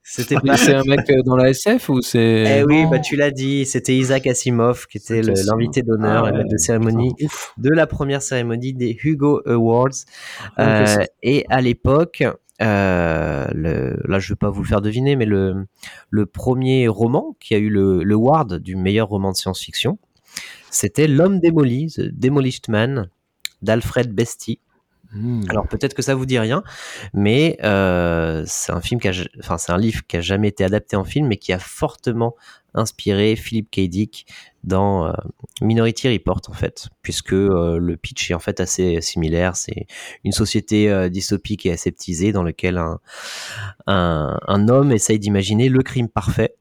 [0.08, 0.56] C'était pas.
[0.56, 2.60] c'est un mec euh, dans la SF ou c'est.
[2.60, 6.30] Eh oui, bah tu l'as dit, c'était Isaac Asimov qui était le- l'invité d'honneur Ah
[6.30, 7.12] et maître de cérémonie
[7.58, 9.90] de la première cérémonie des Hugo Awards.
[10.60, 15.26] Euh, et à l'époque, euh, le, là je vais pas vous le faire deviner, mais
[15.26, 15.68] le,
[16.26, 19.98] premier roman qui a eu le, Ward du meilleur roman de science-fiction,
[20.70, 23.10] c'était L'homme démoli, The Demolished Man
[23.62, 24.60] d'Alfred Bestie.
[25.14, 25.44] Hmm.
[25.50, 26.64] Alors peut-être que ça vous dit rien,
[27.14, 29.14] mais euh, c'est un film qui a,
[29.70, 32.36] un livre qui a jamais été adapté en film, mais qui a fortement
[32.74, 34.26] inspiré Philip K.
[34.64, 35.14] Dans euh,
[35.62, 39.56] Minority Report en fait, puisque euh, le pitch est en fait assez similaire.
[39.56, 39.86] C'est
[40.24, 42.82] une société dystopique et aseptisée dans laquelle
[43.88, 46.56] un homme essaye d'imaginer le crime parfait.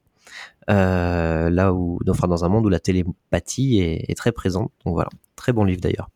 [0.69, 4.71] Euh, là où, enfin dans un monde où la télépathie est, est très présente.
[4.85, 6.09] Donc voilà, très bon livre d'ailleurs.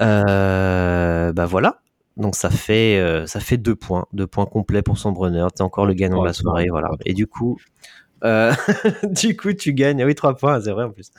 [0.00, 1.80] Euh, bah voilà.
[2.16, 5.46] Donc ça fait euh, ça fait deux points, deux points complets pour son Brunner.
[5.54, 6.90] T'es encore le gagnant de la soirée, voilà.
[7.06, 7.58] Et du coup,
[8.24, 8.52] euh,
[9.04, 10.02] du coup tu gagnes.
[10.02, 11.10] ah Oui, trois points, c'est vrai en plus.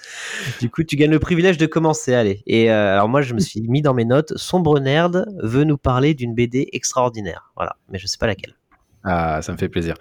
[0.60, 2.14] Du coup, tu gagnes le privilège de commencer.
[2.14, 2.44] Allez.
[2.48, 4.38] Et euh, alors moi, je me suis mis dans mes notes.
[4.38, 7.52] Sombre Nerd veut nous parler d'une BD extraordinaire.
[7.56, 8.59] Voilà, mais je sais pas laquelle.
[9.04, 9.96] Ah, ça me fait plaisir.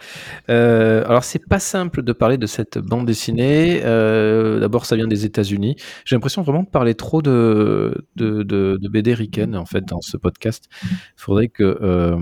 [0.51, 3.81] Euh, alors, c'est pas simple de parler de cette bande dessinée.
[3.85, 5.77] Euh, D'abord, ça vient des États-Unis.
[6.05, 10.17] J'ai l'impression vraiment de parler trop de, de, de, BD Riken, en fait, dans ce
[10.17, 10.69] podcast.
[10.83, 12.19] Il faudrait que, euh,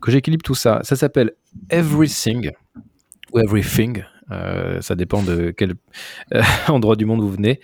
[0.00, 0.80] que j'équilibre tout ça.
[0.84, 1.32] Ça s'appelle
[1.68, 2.52] Everything,
[3.32, 4.04] ou Everything.
[4.80, 5.74] Ça dépend de quel
[6.68, 7.58] endroit du monde vous venez.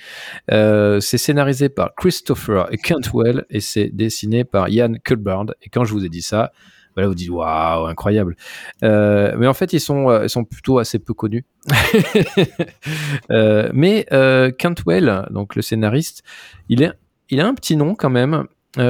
[0.49, 5.47] C'est scénarisé par Christopher Cantwell et c'est dessiné par Ian Culbard.
[5.63, 6.51] Et quand je vous ai dit ça,
[6.97, 8.35] bah là vous dites waouh incroyable
[8.83, 11.45] euh, mais en fait ils sont euh, ils sont plutôt assez peu connus
[13.31, 16.23] euh, mais euh, Cantwell donc le scénariste
[16.69, 16.93] il est
[17.29, 18.45] il a un petit nom quand même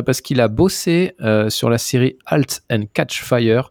[0.04, 1.14] parce qu'il a bossé
[1.48, 3.70] sur la série Halt and Catch Fire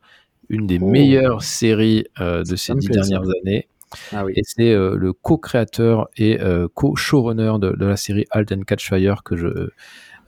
[0.50, 0.90] une des Oh.
[0.90, 2.94] meilleures séries de ces dix ça.
[2.94, 3.68] dernières années
[4.14, 4.34] Ah oui.
[4.36, 8.88] et c'est euh, le co-créateur et euh, co-showrunner de, de la série Halt and Catch
[8.88, 9.48] Fire que je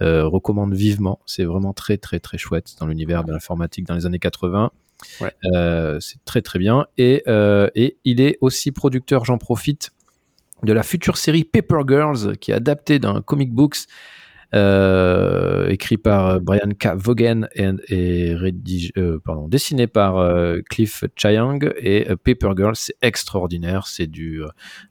[0.02, 1.20] recommande vivement.
[1.26, 4.72] C'est vraiment très très très chouette dans l'univers de l'informatique dans les années 80.
[5.22, 5.32] Ouais.
[5.54, 6.86] Euh, c'est très très bien.
[6.98, 9.92] Et, euh, et il est aussi producteur, j'en profite,
[10.64, 13.86] de la future série Paper Girls qui est adaptée d'un comic books
[14.56, 16.96] euh, écrit par Brian K.
[16.96, 18.34] Vaughan et,
[18.98, 22.76] euh, dessiné par euh, Cliff Chiang et euh, Paper Girls.
[22.76, 23.88] C'est extraordinaire.
[23.88, 24.48] C'est du, euh,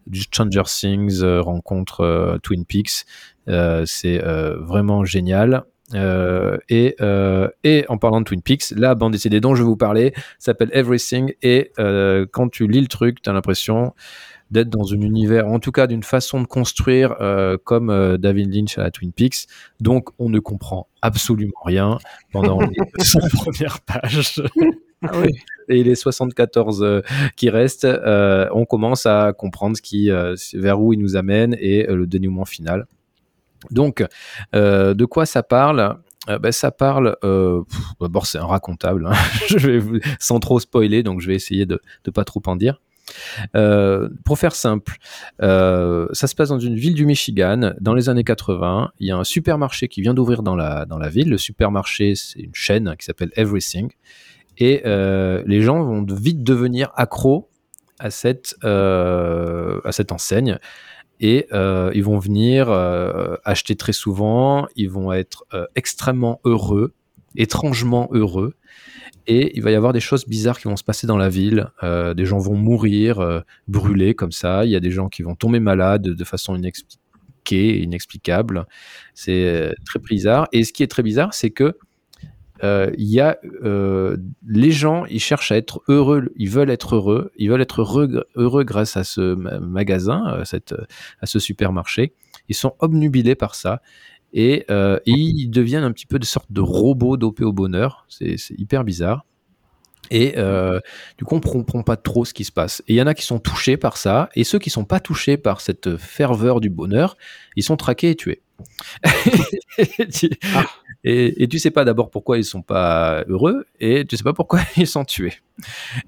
[0.06, 3.06] du Stranger Things euh, rencontre euh, Twin Peaks.
[3.48, 5.64] Euh, c'est euh, vraiment génial.
[5.94, 9.66] Euh, et, euh, et en parlant de Twin Peaks, la bande dessinée dont je vais
[9.66, 11.32] vous parler s'appelle Everything.
[11.42, 13.94] Et euh, quand tu lis le truc, tu as l'impression
[14.50, 18.54] d'être dans un univers, en tout cas d'une façon de construire euh, comme euh, David
[18.54, 19.46] Lynch à la Twin Peaks.
[19.80, 21.98] Donc on ne comprend absolument rien
[22.32, 24.40] pendant les 100 premières pages.
[25.68, 27.00] Et les 74 euh,
[27.36, 31.56] qui restent, euh, on commence à comprendre ce qui, euh, vers où il nous amène
[31.58, 32.86] et le dénouement final.
[33.70, 34.04] Donc,
[34.52, 35.98] de quoi ça parle?
[36.40, 37.16] Ben, ça parle.
[38.00, 39.06] D'abord, c'est un racontable.
[39.06, 39.12] hein.
[39.48, 42.54] je vais vous- sans trop spoiler, donc je vais essayer de ne pas trop en
[42.56, 42.80] dire.
[43.54, 44.96] Euh, pour faire simple,
[45.42, 48.92] euh, ça se passe dans une ville du Michigan dans les années 80.
[48.98, 51.30] Il y a un supermarché qui vient d'ouvrir dans la, dans la ville.
[51.30, 53.90] Le supermarché, c'est une chaîne qui s'appelle Everything.
[54.58, 57.50] Et euh, les gens vont vite devenir accros
[57.98, 60.58] à cette, à cette enseigne.
[61.20, 62.70] Et ils vont venir
[63.44, 66.92] acheter très souvent, ils vont être extrêmement heureux,
[67.36, 68.54] étrangement heureux.
[69.26, 71.68] Et il va y avoir des choses bizarres qui vont se passer dans la ville.
[71.82, 74.64] Euh, des gens vont mourir, euh, brûlés comme ça.
[74.64, 78.66] Il y a des gens qui vont tomber malades de façon inexpliquée, inexplicable.
[79.14, 80.46] C'est euh, très bizarre.
[80.52, 81.76] Et ce qui est très bizarre, c'est que
[82.64, 83.38] euh, y a
[84.46, 88.64] les gens, ils cherchent à être heureux, ils veulent être heureux, ils veulent être heureux,
[88.64, 90.42] grâce à ce ma- magasin,
[91.20, 92.14] à ce supermarché.
[92.48, 93.82] Ils sont obnubilés par ça
[94.36, 98.04] et, euh, et ils deviennent un petit peu de sorte de robots dopés au bonheur.
[98.08, 99.24] C'est hyper bizarre.
[100.10, 100.78] Et euh,
[101.16, 102.82] du coup, on ne comprend pas trop ce qui se passe.
[102.86, 105.00] Et il y en a qui sont touchés par ça, et ceux qui sont pas
[105.00, 107.16] touchés par cette ferveur du bonheur,
[107.56, 108.42] ils sont traqués et tués.
[109.78, 110.64] et, tu, ah.
[111.04, 114.60] et, tu sais pas d'abord pourquoi ils sont pas heureux, et tu sais pas pourquoi
[114.76, 115.34] ils sont tués.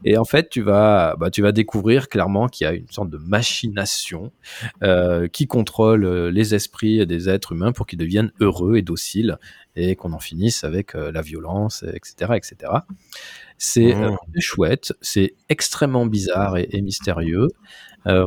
[0.04, 3.10] Et en fait, tu vas, bah, tu vas découvrir clairement qu'il y a une sorte
[3.10, 4.32] de machination
[4.82, 9.38] euh, qui contrôle euh, les esprits des êtres humains pour qu'ils deviennent heureux et dociles,
[9.78, 12.72] et qu'on en finisse avec euh, la violence, etc., etc.
[13.58, 14.40] C'est euh, mmh.
[14.40, 17.48] chouette, c'est extrêmement bizarre et, mystérieux.
[18.06, 18.26] Euh,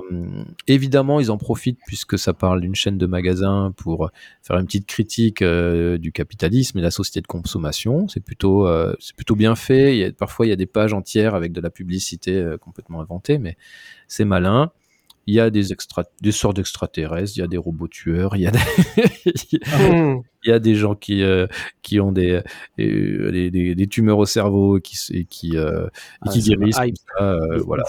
[0.67, 4.11] évidemment, ils en profitent puisque ça parle d'une chaîne de magasins pour
[4.41, 8.07] faire une petite critique euh, du capitalisme et de la société de consommation.
[8.07, 8.67] C'est plutôt,
[8.99, 9.95] c'est plutôt bien fait.
[9.95, 13.01] Il y a, parfois, il y a des pages entières avec de la publicité complètement
[13.01, 13.57] inventée, mais
[14.07, 14.71] c'est malin
[15.27, 18.41] il y a des, extra des sortes d'extraterrestres, il y a des robots tueurs, il
[18.41, 18.59] y a des,
[20.43, 21.47] il y a des gens qui, euh,
[21.81, 22.41] qui ont des,
[22.79, 25.87] euh, des, des, tumeurs au cerveau et qui, et qui, euh,
[26.25, 26.79] et qui guérissent.
[27.65, 27.83] voilà.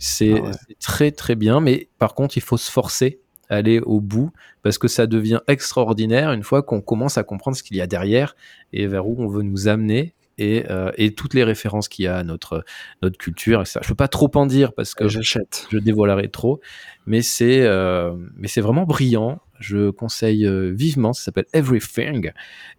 [0.00, 0.50] C'est ah
[0.80, 4.32] très très bien, mais par contre, il faut se forcer à aller au bout
[4.62, 7.86] parce que ça devient extraordinaire une fois qu'on commence à comprendre ce qu'il y a
[7.86, 8.34] derrière
[8.72, 12.16] et vers où on veut nous amener euh, et, toutes les références qu'il y a
[12.16, 12.64] à notre,
[13.02, 13.62] notre culture.
[13.62, 13.80] Et ça.
[13.82, 15.66] Je peux pas trop en dire parce que j'achète.
[15.70, 16.60] Je dévoilerai trop,
[17.06, 19.40] mais c'est euh, mais c'est vraiment brillant.
[19.60, 21.12] Je conseille euh, vivement.
[21.12, 22.32] Ça s'appelle Everything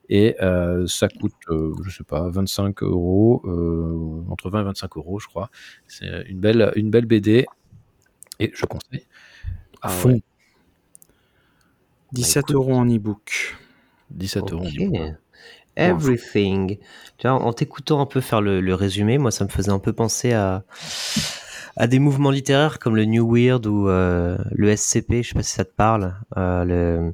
[0.10, 0.36] et
[0.88, 3.42] ça coûte, je sais pas, 25 euros,
[4.30, 5.50] entre 20 et 25 euros, je crois.
[5.88, 7.46] C'est une belle une belle BD
[8.40, 9.06] et je conseille
[9.82, 10.22] à ah fond.
[12.12, 13.58] 17 bah, euros en e-book.
[14.12, 14.66] 17 euros.
[15.78, 16.78] Everything.
[17.18, 19.94] Tu vois, en t'écoutant un peu faire le, résumé, moi, ça me faisait un peu
[19.94, 20.64] penser à,
[21.76, 25.24] à des mouvements littéraires comme le New Weird ou euh, le SCP.
[25.24, 26.16] Je sais pas si ça te parle.
[26.38, 27.12] Euh,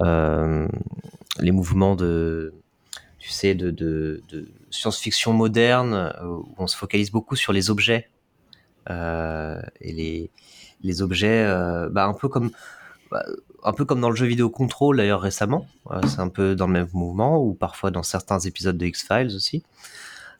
[0.00, 0.68] euh,
[1.38, 2.54] les mouvements de,
[3.18, 4.22] tu sais, de,
[4.70, 8.08] science-fiction moderne où on se focalise beaucoup sur les objets
[8.88, 10.30] et
[10.82, 11.44] les, objets,
[11.90, 12.50] bah, un peu comme
[13.62, 15.66] un peu comme dans le jeu vidéo Control d'ailleurs récemment,
[16.06, 19.64] c'est un peu dans le même mouvement, ou parfois dans certains épisodes de X-Files aussi.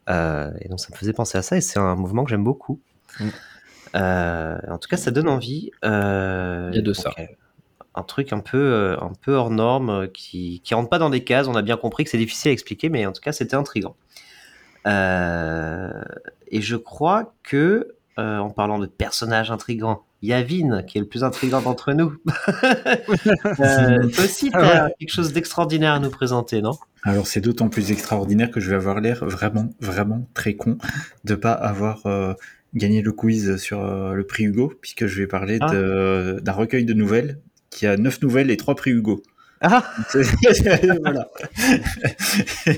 [0.09, 2.81] Et donc ça me faisait penser à ça, et c'est un mouvement que j'aime beaucoup.
[3.21, 3.29] Mm.
[3.95, 5.71] Euh, en tout cas, ça donne envie.
[5.83, 7.11] Il y a de ça.
[7.95, 11.49] Un truc un peu, un peu hors norme, qui, qui rentre pas dans des cases.
[11.49, 13.97] On a bien compris que c'est difficile à expliquer, mais en tout cas, c'était intriguant.
[14.87, 14.91] et
[16.61, 21.93] je crois que, en parlant de personnages intrigants, Yavin, qui est le plus intrigant d'entre
[21.93, 22.17] nous.
[22.49, 26.73] euh, toi aussi, tu as quelque chose d'extraordinaire à nous présenter, non?
[27.03, 30.79] Alors, c'est d'autant plus extraordinaire que je vais avoir l'air vraiment, vraiment très con
[31.25, 32.35] de pas avoir euh,
[32.75, 35.71] gagné le quiz sur euh, le prix Hugo, puisque je vais parler ah.
[36.41, 37.39] d'un recueil de nouvelles
[37.71, 39.23] qui a neuf nouvelles et trois prix Hugo.
[39.61, 39.91] Ah
[41.01, 41.31] voilà.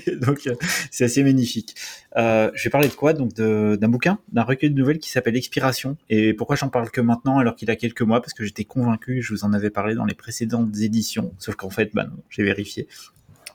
[0.21, 0.55] Donc euh,
[0.91, 1.75] c'est assez magnifique.
[2.17, 3.13] Euh, je vais parler de quoi?
[3.15, 5.97] Donc d'un bouquin, d'un recueil de nouvelles qui s'appelle Expiration.
[6.09, 8.21] Et pourquoi j'en parle que maintenant alors qu'il a quelques mois?
[8.21, 11.35] Parce que j'étais convaincu, je vous en avais parlé dans les précédentes éditions.
[11.39, 12.87] Sauf qu'en fait, bah non, j'ai vérifié.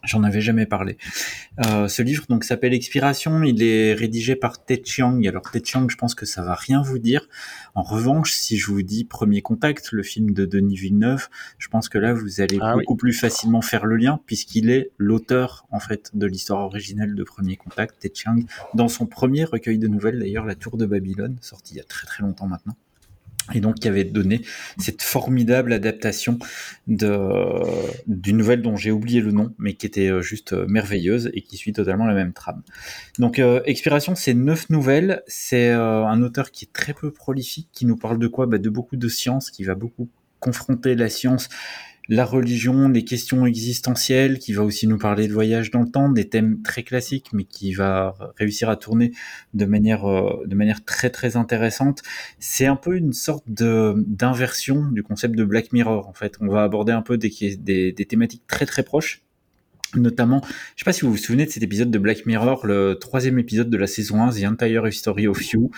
[0.03, 0.97] J'en avais jamais parlé.
[1.65, 3.43] Euh, ce livre donc s'appelle Expiration.
[3.43, 5.21] Il est rédigé par Ted Chiang.
[5.25, 7.27] Alors Ted Chiang, je pense que ça va rien vous dire.
[7.73, 11.87] En revanche, si je vous dis Premier Contact, le film de Denis Villeneuve, je pense
[11.87, 15.79] que là vous allez ah beaucoup plus facilement faire le lien puisqu'il est l'auteur en
[15.79, 18.39] fait de l'histoire originelle de Premier Contact, Ted Chiang,
[18.73, 21.85] dans son premier recueil de nouvelles d'ailleurs, La Tour de Babylone, sorti il y a
[21.85, 22.75] très très longtemps maintenant
[23.53, 24.41] et donc qui avait donné
[24.77, 26.39] cette formidable adaptation
[26.87, 31.41] d'une nouvelle dont j'ai oublié le nom, mais qui était euh, juste euh, merveilleuse et
[31.41, 32.61] qui suit totalement la même trame.
[33.19, 37.85] Donc euh, Expiration, c'est neuf nouvelles, c'est un auteur qui est très peu prolifique, qui
[37.85, 38.45] nous parle de quoi?
[38.45, 40.09] Bah, De beaucoup de science, qui va beaucoup
[40.39, 41.49] confronter la science
[42.09, 46.09] la religion, les questions existentielles, qui va aussi nous parler de voyage dans le temps,
[46.09, 49.11] des thèmes très classiques, mais qui va réussir à tourner
[49.53, 52.01] de manière, euh, de manière très très intéressante.
[52.39, 56.07] C'est un peu une sorte de d'inversion du concept de Black Mirror.
[56.07, 59.23] En fait, on va aborder un peu des, des, des thématiques très très proches
[59.95, 60.41] notamment,
[60.75, 63.39] je sais pas si vous vous souvenez de cet épisode de Black Mirror, le troisième
[63.39, 65.71] épisode de la saison 1, The Entire History of You,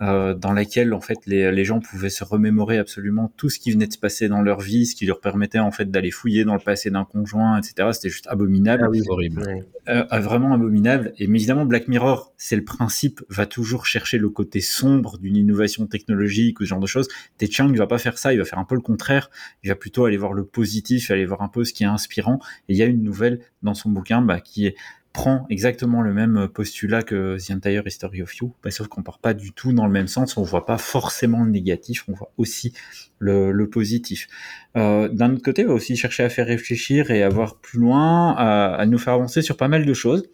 [0.00, 3.70] euh, dans laquelle en fait les, les, gens pouvaient se remémorer absolument tout ce qui
[3.70, 6.44] venait de se passer dans leur vie, ce qui leur permettait en fait d'aller fouiller
[6.44, 7.88] dans le passé d'un conjoint, etc.
[7.92, 9.42] C'était juste abominable, ah oui, horrible,
[9.88, 11.12] euh, euh, vraiment abominable.
[11.18, 15.36] Et mais évidemment, Black Mirror, c'est le principe, va toujours chercher le côté sombre d'une
[15.36, 17.08] innovation technologique ou ce genre de choses.
[17.38, 19.30] Ted Chiang, il va pas faire ça, il va faire un peu le contraire.
[19.62, 22.38] Il va plutôt aller voir le positif, aller voir un peu ce qui est inspirant.
[22.68, 24.74] Et il y a une nouvelle dans son bouquin bah, qui
[25.12, 29.18] prend exactement le même postulat que The Entire History of You, bah, sauf qu'on part
[29.18, 32.32] pas du tout dans le même sens, on voit pas forcément le négatif, on voit
[32.38, 32.72] aussi
[33.18, 34.28] le, positif.
[34.76, 37.78] Euh, d'un autre côté, on va aussi chercher à faire réfléchir et à voir plus
[37.78, 40.28] loin, à, nous faire avancer sur pas mal de choses.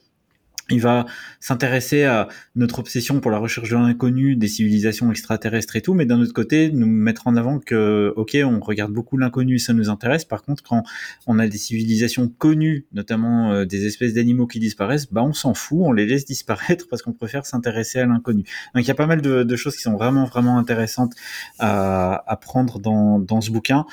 [0.71, 1.07] Il va
[1.41, 6.05] s'intéresser à notre obsession pour la recherche de l'inconnu, des civilisations extraterrestres et tout, mais
[6.05, 9.89] d'un autre côté, nous mettre en avant que, ok, on regarde beaucoup l'inconnu, ça nous
[9.89, 10.25] intéresse.
[10.25, 10.83] Par contre, quand
[11.27, 15.55] on a des civilisations connues, notamment euh, des espèces d'animaux qui disparaissent, bah on s'en
[15.55, 18.45] fout, on les laisse disparaître parce qu'on préfère s'intéresser à l'inconnu.
[18.75, 21.15] Donc il y a pas mal de, choses qui sont vraiment vraiment intéressantes
[21.59, 23.87] à, à prendre dans ce bouquin.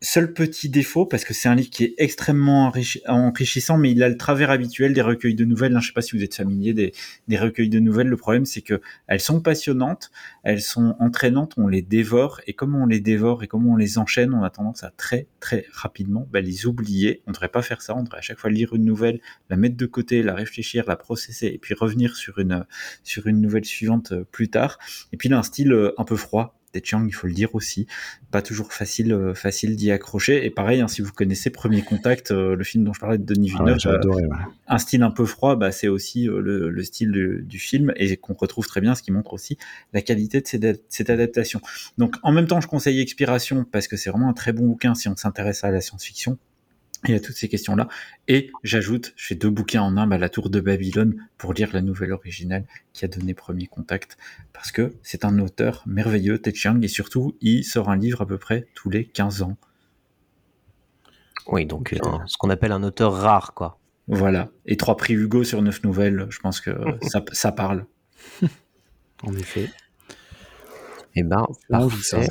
[0.00, 2.72] Seul petit défaut, parce que c'est un livre qui est extrêmement
[3.08, 5.72] enrichissant, mais il a le travers habituel des recueils de nouvelles.
[5.72, 6.92] Je ne sais pas si vous êtes familier des,
[7.26, 8.06] des recueils de nouvelles.
[8.06, 10.12] Le problème, c'est que elles sont passionnantes,
[10.44, 13.98] elles sont entraînantes, on les dévore, et comme on les dévore et comme on les
[13.98, 17.22] enchaîne, on a tendance à très très rapidement bah, les oublier.
[17.26, 17.96] On ne devrait pas faire ça.
[17.96, 19.20] On devrait à chaque fois lire une nouvelle,
[19.50, 22.64] la mettre de côté, la réfléchir, la processer, et puis revenir sur une
[23.02, 24.78] sur une nouvelle suivante euh, plus tard.
[25.12, 27.32] Et puis il a un style euh, un peu froid, Ted Chiang, il faut le
[27.32, 27.86] dire aussi,
[28.30, 30.44] pas toujours facile, euh, facile d'y accrocher.
[30.44, 33.24] Et pareil, hein, si vous connaissez Premier Contact, euh, le film dont je parlais de
[33.24, 34.22] Denis Ah Villeneuve, euh, adoré.
[34.22, 34.36] ouais.
[34.68, 38.16] un style un peu froid, bah, c'est aussi le, le style du, du film et
[38.16, 39.58] qu'on retrouve très bien, ce qui montre aussi
[39.92, 41.60] la qualité de cette, cette adaptation.
[41.96, 44.94] Donc, en même temps, je conseille Expiration parce que c'est vraiment un très bon bouquin
[44.94, 46.38] si on s'intéresse à la science-fiction
[47.06, 47.88] et à toutes ces questions-là.
[48.26, 51.70] Et j'ajoute, je fais deux bouquins en un, bah, La Tour de Babylone pour lire
[51.72, 54.18] la nouvelle originale qui a donné Premier Contact
[54.52, 58.26] parce que c'est un auteur merveilleux, Ted Chiang, et surtout, il sort un livre à
[58.26, 59.56] peu près tous les 15 ans.
[61.46, 63.78] Oui, donc euh, ce qu'on appelle un auteur rare, quoi.
[64.08, 64.48] Voilà.
[64.66, 66.70] Et trois prix Hugo sur neuf nouvelles, je pense que
[67.02, 67.86] ça, ça parle.
[69.22, 69.70] En effet.
[71.14, 72.28] Eh ben, parfait.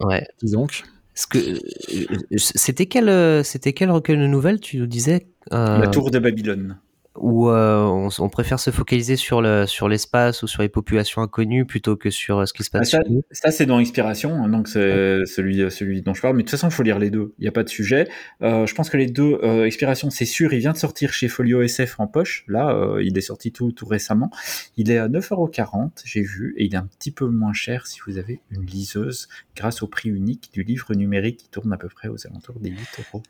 [0.00, 0.26] Ouais.
[0.42, 0.84] Dis donc.
[1.26, 5.88] Que euh, c'était quel euh, c'était quel recueil de nouvelles tu nous disais euh, La
[5.88, 6.78] Tour de Babylone.
[7.20, 11.22] Où euh, on, on préfère se focaliser sur le sur l'espace ou sur les populations
[11.22, 12.96] inconnues plutôt que sur euh, ce qui se Ah, passe
[13.32, 16.36] ça, c'est dans Expiration, hein, donc c'est celui, celui dont je parle.
[16.36, 17.34] Mais de toute façon, il faut lire les deux.
[17.38, 18.08] Il n'y a pas de sujet.
[18.42, 21.28] Euh, je pense que les deux, euh, Expiration, c'est sûr, il vient de sortir chez
[21.28, 22.44] Folio SF en poche.
[22.48, 24.30] Là, euh, il est sorti tout, tout récemment.
[24.76, 28.00] Il est à 9,40€, j'ai vu, et il est un petit peu moins cher si
[28.06, 31.88] vous avez une liseuse grâce au prix unique du livre numérique qui tourne à peu
[31.88, 33.22] près aux alentours des 8 euros.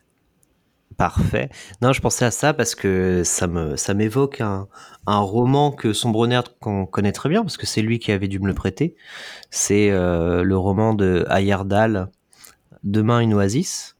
[0.97, 1.49] Parfait.
[1.81, 4.67] Non, je pensais à ça parce que ça me ça m'évoque un,
[5.07, 8.39] un roman que Sombronner qu'on connaît très bien parce que c'est lui qui avait dû
[8.39, 8.95] me le prêter.
[9.49, 12.09] C'est euh, le roman de Ayerdal,
[12.83, 13.95] Demain une oasis,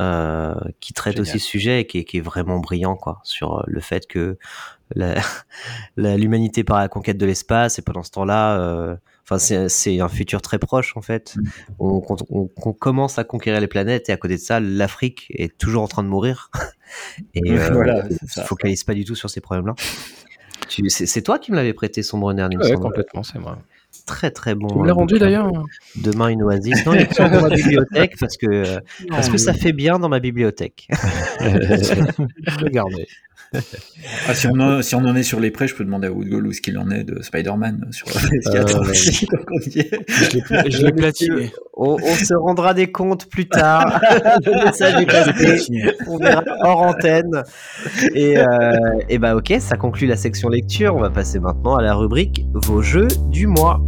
[0.00, 1.22] euh, qui traite Génial.
[1.22, 4.06] aussi ce sujet et qui est, qui est vraiment brillant quoi sur euh, le fait
[4.06, 4.38] que
[4.94, 5.16] la-
[5.96, 8.96] la- l'humanité part à la conquête de l'espace et pendant ce temps-là, euh,
[9.30, 11.34] enfin c'est un futur très proche en fait.
[11.36, 11.42] Mm.
[11.78, 15.26] On, on- on- on commence à conquérir les planètes et à côté de ça, l'Afrique
[15.30, 16.50] est toujours en train de mourir
[17.34, 19.74] et euh, Voilà, on se focalise pas du tout sur ces problèmes-là.
[20.88, 23.58] C'est toi qui me l'avais prêté, Sombronner, il me Ouais, complètement, c'est moi.
[24.06, 24.68] Très très bon.
[24.68, 25.50] Tu me l'as euh, rendu d'ailleurs
[25.96, 26.86] Demain une oasis.
[26.86, 29.98] Non, il est toujours dans ma bibliothèque parce que euh, parce que ça fait bien
[29.98, 30.88] dans ma bibliothèque.
[31.40, 33.06] Regardez.
[34.28, 36.12] Ah, si, on en, si on en est sur les prêts, je peux demander à
[36.12, 38.92] Woodgall où ce qu'il en est de Spider-Man sur PS4 Euh.
[38.94, 41.50] Je l'ai pla- je l'ai platiné.
[41.76, 44.00] On, on se rendra des comptes plus tard.
[44.44, 45.82] Le message est passé.
[46.06, 47.42] On verra hors antenne.
[48.14, 48.44] Et, euh,
[49.08, 50.94] et bah ok, ça conclut la section lecture.
[50.94, 53.80] On va passer maintenant à la rubrique vos jeux du mois.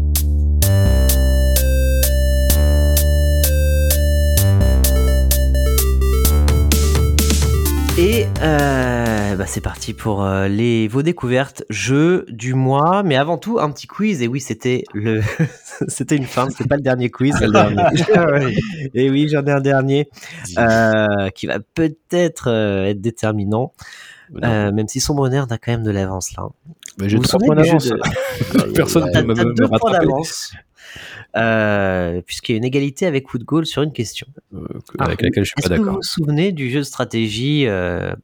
[8.42, 13.58] Euh, bah c'est parti pour euh, les vos découvertes jeux du mois, mais avant tout
[13.60, 14.20] un petit quiz.
[14.22, 15.20] Et oui, c'était le
[15.88, 17.34] c'était une fin, c'est pas le dernier quiz.
[17.38, 18.56] C'est le dernier.
[18.94, 20.08] Et oui, j'en ai un dernier
[20.58, 23.72] euh, qui va peut-être être déterminant,
[24.42, 26.48] euh, même si son bonheur a quand même de l'avance là.
[26.98, 27.92] Mais j'ai trois points d'avance.
[28.74, 30.06] Personne ne peut me, rattraper.
[31.36, 34.26] Euh, puisqu'il y a une égalité avec Woodgall sur une question.
[34.54, 35.96] Euh, que- avec laquelle je suis Est-ce pas que vous d'accord.
[35.98, 38.14] vous souvenez du jeu de stratégie euh,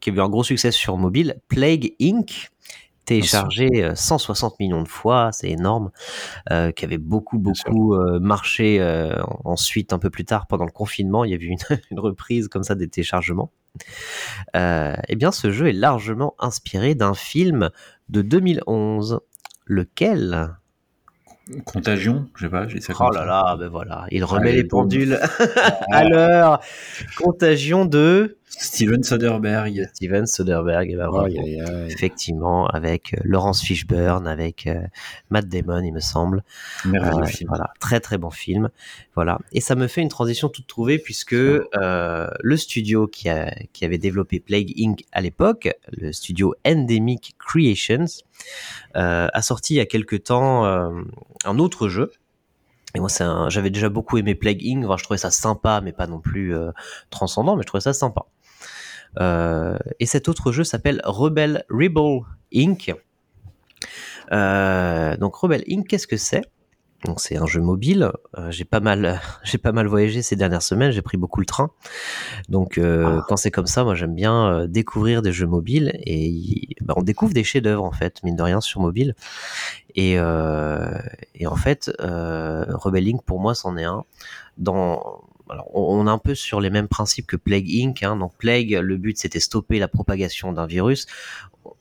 [0.00, 2.50] qui a eu un gros succès sur mobile, Plague Inc.
[3.04, 5.90] téléchargé euh, 160 millions de fois, c'est énorme,
[6.50, 10.70] euh, qui avait beaucoup beaucoup euh, marché euh, ensuite un peu plus tard pendant le
[10.70, 11.58] confinement, il y a eu une,
[11.90, 13.50] une reprise comme ça des téléchargements.
[14.56, 17.70] Euh, eh bien, ce jeu est largement inspiré d'un film
[18.08, 19.20] de 2011,
[19.66, 20.56] lequel?
[21.64, 24.68] Contagion, je sais pas, j'ai ça Oh là là, ben voilà, il remet Allez, les
[24.68, 25.18] pendules
[25.90, 26.60] à l'heure.
[27.16, 29.88] Contagion de Steven Soderbergh.
[29.94, 30.90] Steven Soderbergh.
[30.90, 31.86] Et ben.
[31.88, 34.82] Effectivement, avec euh, Laurence Fishburne, avec euh,
[35.30, 36.42] Matt Damon, il me semble.
[36.84, 37.48] Merveilleux Euh, film.
[37.48, 38.68] Voilà, très très bon film.
[39.14, 43.54] Voilà, et ça me fait une transition toute trouvée puisque euh, le studio qui, a,
[43.72, 48.06] qui avait développé Plague Inc à l'époque, le studio Endemic Creations,
[48.96, 50.90] euh, a sorti il y a quelque temps euh,
[51.44, 52.10] un autre jeu.
[52.96, 53.08] Et moi,
[53.48, 54.84] j'avais déjà beaucoup aimé Plague Inc.
[54.84, 56.72] Enfin, je trouvais ça sympa, mais pas non plus euh,
[57.10, 58.26] transcendant, mais je trouvais ça sympa.
[59.18, 62.20] Euh, et cet autre jeu s'appelle Rebel Rebel
[62.54, 62.94] Inc.
[64.32, 65.86] Euh, donc Rebel Inc.
[65.86, 66.42] Qu'est-ce que c'est?
[67.04, 68.12] Donc c'est un jeu mobile.
[68.36, 70.90] Euh, j'ai pas mal, j'ai pas mal voyagé ces dernières semaines.
[70.90, 71.70] J'ai pris beaucoup le train.
[72.48, 76.94] Donc euh, quand c'est comme ça, moi j'aime bien découvrir des jeux mobiles et bah,
[76.96, 79.14] on découvre des chefs-d'œuvre en fait, mine de rien sur mobile.
[79.94, 80.98] Et, euh,
[81.34, 84.04] et en fait, euh, Rebel Inc pour moi c'en est un.
[84.58, 88.02] Dans alors, on est un peu sur les mêmes principes que Plague Inc.
[88.02, 88.16] Hein.
[88.16, 91.06] Donc Plague, le but c'était stopper la propagation d'un virus.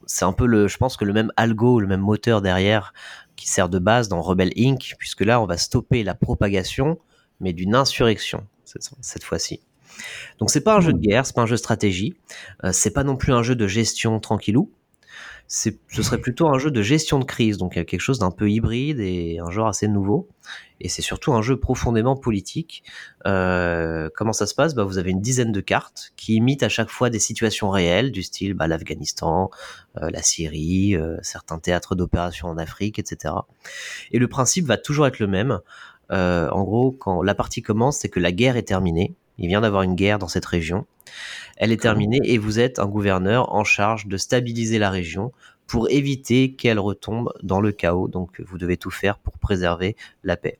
[0.05, 2.93] C'est un peu le, je pense que le même algo, le même moteur derrière
[3.35, 4.95] qui sert de base dans Rebel Inc.
[4.97, 6.99] Puisque là, on va stopper la propagation,
[7.39, 9.61] mais d'une insurrection cette, cette fois-ci.
[10.39, 12.15] Donc c'est pas un jeu de guerre, c'est pas un jeu de stratégie,
[12.63, 14.71] euh, c'est pas non plus un jeu de gestion tranquillou.
[15.51, 18.99] Ce serait plutôt un jeu de gestion de crise, donc quelque chose d'un peu hybride
[18.99, 20.29] et un genre assez nouveau.
[20.79, 22.83] Et c'est surtout un jeu profondément politique.
[23.25, 24.75] Euh, comment ça se passe?
[24.75, 28.11] Bah, Vous avez une dizaine de cartes qui imitent à chaque fois des situations réelles,
[28.11, 29.49] du style bah, l'Afghanistan,
[29.97, 33.33] euh, la Syrie, euh, certains théâtres d'opération en Afrique, etc.
[34.11, 35.59] Et le principe va toujours être le même.
[36.11, 39.15] Euh, en gros, quand la partie commence, c'est que la guerre est terminée.
[39.39, 40.85] Il vient d'avoir une guerre dans cette région.
[41.57, 45.31] Elle est terminée et vous êtes un gouverneur en charge de stabiliser la région
[45.65, 48.07] pour éviter qu'elle retombe dans le chaos.
[48.07, 50.57] Donc vous devez tout faire pour préserver la paix.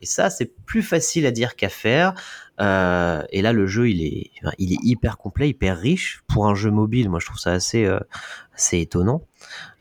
[0.00, 2.14] Et ça, c'est plus facile à dire qu'à faire.
[2.60, 6.54] Euh, et là, le jeu, il est, il est hyper complet, hyper riche pour un
[6.54, 7.08] jeu mobile.
[7.08, 7.98] Moi, je trouve ça assez, euh,
[8.54, 9.22] assez étonnant.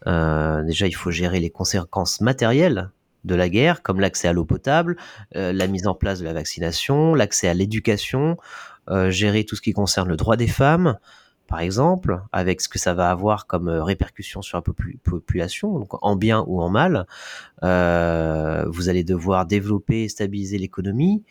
[0.07, 2.91] Euh, déjà, il faut gérer les conséquences matérielles
[3.23, 4.98] de la guerre, comme l'accès à l'eau potable,
[5.35, 8.38] euh, la mise en place de la vaccination, l'accès à l'éducation,
[8.89, 10.98] euh, gérer tout ce qui concerne le droit des femmes,
[11.48, 15.77] par exemple, avec ce que ça va avoir comme euh, répercussion sur la popul population,
[15.80, 17.06] donc en bien ou en mal.
[17.61, 21.23] Vous allez devoir développer et stabiliser l'économie,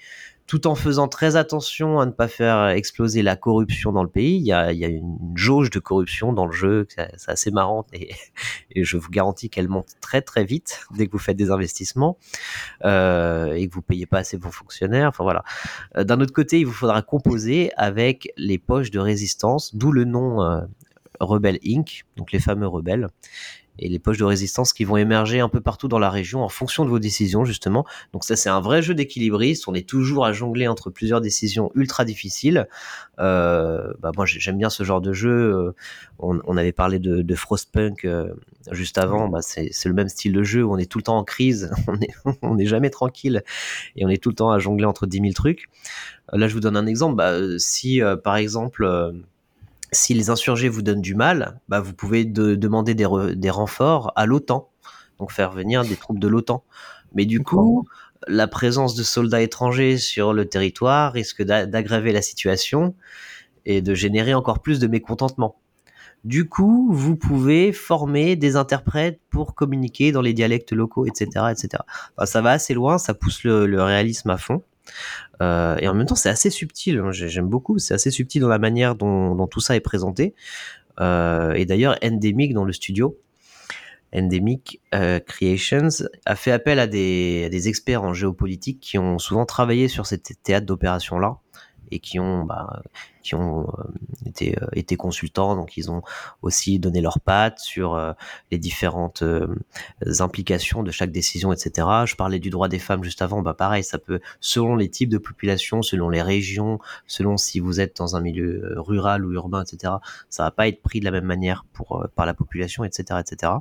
[0.50, 4.34] tout en faisant très attention à ne pas faire exploser la corruption dans le pays.
[4.34, 7.52] Il y a, il y a une jauge de corruption dans le jeu, c'est assez
[7.52, 8.10] marrant et,
[8.72, 12.18] et, je vous garantis qu'elle monte très très vite dès que vous faites des investissements
[12.84, 15.10] euh, et que vous payez pas assez vos fonctionnaires.
[15.10, 15.44] Enfin voilà.
[15.96, 20.02] Euh, D'un autre côté, il vous faudra composer avec les poches de résistance, d'où le
[20.02, 20.62] nom euh,
[21.20, 23.06] Rebel Inc., donc les fameux rebelles
[23.80, 26.48] et les poches de résistance qui vont émerger un peu partout dans la région en
[26.48, 27.84] fonction de vos décisions justement.
[28.12, 31.72] Donc ça c'est un vrai jeu d'équilibriste, on est toujours à jongler entre plusieurs décisions
[31.74, 32.68] ultra difficiles.
[33.18, 35.74] Euh, bah moi j'aime bien ce genre de jeu,
[36.18, 38.32] on, on avait parlé de, Frostpunk euh,
[38.70, 41.18] juste avant, bah c'est le même style de jeu où on est tout le temps
[41.18, 42.10] en crise, on est,
[42.42, 43.42] on est jamais tranquille
[43.96, 45.68] et on est tout le temps à jongler entre 10 000 trucs.
[46.32, 49.12] Là je vous donne un exemple, bah, si euh, par exemple euh,
[49.92, 53.50] si les insurgés vous donnent du mal, bah vous pouvez de, demander des, re, des
[53.50, 54.70] renforts à l'OTAN,
[55.18, 56.64] donc faire venir des troupes de l'OTAN.
[57.14, 57.86] Mais du coup,
[58.28, 62.94] la présence de soldats étrangers sur le territoire risque d'aggraver la situation
[63.66, 65.56] et de générer encore plus de mécontentement.
[66.24, 71.82] Du coup, vous pouvez former des interprètes pour communiquer dans les dialectes locaux, etc., etc.
[72.16, 74.62] Enfin, ça va assez loin, ça pousse le, le réalisme à fond.
[75.42, 77.02] Euh, et en même temps, c'est assez subtil.
[77.10, 77.78] J'aime beaucoup.
[77.78, 80.34] C'est assez subtil dans la manière dont, tout ça est présenté.
[81.00, 83.18] Euh, et d'ailleurs, Endemic dans le studio,
[84.14, 85.88] Endemic euh, Creations,
[86.26, 90.66] a fait appel à des, experts en géopolitique qui ont souvent travaillé sur ces théâtres
[90.66, 91.38] d'opération-là
[91.90, 92.82] et qui ont, bah,
[93.22, 93.82] qui ont euh,
[94.26, 95.56] été, euh, été consultants.
[95.56, 96.02] Donc, ils ont
[96.42, 98.12] aussi donné leurs pattes sur euh,
[98.50, 99.22] les différentes
[100.20, 101.86] implications de chaque décision, etc.
[102.06, 103.42] Je parlais du droit des femmes juste avant.
[103.42, 107.80] Bah, pareil, ça peut, selon les types de population, selon les régions, selon si vous
[107.80, 109.94] êtes dans un milieu rural ou urbain, etc.
[110.28, 113.52] Ça va pas être pris de la même manière pour, par la population, etc., etc.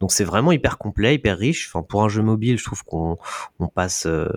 [0.00, 1.68] Donc c'est vraiment hyper complet, hyper riche.
[1.68, 3.18] Enfin, pour un jeu mobile, je trouve qu'on
[3.58, 4.28] on passe, euh,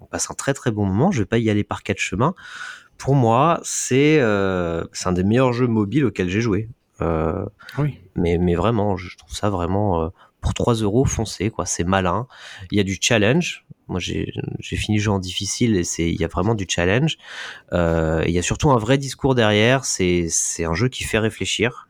[0.00, 1.10] on passe un très très bon moment.
[1.10, 2.34] Je vais pas y aller par quatre chemins.
[2.98, 6.68] Pour moi, c'est euh, un des meilleurs jeux mobiles auxquels j'ai joué.
[7.00, 7.46] Euh,
[7.78, 7.98] oui.
[8.14, 10.10] Mais, mais vraiment, je trouve ça vraiment
[10.40, 11.66] pour 3 euros foncé, quoi.
[11.66, 12.26] C'est malin.
[12.70, 13.64] Il y a du challenge.
[13.88, 14.32] Moi, j'ai
[14.76, 17.18] fini le jeu en difficile et c'est il y a vraiment du challenge.
[17.72, 19.84] Euh, il y a surtout un vrai discours derrière.
[19.84, 21.88] C'est c'est un jeu qui fait réfléchir.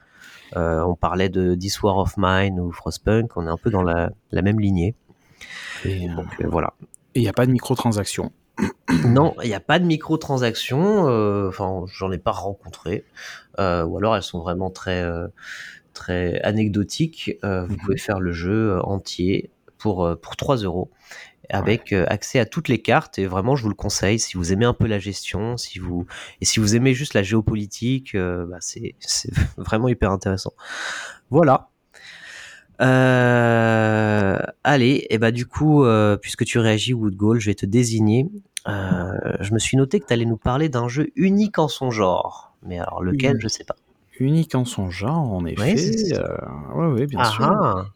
[0.57, 3.83] Euh, on parlait de This War of Mine ou Frostpunk, on est un peu dans
[3.83, 4.95] la, la même lignée.
[5.85, 6.75] Et Donc euh, voilà.
[7.15, 8.33] il n'y a pas de microtransactions.
[9.07, 11.05] Non, il n'y a pas de microtransactions.
[11.49, 13.05] Enfin, j'en ai pas rencontré.
[13.59, 15.03] Euh, ou alors elles sont vraiment très
[15.95, 17.39] très anecdotiques.
[17.43, 20.91] vous pouvez faire le jeu entier pour pour 3 euros
[21.53, 22.07] avec ouais.
[22.07, 24.73] accès à toutes les cartes et vraiment je vous le conseille si vous aimez un
[24.75, 26.07] peu la gestion si vous
[26.41, 28.95] et si vous aimez juste la géopolitique euh, bah c'est
[29.57, 30.53] vraiment hyper intéressant
[31.31, 31.71] voilà
[32.81, 37.67] euh, allez et bah du coup euh, puisque tu réagis Wood Goal je vais te
[37.67, 38.27] désigner
[38.69, 41.91] Euh, je me suis noté que tu allais nous parler d'un jeu unique en son
[41.91, 42.53] genre.
[42.63, 43.41] Mais alors lequel, Oui.
[43.43, 43.75] je sais pas.
[44.19, 46.13] Unique en son genre, en effet.
[46.13, 46.37] Euh,
[46.75, 47.45] ouais, ouais, bien Ah sûr.
[47.47, 47.87] ah.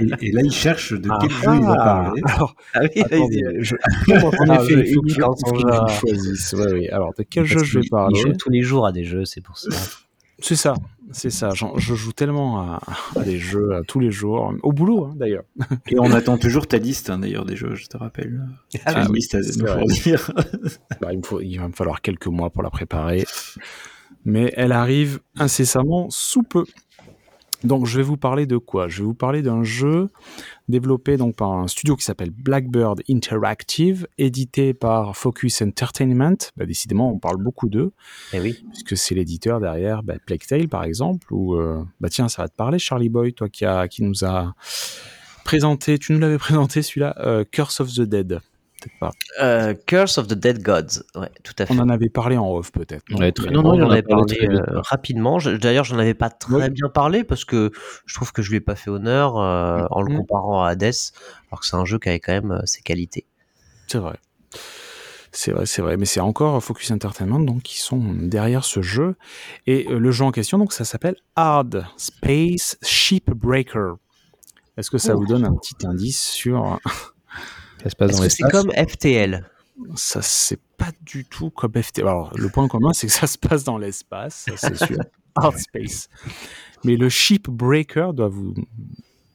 [0.00, 2.22] Et, et là, il cherche de quel Ah, jeu il va parler.
[2.24, 3.64] Alors, Ah oui, attendez, vas-y.
[3.64, 5.88] je- En effet, il faut il je genre.
[5.90, 6.52] choisisse.
[6.54, 6.90] Ouais, ouais.
[6.90, 8.92] Alors, de quel Parce jeu je vais qu'il- parler Il joue tous les jours à
[8.92, 9.68] des jeux, c'est pour ça.
[10.42, 10.72] C'est ça,
[11.12, 11.50] c'est ça.
[11.76, 12.80] Je joue tellement à,
[13.14, 15.44] à des jeux à tous les jours, au boulot hein, d'ailleurs.
[15.90, 18.40] Et on attend toujours ta liste, hein, d'ailleurs, des jeux, je te rappelle.
[18.86, 20.30] Ah Tu as une oui, liste à fournir.
[21.02, 23.26] Bah, il, me faut- il va me falloir quelques mois pour la préparer,
[24.24, 26.64] mais elle arrive incessamment sous peu.
[27.62, 28.88] Donc, je vais vous parler de quoi?
[28.88, 30.08] Je vais vous parler d'un jeu
[30.68, 36.36] développé donc par un studio qui s'appelle Blackbird Interactive, édité par Focus Entertainment.
[36.56, 37.92] Bah, décidément, on parle beaucoup d'eux,
[38.32, 38.64] Eh oui.
[38.70, 41.32] puisque c'est l'éditeur derrière bah, Plague Tale, par exemple.
[41.32, 44.24] Ou euh, bah tiens, ça va te parler, Charlie Boy, toi qui, a, qui nous
[44.24, 44.54] a
[45.44, 48.40] présenté, tu nous l'avais présenté celui-là, euh, Curse of the Dead.
[48.80, 49.10] Peut-être pas.
[49.42, 51.02] Euh, Curse of the Dead Gods.
[51.14, 51.74] Ouais, tout à fait.
[51.74, 53.04] On en avait parlé en off, peut-être.
[53.10, 55.38] non Ouais, très- Non, non, On en avait parlé parlé euh, rapidement.
[55.38, 56.70] Je- D'ailleurs, j'en avais pas très Ouais.
[56.70, 57.70] bien parlé parce que
[58.06, 60.82] je trouve que je lui ai pas fait honneur euh, en le comparant à Hades,
[61.50, 63.26] alors que c'est un jeu qui avait quand même euh, ses qualités.
[63.86, 64.16] C'est vrai.
[65.32, 65.96] C'est vrai, c'est vrai.
[65.96, 69.14] Mais c'est encore Focus Entertainment donc, qui sont derrière ce jeu.
[69.66, 73.96] Et euh, le jeu en question, donc, ça s'appelle Hard Space Shipbreaker.
[74.76, 75.18] Est-ce que ça Oh.
[75.20, 76.78] vous donne un petit indice sur.
[77.82, 78.62] Ça se passe dans que c'est l'espace.
[78.62, 79.44] comme FTL
[79.94, 82.00] Ça, c'est pas du tout comme FT.
[82.00, 84.98] Alors, le point commun, c'est que ça se passe dans l'espace, c'est sûr.
[85.36, 86.08] Hard Space.
[86.84, 88.54] Mais le Shipbreaker doit vous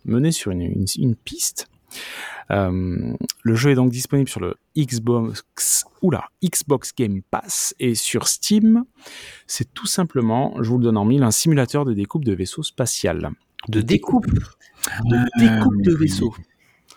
[0.04, 1.68] mener sur une, une- une piste.
[2.52, 3.14] Euh,
[3.44, 8.84] le jeu est donc disponible sur le Xbox, oula, Xbox Game Pass et sur Steam.
[9.48, 12.62] C'est tout simplement, je vous le donne en mille, un simulateur de découpe de vaisseau
[12.62, 13.32] spatial.
[13.70, 14.28] de découpe.
[15.06, 16.36] De découpe de vaisseau.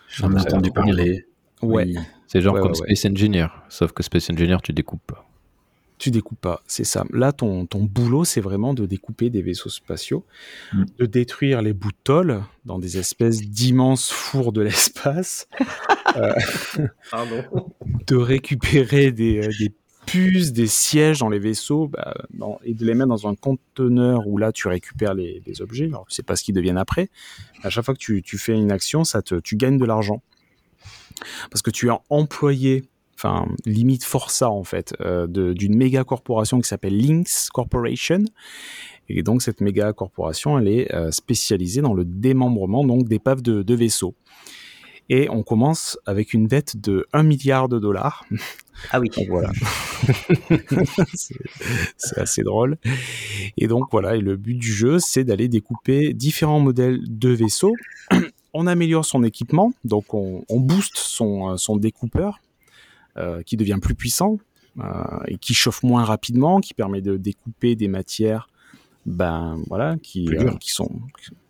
[0.08, 1.24] J'en ai Ah, entendu parler.
[1.62, 1.84] Ouais.
[1.86, 1.96] Oui.
[2.26, 2.94] C'est genre Ouais, comme ouais, ouais.
[2.94, 5.24] Space Engineer, sauf que Space Engineer, tu découpes pas.
[5.96, 7.04] Tu découpes pas, c'est ça.
[7.12, 10.24] Là, ton, ton boulot, c'est vraiment de découper des vaisseaux spatiaux,
[10.72, 10.84] Mm.
[10.98, 15.48] de détruire les bouts de tôle dans des espèces d'immenses fours de l'espace,
[16.16, 16.32] euh,
[18.06, 19.72] de récupérer des, euh, des
[20.06, 24.26] puces, des sièges dans les vaisseaux bah, dans- et de les mettre dans un conteneur
[24.26, 25.86] où là, tu récupères les, les objets.
[25.86, 27.10] Alors, tu sais pas ce qu'ils deviennent après.
[27.62, 30.22] À chaque fois que tu, tu fais une action, ça te, tu gagnes de l'argent.
[31.50, 32.84] Parce que tu as employé
[33.14, 38.24] enfin limite Força en fait, euh, d'une méga corporation qui s'appelle Lynx Corporation.
[39.08, 43.62] Et donc cette méga corporation, elle est euh, spécialisée dans le démembrement donc d'épaves de,
[43.62, 44.14] de vaisseaux.
[45.10, 48.26] Et on commence avec une dette de 1 milliard de dollars.
[48.92, 49.08] Ah oui.
[49.08, 49.50] Donc voilà.
[51.96, 52.76] c'est assez drôle.
[53.56, 57.74] Et donc voilà, et le but du jeu, c'est d'aller découper différents modèles de vaisseaux.
[58.54, 62.40] On améliore son équipement, donc on, on booste son, euh, son découpeur,
[63.16, 64.38] euh, qui devient plus puissant
[64.78, 64.84] euh,
[65.26, 68.48] et qui chauffe moins rapidement, qui permet de découper des matières,
[69.06, 70.58] ben voilà, qui, Plus euh, dures.
[70.58, 70.90] qui sont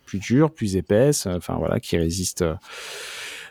[0.06, 2.44] plus dures, plus épaisses, enfin voilà, qui résistent.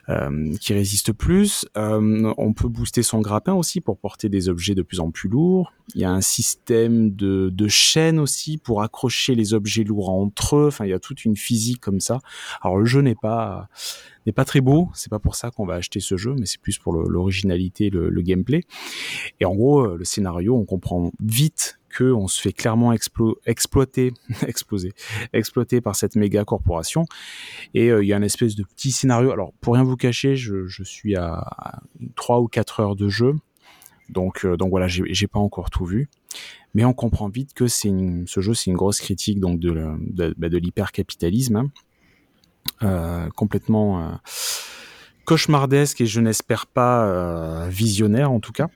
[0.09, 1.65] Euh, qui résiste plus.
[1.75, 5.29] Euh, on peut booster son grappin aussi pour porter des objets de plus en plus
[5.29, 5.73] lourds.
[5.95, 10.55] Il y a un système de, de chaîne aussi pour accrocher les objets lourds entre
[10.57, 10.67] eux.
[10.67, 12.19] Enfin, il y a toute une physique comme ça.
[12.61, 13.67] Alors le jeu n'est pas
[14.27, 14.89] n'est pas très beau.
[14.93, 18.09] C'est pas pour ça qu'on va acheter ce jeu, mais c'est plus pour l'originalité, le,
[18.09, 18.63] le gameplay.
[19.39, 24.13] Et en gros, euh, le scénario, on comprend vite on se fait clairement explo- exploiter,
[24.47, 24.93] exploser,
[25.33, 27.05] exploiter par cette méga corporation.
[27.73, 29.31] Et euh, il y a un espèce de petit scénario.
[29.31, 31.79] Alors, pour rien vous cacher, je, suis à, à
[32.15, 33.35] 3 ou 4 heures de jeu.
[34.09, 36.09] Donc, euh, donc voilà, j'ai pas encore tout vu.
[36.73, 39.73] Mais on comprend vite que une- ce jeu, c'est une grosse critique donc de,
[40.37, 41.55] bah, l'hypercapitalisme.
[41.55, 41.71] hein.
[42.83, 44.11] Euh, complètement euh,
[45.27, 48.69] cauchemardesque et je n'espère pas euh, visionnaire en tout cas.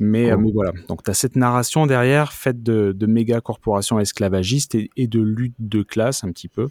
[0.00, 4.00] Mais, euh, mais voilà, donc tu as cette narration derrière faite de, de méga corporations
[4.00, 6.68] esclavagistes et, et de lutte de classe un petit peu.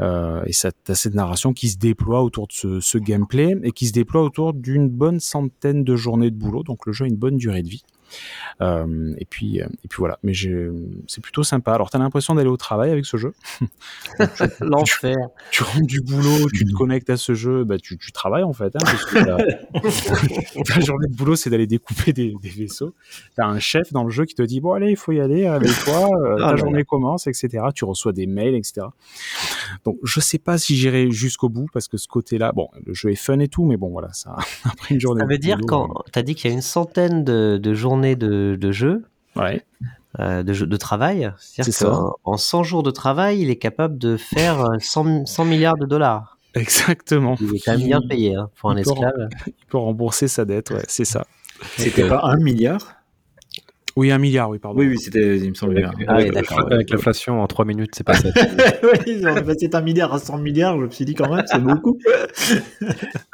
[0.00, 3.70] Euh, et ça, t'as cette narration qui se déploie autour de ce, ce gameplay et
[3.70, 6.64] qui se déploie autour d'une bonne centaine de journées de boulot.
[6.64, 7.84] Donc le jeu a une bonne durée de vie.
[8.60, 10.18] Euh, et puis, euh, et puis voilà.
[10.22, 10.32] Mais
[11.06, 11.72] c'est plutôt sympa.
[11.72, 13.32] Alors t'as l'impression d'aller au travail avec ce jeu?
[14.60, 15.16] L'enfer.
[15.50, 18.52] Tu rentres du boulot, tu te connectes à ce jeu, bah tu, tu travailles en
[18.52, 18.74] fait.
[18.76, 22.94] Hein, parce que ta- ta journée de boulot, c'est d'aller découper des, des vaisseaux.
[23.36, 25.48] T'as un chef dans le jeu qui te dit bon allez, il faut y aller,
[25.48, 27.64] réveille-toi, euh, Ah ta journée commence, etc.
[27.74, 28.86] Tu reçois des mails, etc.
[29.84, 33.10] Donc je sais pas si j'irai jusqu'au bout parce que ce côté-là, bon, le jeu
[33.10, 35.20] est fun et tout, mais bon voilà, ça après une journée.
[35.20, 38.16] Ça veut dire quand tu as dit qu'il y a une centaine de, de journées
[38.16, 39.04] de, de jeu,
[39.36, 39.62] Ouais.
[40.18, 41.86] euh, de, jeu- de travail, C'est c'est-à-dire ça.
[41.86, 45.76] qu'en en 100 jours de travail, il est capable de faire euh, 100, 100 milliards
[45.76, 46.38] de dollars.
[46.54, 47.36] Exactement.
[47.40, 49.28] Il est quand même bien payé hein, pour un Il peut rem- esclave.
[49.46, 51.26] Il peut rembourser sa dette, ouais, c'est ça.
[51.76, 52.94] C'était pas un milliard?
[53.98, 54.78] Oui, un milliard, oui, pardon.
[54.78, 55.90] Oui, oui, c'était, il me semble bien.
[56.06, 58.28] Ah Avec- l'inflation en 3 minutes, c'est pas ça.
[59.06, 61.44] oui, on est passé d'un milliard à 100 milliards, je me suis dit quand même,
[61.50, 61.98] c'est beaucoup.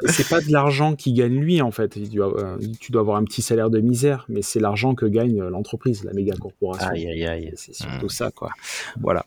[0.06, 1.96] C'est pas de l'argent qu'il gagne lui, en fait.
[1.96, 5.04] Il doit- euh, tu dois avoir un petit salaire de misère, mais c'est l'argent que
[5.04, 6.88] gagne euh, l'entreprise, la méga corporation.
[6.88, 7.52] Aïe, aïe, aïe.
[7.56, 8.50] C'est surtout ça, quoi.
[9.00, 9.26] Voilà.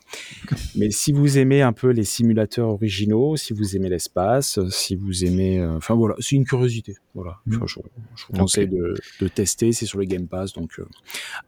[0.76, 4.96] Mais si vous aimez un peu les simulateurs originaux, si vous aimez l'espace, euh, si
[4.96, 6.96] vous aimez, euh, enfin voilà, c'est une curiosité.
[7.14, 7.38] Voilà.
[7.50, 7.76] Enfin, je,
[8.16, 9.72] je vous conseille de, de tester.
[9.72, 10.86] C'est sur le Game Pass, donc euh,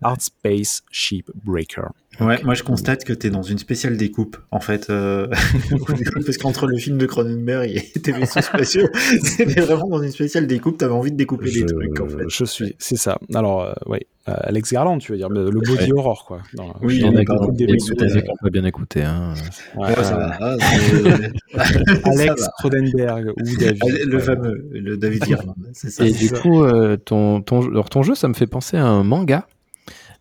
[0.01, 1.87] Art Space Ship Breaker.
[2.19, 4.89] Ouais, moi je constate que t'es dans une spéciale découpe, en fait.
[4.89, 5.27] euh,
[6.25, 8.89] Parce qu'entre le film de Cronenberg et tes vaisseaux spatiaux,
[9.23, 12.23] c'était vraiment dans une spéciale découpe, t'avais envie de découper je, des trucs, en fait.
[12.27, 13.19] je suis, c'est ça.
[13.33, 16.41] Alors, euh, ouais, euh, Alex Garland, tu veux dire, mais le body horror, quoi.
[16.55, 17.93] Dans- Oui, dans il y en la a des vaisseaux.
[17.95, 19.03] n'avez pas bien écouté.
[19.03, 19.33] Hein.
[19.77, 22.49] Ouais, Ouais, ça euh, va, ah, c'est- Alex.
[22.57, 23.81] Cronenberg ou David.
[23.81, 26.05] Ah, Le euh, fameux, le David Irland, c'est ça.
[26.05, 26.39] Et c'est du ça.
[26.39, 29.47] coup, euh, ton, ton, alors, ton jeu, ça me fait penser à un manga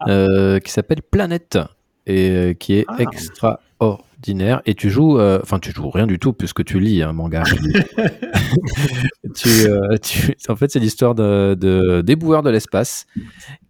[0.07, 1.59] euh, qui s'appelle Planète
[2.07, 2.97] et euh, qui est Ah.
[3.01, 4.62] extraordinaire.
[4.66, 7.43] Et tu joues, euh, enfin, tu joues rien du tout puisque tu lis un manga.
[9.35, 13.07] tu, euh, tu- en fait, c'est l'histoire de, de déboueurs de l'espace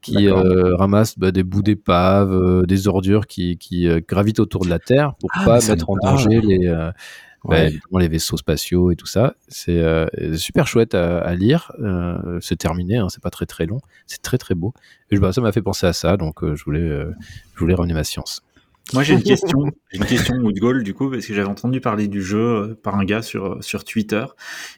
[0.03, 4.65] qui euh, ramassent bah, des bouts d'épave, euh, des ordures qui, qui euh, gravitent autour
[4.65, 6.67] de la Terre pour Ah, pas mettre me en danger les,
[7.45, 9.35] bah, les vaisseaux spatiaux et tout ça.
[9.49, 10.07] C'est euh,
[10.37, 11.73] super chouette à, à lire.
[11.81, 13.81] Euh, c'est terminé, hein, c'est pas très très long.
[14.07, 14.75] C'est très très beau.
[15.11, 17.13] Et bah, ça m'a fait penser à ça, donc euh, je voulais euh,
[17.55, 18.43] je voulais ramener ma science.
[18.95, 22.09] Moi j'ai une question, j'ai une question Woodgold du coup parce que j'avais entendu parler
[22.09, 24.25] du jeu euh, par un gars sur sur Twitter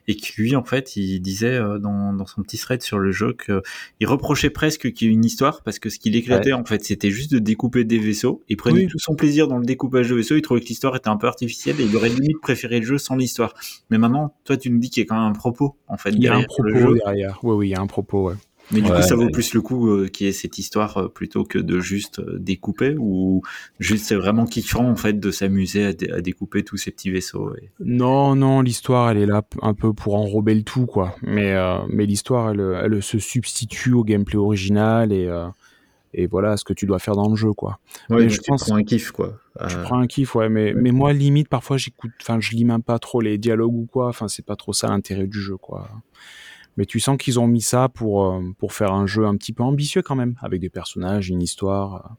[0.08, 3.12] et que lui en fait il disait euh, dans, dans son petit thread sur le
[3.12, 3.62] jeu que
[4.00, 6.84] il reprochait presque qu'il y ait une histoire parce que ce qui l'éclatait en fait
[6.84, 8.42] c'était juste de découper des vaisseaux.
[8.48, 8.86] Il prenait Oui.
[8.88, 10.36] tout son plaisir dans le découpage de vaisseaux.
[10.36, 12.98] Il trouvait que l'histoire était un peu artificielle et il aurait limite préféré le jeu
[12.98, 13.54] sans l'histoire.
[13.90, 16.10] Mais maintenant toi tu nous dis qu'il y a quand même un propos en fait
[16.10, 17.38] Il y a un propos derrière.
[17.42, 18.34] Oui, oui, il y a un propos, ouais.
[18.72, 19.30] Mais du Ouais, coup, ça vaut ouais.
[19.30, 22.36] plus le coup euh, qu'il y ait cette histoire euh, plutôt que de juste euh,
[22.38, 23.42] découper ou
[23.80, 27.10] juste c'est vraiment kiffant en fait de s'amuser à, dé- à découper tous ces petits
[27.10, 27.54] vaisseaux.
[27.56, 31.16] et- Non, non, l'histoire, elle est là un peu pour enrober le tout, quoi.
[31.22, 35.48] Mais, euh, mais l'histoire, elle, elle se substitue au gameplay original et, euh,
[36.14, 37.78] et voilà ce que tu dois faire dans le jeu, quoi.
[38.08, 39.38] Ouais, Mais je tu pense- prends un kiff quoi.
[39.68, 42.64] Tu Euh, prends un kiff, ouais, mais, mais moi, limite, parfois, j'écoute, enfin, je lis
[42.64, 44.08] même pas trop les dialogues ou quoi.
[44.08, 45.88] Enfin, c'est pas trop ça l'intérêt du jeu, quoi.
[46.76, 49.52] Mais tu sens qu'ils ont mis ça pour, euh, pour faire un jeu un petit
[49.52, 51.94] peu ambitieux quand même, avec des personnages, une histoire.
[51.96, 52.14] euh,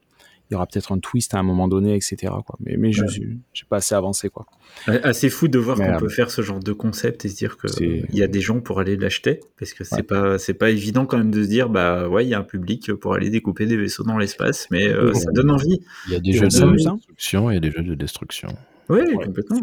[0.49, 2.17] Il y aura peut-être un twist à un moment donné, etc.
[2.45, 2.57] Quoi.
[2.59, 3.07] Mais, mais je Ouais.
[3.07, 4.45] suis j'ai pas assez avancé, quoi.
[4.85, 7.55] Assez fou de voir qu'on euh, peut faire ce genre de concept et se dire
[7.55, 10.03] que c'est- il y a des gens pour aller l'acheter parce que c'est Ouais.
[10.03, 12.43] pas c'est pas évident quand même de se dire bah ouais il y a un
[12.43, 15.79] public pour aller découper des vaisseaux dans l'espace mais euh, ça donne envie.
[16.07, 16.95] Il y a des Et jeux de s'amuse, hein.
[16.95, 18.49] destruction, il y a des jeux de destruction.
[18.89, 19.61] Oui Ouais, complètement.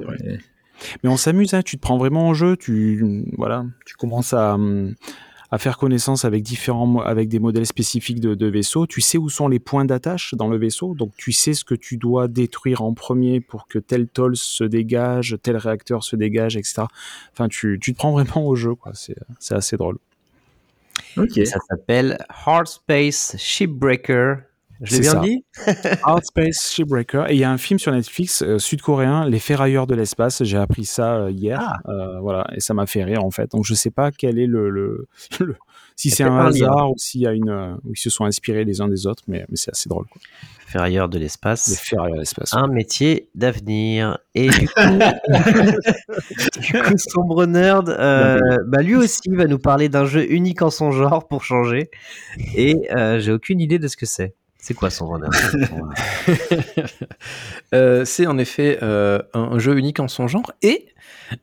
[1.03, 4.55] Mais on s'amuse, hein, tu te prends vraiment au jeu, tu voilà, tu commences à,
[4.55, 4.95] hum,
[5.51, 8.87] à faire connaissance avec différents avec des modèles spécifiques de, de vaisseaux.
[8.87, 11.75] Tu sais où sont les points d'attache dans le vaisseau, donc tu sais ce que
[11.75, 16.57] tu dois détruire en premier pour que tel toll se dégage, tel réacteur se dégage,
[16.57, 16.83] etc.
[17.33, 18.93] Enfin, tu, tu te prends vraiment au jeu, quoi.
[18.95, 19.99] C'est c'est assez drôle.
[21.17, 21.39] Ok.
[21.39, 24.43] Et ça s'appelle Hard Space Shipbreaker.
[24.83, 25.19] Je l'ai bien ça.
[25.21, 25.45] dit
[26.05, 27.31] Hard Space Shipbreaker.
[27.31, 30.45] Et il y a un film sur Netflix euh, sud-coréen, Les Ferrailleurs de l'espace.
[30.45, 31.59] J'ai appris ça euh, hier.
[31.61, 31.91] Ah.
[31.91, 32.47] Euh, voilà.
[32.55, 33.51] Et ça m'a fait rire, en fait.
[33.53, 34.71] Donc, je sais pas quel est le.
[34.71, 35.07] le-
[35.41, 35.57] le-
[35.97, 37.49] si c'est un hasard ou s'il y a une.
[37.49, 40.07] euh, ou ils se sont inspirés les uns des autres, mais, mais c'est assez drôle.
[40.07, 40.23] Quoi.
[40.69, 41.77] Ferrailleur de Les l'espace.
[41.81, 42.55] Ferrailleurs de l'espace.
[42.55, 44.19] Un métier d'avenir.
[44.37, 44.75] Et du coup,
[46.61, 50.71] du coup Sombre Nerd, euh, bah lui aussi va nous parler d'un jeu unique en
[50.71, 51.91] son genre pour changer.
[52.55, 54.35] Et euh, j'ai aucune idée de ce que c'est.
[54.69, 55.33] C'est quoi Sombre Nerd
[57.75, 60.89] Euh, c'est en effet euh, un, un jeu unique en son genre et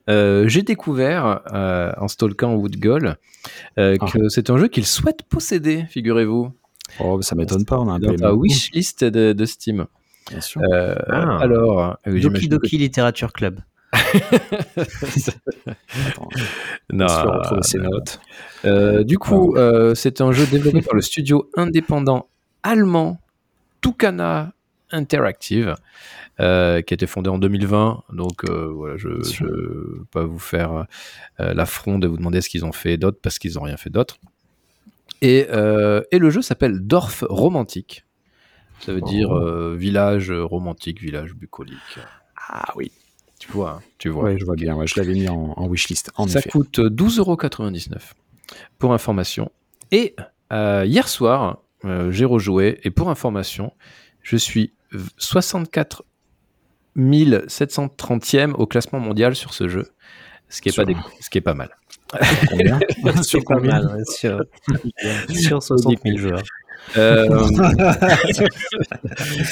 [0.08, 3.16] euh, j'ai découvert euh, en stalkant Woodgall
[3.80, 4.06] euh, Ah.
[4.12, 6.52] que c'est un jeu qu'il souhaite posséder, figurez-vous,
[7.00, 7.78] Oh, ça m'étonne pas.
[7.80, 9.86] On a un ta wishlist de, de Steam.
[10.30, 10.60] Bien sûr.
[10.72, 11.38] Euh, Ah.
[11.40, 13.58] Alors, Doki Doki Literature Club.
[13.92, 14.18] Attends,
[16.92, 18.20] non, on se fait retrouver ses notes.
[18.64, 22.28] Euh, du coup, euh, c'est un jeu développé par le studio indépendant
[22.66, 23.20] allemand
[23.80, 24.52] Tucana
[24.92, 25.74] Interactive,
[26.38, 28.04] euh, qui a été fondé en 2020.
[28.12, 30.86] Donc euh, voilà, je ne veux pas vous faire
[31.40, 33.90] euh, l'affront de vous demander ce qu'ils ont fait d'autre, parce qu'ils n'ont rien fait
[33.90, 34.18] d'autre.
[35.22, 38.04] Et, et le jeu s'appelle Dorf Romantique.
[38.80, 41.98] Ça veut dire euh, village romantique, village bucolique.
[42.48, 42.92] Ah oui.
[43.40, 44.36] Tu vois, hein, tu vois.
[44.36, 44.76] Je vois bien.
[44.76, 46.10] Ouais, je l'avais mis en, en wishlist.
[46.16, 46.50] En Ça effet.
[46.50, 48.12] coûte 12,99€
[48.78, 49.50] pour information.
[49.90, 50.14] Et
[50.52, 53.72] hier soir, euh, j'ai rejoué et pour information,
[54.22, 56.04] je suis v- 64
[56.96, 59.90] 730e au classement mondial sur ce jeu.
[60.48, 60.96] ce qui est, pas, des...
[61.20, 61.70] ce qui est pas mal.
[62.50, 62.78] Combien?
[63.22, 64.40] C'est pas mal, ouais, sur,
[65.34, 66.42] sur 60 000 joueurs.
[66.96, 67.26] Euh...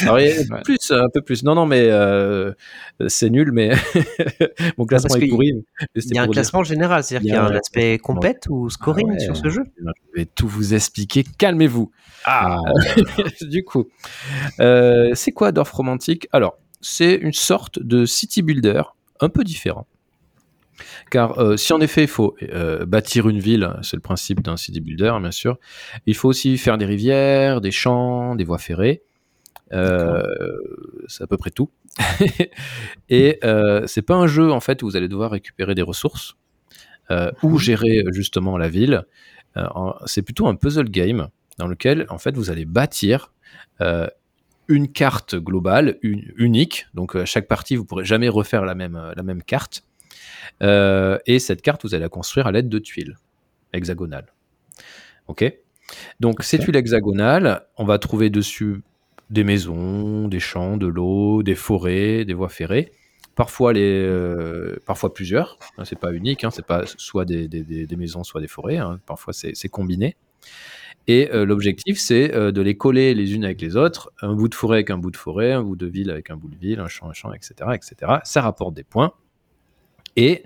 [0.03, 1.43] Alors, il y a plus, un peu plus.
[1.43, 2.53] Non, non, mais euh,
[3.09, 3.73] c'est nul, mais
[4.79, 5.53] mon classement est pourri.
[5.95, 7.99] Il y a un dire- classement général, c'est-à-dire y qu'il y a un un- aspect
[7.99, 9.21] compète ou scoring Ah ouais.
[9.21, 11.25] sur ce jeu Je vais tout vous expliquer.
[11.39, 11.91] Calmez-vous.
[12.25, 12.59] Ah,
[13.43, 13.89] du coup,
[14.61, 16.27] euh, c'est quoi Dorf Romantique?
[16.33, 18.83] Alors, c'est une sorte de city builder
[19.21, 19.87] un peu différent.
[21.11, 24.57] Car euh, si en effet il faut euh, bâtir une ville, c'est le principe d'un
[24.57, 25.59] city builder, bien sûr,
[26.07, 29.03] il faut aussi faire des rivières, des champs, des voies ferrées.
[29.73, 30.23] Euh,
[31.09, 31.71] c'est à peu près tout.
[33.09, 33.39] Et
[33.87, 36.35] c'est pas un jeu en fait où vous allez devoir récupérer des ressources
[37.43, 39.05] ou gérer justement la ville.
[40.07, 41.29] C'est plutôt un puzzle game
[41.59, 43.33] dans lequel en fait vous allez bâtir
[44.67, 46.87] une carte globale, une, unique.
[46.95, 49.85] Donc à chaque partie vous pourrez jamais refaire la même, la même carte.
[50.63, 53.17] Euh, et cette carte vous allez la construire à l'aide de tuiles
[53.73, 54.33] hexagonales.
[55.29, 55.53] Ok?
[56.21, 58.83] Donc ces tuiles hexagonales, on va trouver dessus
[59.31, 62.93] des maisons, des champs, de l'eau, des forêts, des voies ferrées.
[63.35, 65.59] Parfois, les, euh, parfois plusieurs.
[65.77, 66.45] Hein, c'est pas unique.
[66.45, 68.77] Hein, c'est pas soit des, des- des- maisons, soit des forêts.
[68.79, 69.01] hein.
[69.07, 70.17] Parfois, c'est c'est combiné.
[71.09, 74.13] Et euh, l'objectif, c'est euh, de les coller les unes avec les autres.
[74.23, 76.37] Un bout de forêt avec un bout de forêt, un bout de ville avec un
[76.37, 78.13] bout de ville, un champ, un champ, etc., etc.
[78.25, 79.13] Ça rapporte des points.
[80.17, 80.45] Et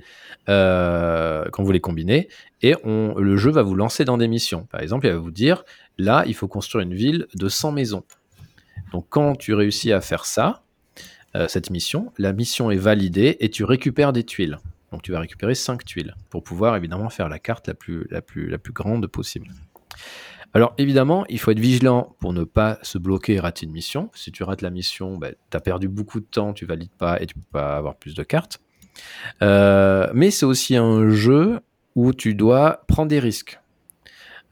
[0.49, 2.29] euh, quand vous les combinez,
[2.63, 4.67] et on, le jeu va vous lancer dans des missions.
[4.67, 5.65] Par exemple, il va vous dire
[5.99, 8.05] là, il faut construire une ville de 100 maisons.
[8.93, 10.63] Donc, quand tu réussis à faire ça,
[11.37, 14.59] euh, cette mission, la mission est validée et tu récupères des tuiles.
[14.93, 18.23] Donc, tu vas récupérer 5 tuiles pour pouvoir évidemment faire la carte la plus, la
[18.23, 19.49] plus, la plus grande possible.
[20.55, 24.11] Alors évidemment, il faut être vigilant pour ne pas se bloquer et rater une mission.
[24.15, 27.21] Si tu rates la mission, ben, tu as perdu beaucoup de temps, tu valides pas
[27.21, 28.61] et tu peux pas avoir plus de cartes.
[29.43, 31.61] Euh, mais c'est aussi un jeu
[31.95, 33.61] où tu dois prendre des risques.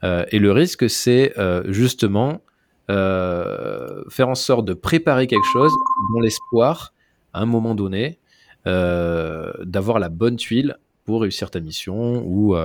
[0.03, 2.41] Euh, et le risque, c'est euh, justement
[2.89, 5.73] faire en sorte de préparer quelque chose
[6.13, 6.93] dans l'espoir,
[7.33, 8.17] à un moment donné,
[8.65, 12.55] d'avoir la bonne tuile pour réussir ta mission ou,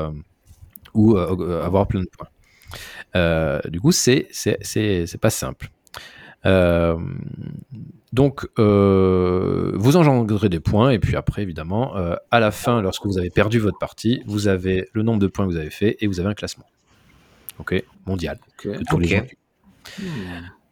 [0.94, 3.60] ou avoir plein de points.
[3.68, 4.28] Du coup, c'est
[5.20, 5.70] pas simple.
[6.44, 6.96] Euh,
[8.12, 13.06] donc, euh, vous engendrez des points et puis après, évidemment, euh, à la fin, lorsque
[13.06, 15.96] vous avez perdu votre partie, vous avez le nombre de points que vous avez fait
[16.00, 16.66] et vous avez un classement.
[17.58, 18.38] Ok, mondial.
[18.58, 19.16] que tous les gens-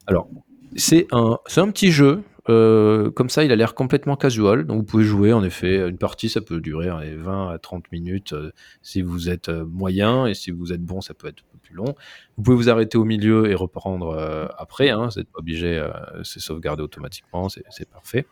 [0.06, 0.28] Alors,
[0.76, 2.22] c'est un, c'est un petit jeu.
[2.50, 4.66] Euh, comme ça, il a l'air complètement casual.
[4.66, 7.90] Donc, vous pouvez jouer, en effet, une partie, ça peut durer allez, 20 à 30
[7.92, 8.50] minutes euh,
[8.82, 10.26] si vous êtes euh, moyen.
[10.26, 11.94] Et si vous êtes bon, ça peut être un peu plus long.
[12.36, 14.90] Vous pouvez vous arrêter au milieu et reprendre après.
[14.90, 15.82] Hein, vous n'êtes pas obligé,
[16.24, 18.26] c'est sauvegardé automatiquement, c'est parfait.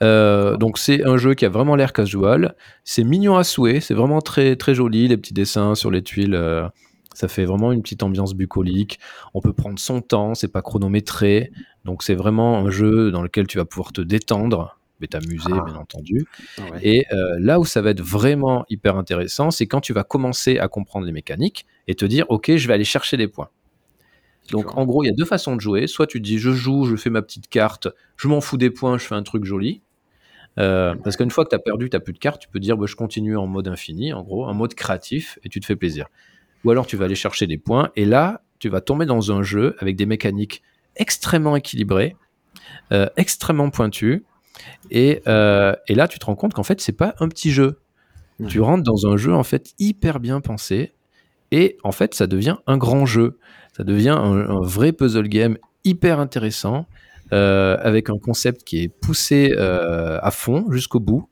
[0.00, 4.20] Donc c'est un jeu qui a vraiment l'air casual, c'est mignon à souhait, c'est vraiment
[4.20, 6.34] très très joli, les petits dessins sur les tuiles,
[7.20, 8.98] ça fait vraiment une petite ambiance bucolique.
[9.34, 11.52] On peut prendre son temps, c'est pas chronométré,
[11.84, 15.76] donc c'est vraiment un jeu dans lequel tu vas pouvoir te détendre, mais t'amuser bien
[15.76, 16.26] entendu.
[16.82, 20.58] Et euh, là où ça va être vraiment hyper intéressant, c'est quand tu vas commencer
[20.58, 23.48] à comprendre les mécaniques et te dire, ok, je vais aller chercher des points.
[24.50, 25.86] Donc en gros, il y a deux façons de jouer.
[25.86, 28.70] Soit tu te dis, je joue, je fais ma petite carte, je m'en fous des
[28.70, 29.82] points, je fais un truc joli.
[30.58, 32.76] Euh, parce qu'une fois que tu as perdu, tu plus de cartes, tu peux dire,
[32.76, 35.76] bah, je continue en mode infini, en gros, en mode créatif, et tu te fais
[35.76, 36.06] plaisir.
[36.64, 39.42] Ou alors tu vas aller chercher des points, et là, tu vas tomber dans un
[39.42, 40.62] jeu avec des mécaniques
[40.96, 42.16] extrêmement équilibrées,
[42.92, 44.24] euh, extrêmement pointues,
[44.90, 47.80] et, euh, et là, tu te rends compte qu'en fait, c'est pas un petit jeu.
[48.48, 50.92] Tu rentres dans un jeu en fait hyper bien pensé,
[51.50, 53.38] et en fait, ça devient un grand jeu.
[53.76, 56.86] Ça devient un, un vrai puzzle game hyper intéressant,
[57.32, 61.28] euh, avec un concept qui est poussé à fond jusqu'au bout.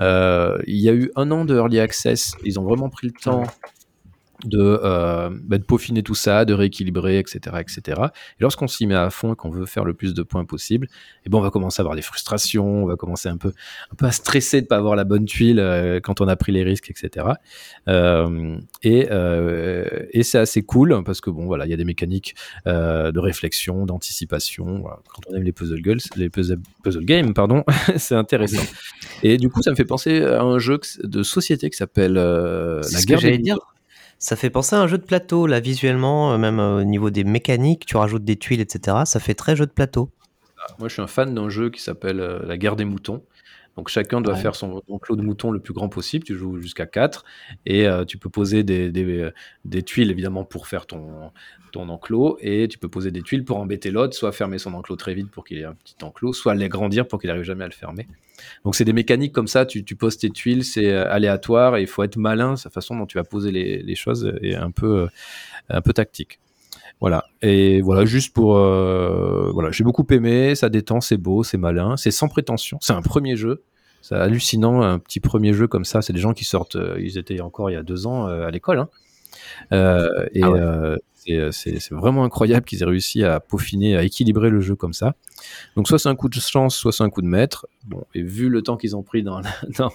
[0.00, 2.32] Il y a eu un an de early access.
[2.44, 3.44] Ils ont vraiment pris le temps
[4.44, 8.00] de, euh, bah, de peaufiner tout ça, de rééquilibrer, etc., etc.
[8.38, 10.86] Et lorsqu'on s'y met à fond et qu'on veut faire le plus de points possible,
[11.24, 13.52] et ben on va commencer à avoir des frustrations, on va commencer un peu,
[13.90, 16.52] un peu à stresser de pas avoir la bonne tuile euh, quand on a pris
[16.52, 17.26] les risques, etc.
[17.88, 19.08] Euh, et
[20.12, 22.34] et c'est assez cool parce que bon voilà, il y a des mécaniques
[22.66, 24.80] de réflexion, d'anticipation.
[24.80, 24.98] Voilà.
[25.08, 27.64] Quand on aime les puzzle girls, les puzzle, puzzle games, pardon,
[27.96, 28.62] c'est intéressant.
[29.22, 32.14] Et du coup, ça me fait penser à un jeu que- de société qui s'appelle
[32.14, 33.58] La ce que guerre j'allais des dire.
[34.18, 37.10] Ça fait penser à un jeu de plateau, là, visuellement, euh, même euh, au niveau
[37.10, 38.98] des mécaniques, tu rajoutes des tuiles, etc.
[39.04, 40.10] Ça fait très jeu de plateau.
[40.80, 43.22] Moi, je suis un fan d'un jeu qui s'appelle euh, La guerre des moutons.
[43.78, 44.40] Donc chacun doit Ouais.
[44.40, 46.24] faire son enclos de mouton le plus grand possible.
[46.24, 47.24] Tu joues jusqu'à 4
[47.64, 49.30] et euh, tu peux poser des, des,
[49.64, 51.30] des tuiles évidemment pour faire ton,
[51.70, 54.96] ton enclos et tu peux poser des tuiles pour embêter l'autre, soit fermer son enclos
[54.96, 57.68] très vite pour qu'il ait un petit enclos, soit l'agrandir pour qu'il n'arrive jamais à
[57.68, 58.08] le fermer.
[58.64, 61.82] Donc c'est des mécaniques comme ça, tu, tu poses tes tuiles, c'est euh, aléatoire et
[61.82, 64.72] il faut être malin, sa façon dont tu vas poser les, les choses est un
[64.72, 65.06] peu, euh,
[65.68, 66.40] un peu tactique.
[67.00, 67.24] Voilà.
[67.42, 68.56] Et voilà, juste pour.
[68.56, 72.78] euh, voilà, j'ai beaucoup aimé, ça détend, c'est beau, c'est malin, c'est sans prétention.
[72.80, 73.62] C'est un premier jeu.
[74.02, 76.02] C'est hallucinant, un petit premier jeu comme ça.
[76.02, 78.46] C'est des gens qui sortent, euh, ils étaient encore il y a deux ans euh,
[78.46, 78.78] à l'école.
[78.78, 78.88] Hein.
[79.72, 80.60] Euh, et Ah ouais.
[80.60, 80.96] euh,
[81.52, 85.14] c'est- vraiment incroyable qu'ils aient réussi à peaufiner, à équilibrer le jeu comme ça.
[85.76, 87.66] Donc soit c'est un coup de chance, soit c'est un coup de maître.
[87.86, 89.92] Bon, et vu le temps qu'ils ont pris dans, la- dans,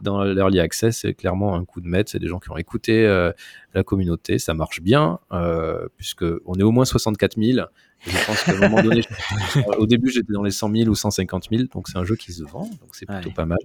[0.00, 2.10] dans l'early access, c'est clairement un coup de maître.
[2.10, 3.30] C'est des gens qui ont écouté euh,
[3.74, 7.66] la communauté, ça marche bien, euh, puisque on est au moins 64 000.
[8.06, 9.02] Et je pense qu'à un moment donné,
[9.78, 12.32] au début j'étais dans les 100 000 ou 150 000, donc c'est un jeu qui
[12.32, 13.34] se vend, donc c'est plutôt Ouais.
[13.34, 13.58] pas mal.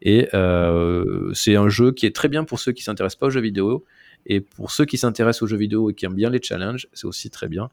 [0.00, 3.30] Et euh, c'est un jeu qui est très bien pour ceux qui s'intéressent pas aux
[3.30, 3.84] jeux vidéo,
[4.26, 7.06] et pour ceux qui s'intéressent aux jeux vidéo et qui aiment bien les challenges, c'est
[7.06, 7.68] aussi très bien.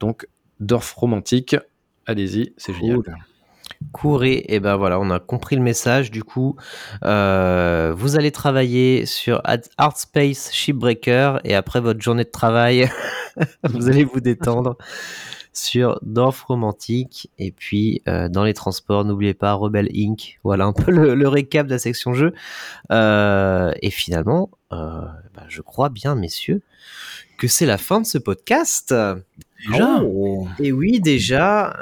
[0.00, 0.28] Donc
[0.60, 1.56] Dorf romantique,
[2.06, 2.96] allez-y, c'est génial.
[3.02, 3.14] Cool.
[3.92, 6.10] Courez, et ben voilà, on a compris le message.
[6.10, 6.56] Du coup,
[7.04, 12.90] euh, vous allez travailler sur Ad- Artspace Shipbreaker et après votre journée de travail,
[13.64, 14.76] vous allez vous détendre
[15.58, 17.30] sur Dorf Romantique.
[17.38, 20.38] Et puis, euh, dans les transports, n'oubliez pas Rebel Inc.
[20.44, 22.32] Voilà un peu le, le récap de la section jeu.
[22.90, 25.02] Euh, et finalement, euh,
[25.34, 26.62] bah, je crois bien, messieurs,
[27.38, 28.94] que c'est la fin de ce podcast.
[29.66, 30.46] Déjà Oh.
[30.60, 31.74] Et oui, déjà,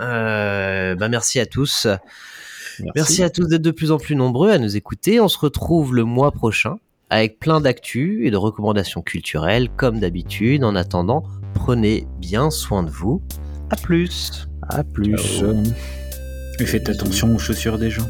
[0.98, 1.86] bah merci à tous.
[2.94, 3.22] Merci.
[3.22, 5.20] à tous d'être de plus en plus nombreux à nous écouter.
[5.20, 6.78] On se retrouve le mois prochain
[7.10, 10.64] avec plein d'actu et de recommandations culturelles, comme d'habitude.
[10.64, 11.22] En attendant,
[11.54, 13.22] prenez bien soin de vous.
[13.70, 14.48] À plus.
[14.68, 15.16] À plus.
[15.16, 15.54] Ciao.
[16.60, 18.06] Et faites attention aux chaussures des gens.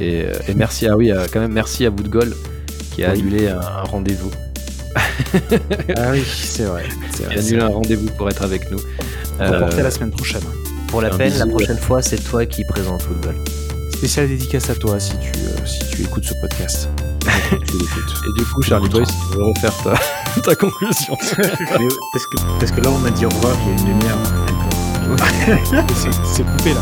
[0.00, 2.34] Et, euh, et merci à oui, quand même merci à Woodgol
[2.92, 3.20] qui a Oui.
[3.20, 4.30] annulé un, un rendez-vous.
[5.96, 6.84] Ah oui, c'est vrai.
[7.16, 8.78] Qui a annulé un rendez-vous pour être avec nous.
[9.38, 10.42] On va Euh, porter la semaine prochaine.
[10.88, 13.36] Pour la peine, la prochaine fois, c'est toi qui présente football.
[13.92, 16.88] Spéciale dédicace à toi si tu, euh, si tu écoutes ce podcast.
[17.52, 21.16] Et du coup, Charlie Boy, si tu veux refaire ta, ta conclusion.
[21.20, 23.98] Mais parce, que, parce que là, on m'a dit au revoir il y a une
[23.98, 24.18] demi-heure.
[26.24, 26.80] C'est coupé là.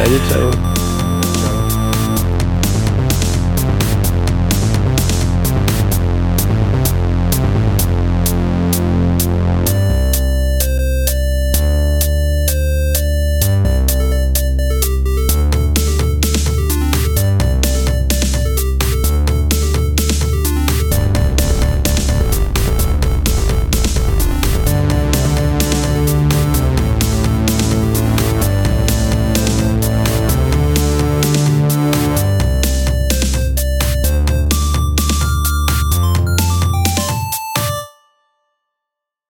[0.00, 0.71] Allez, ciao.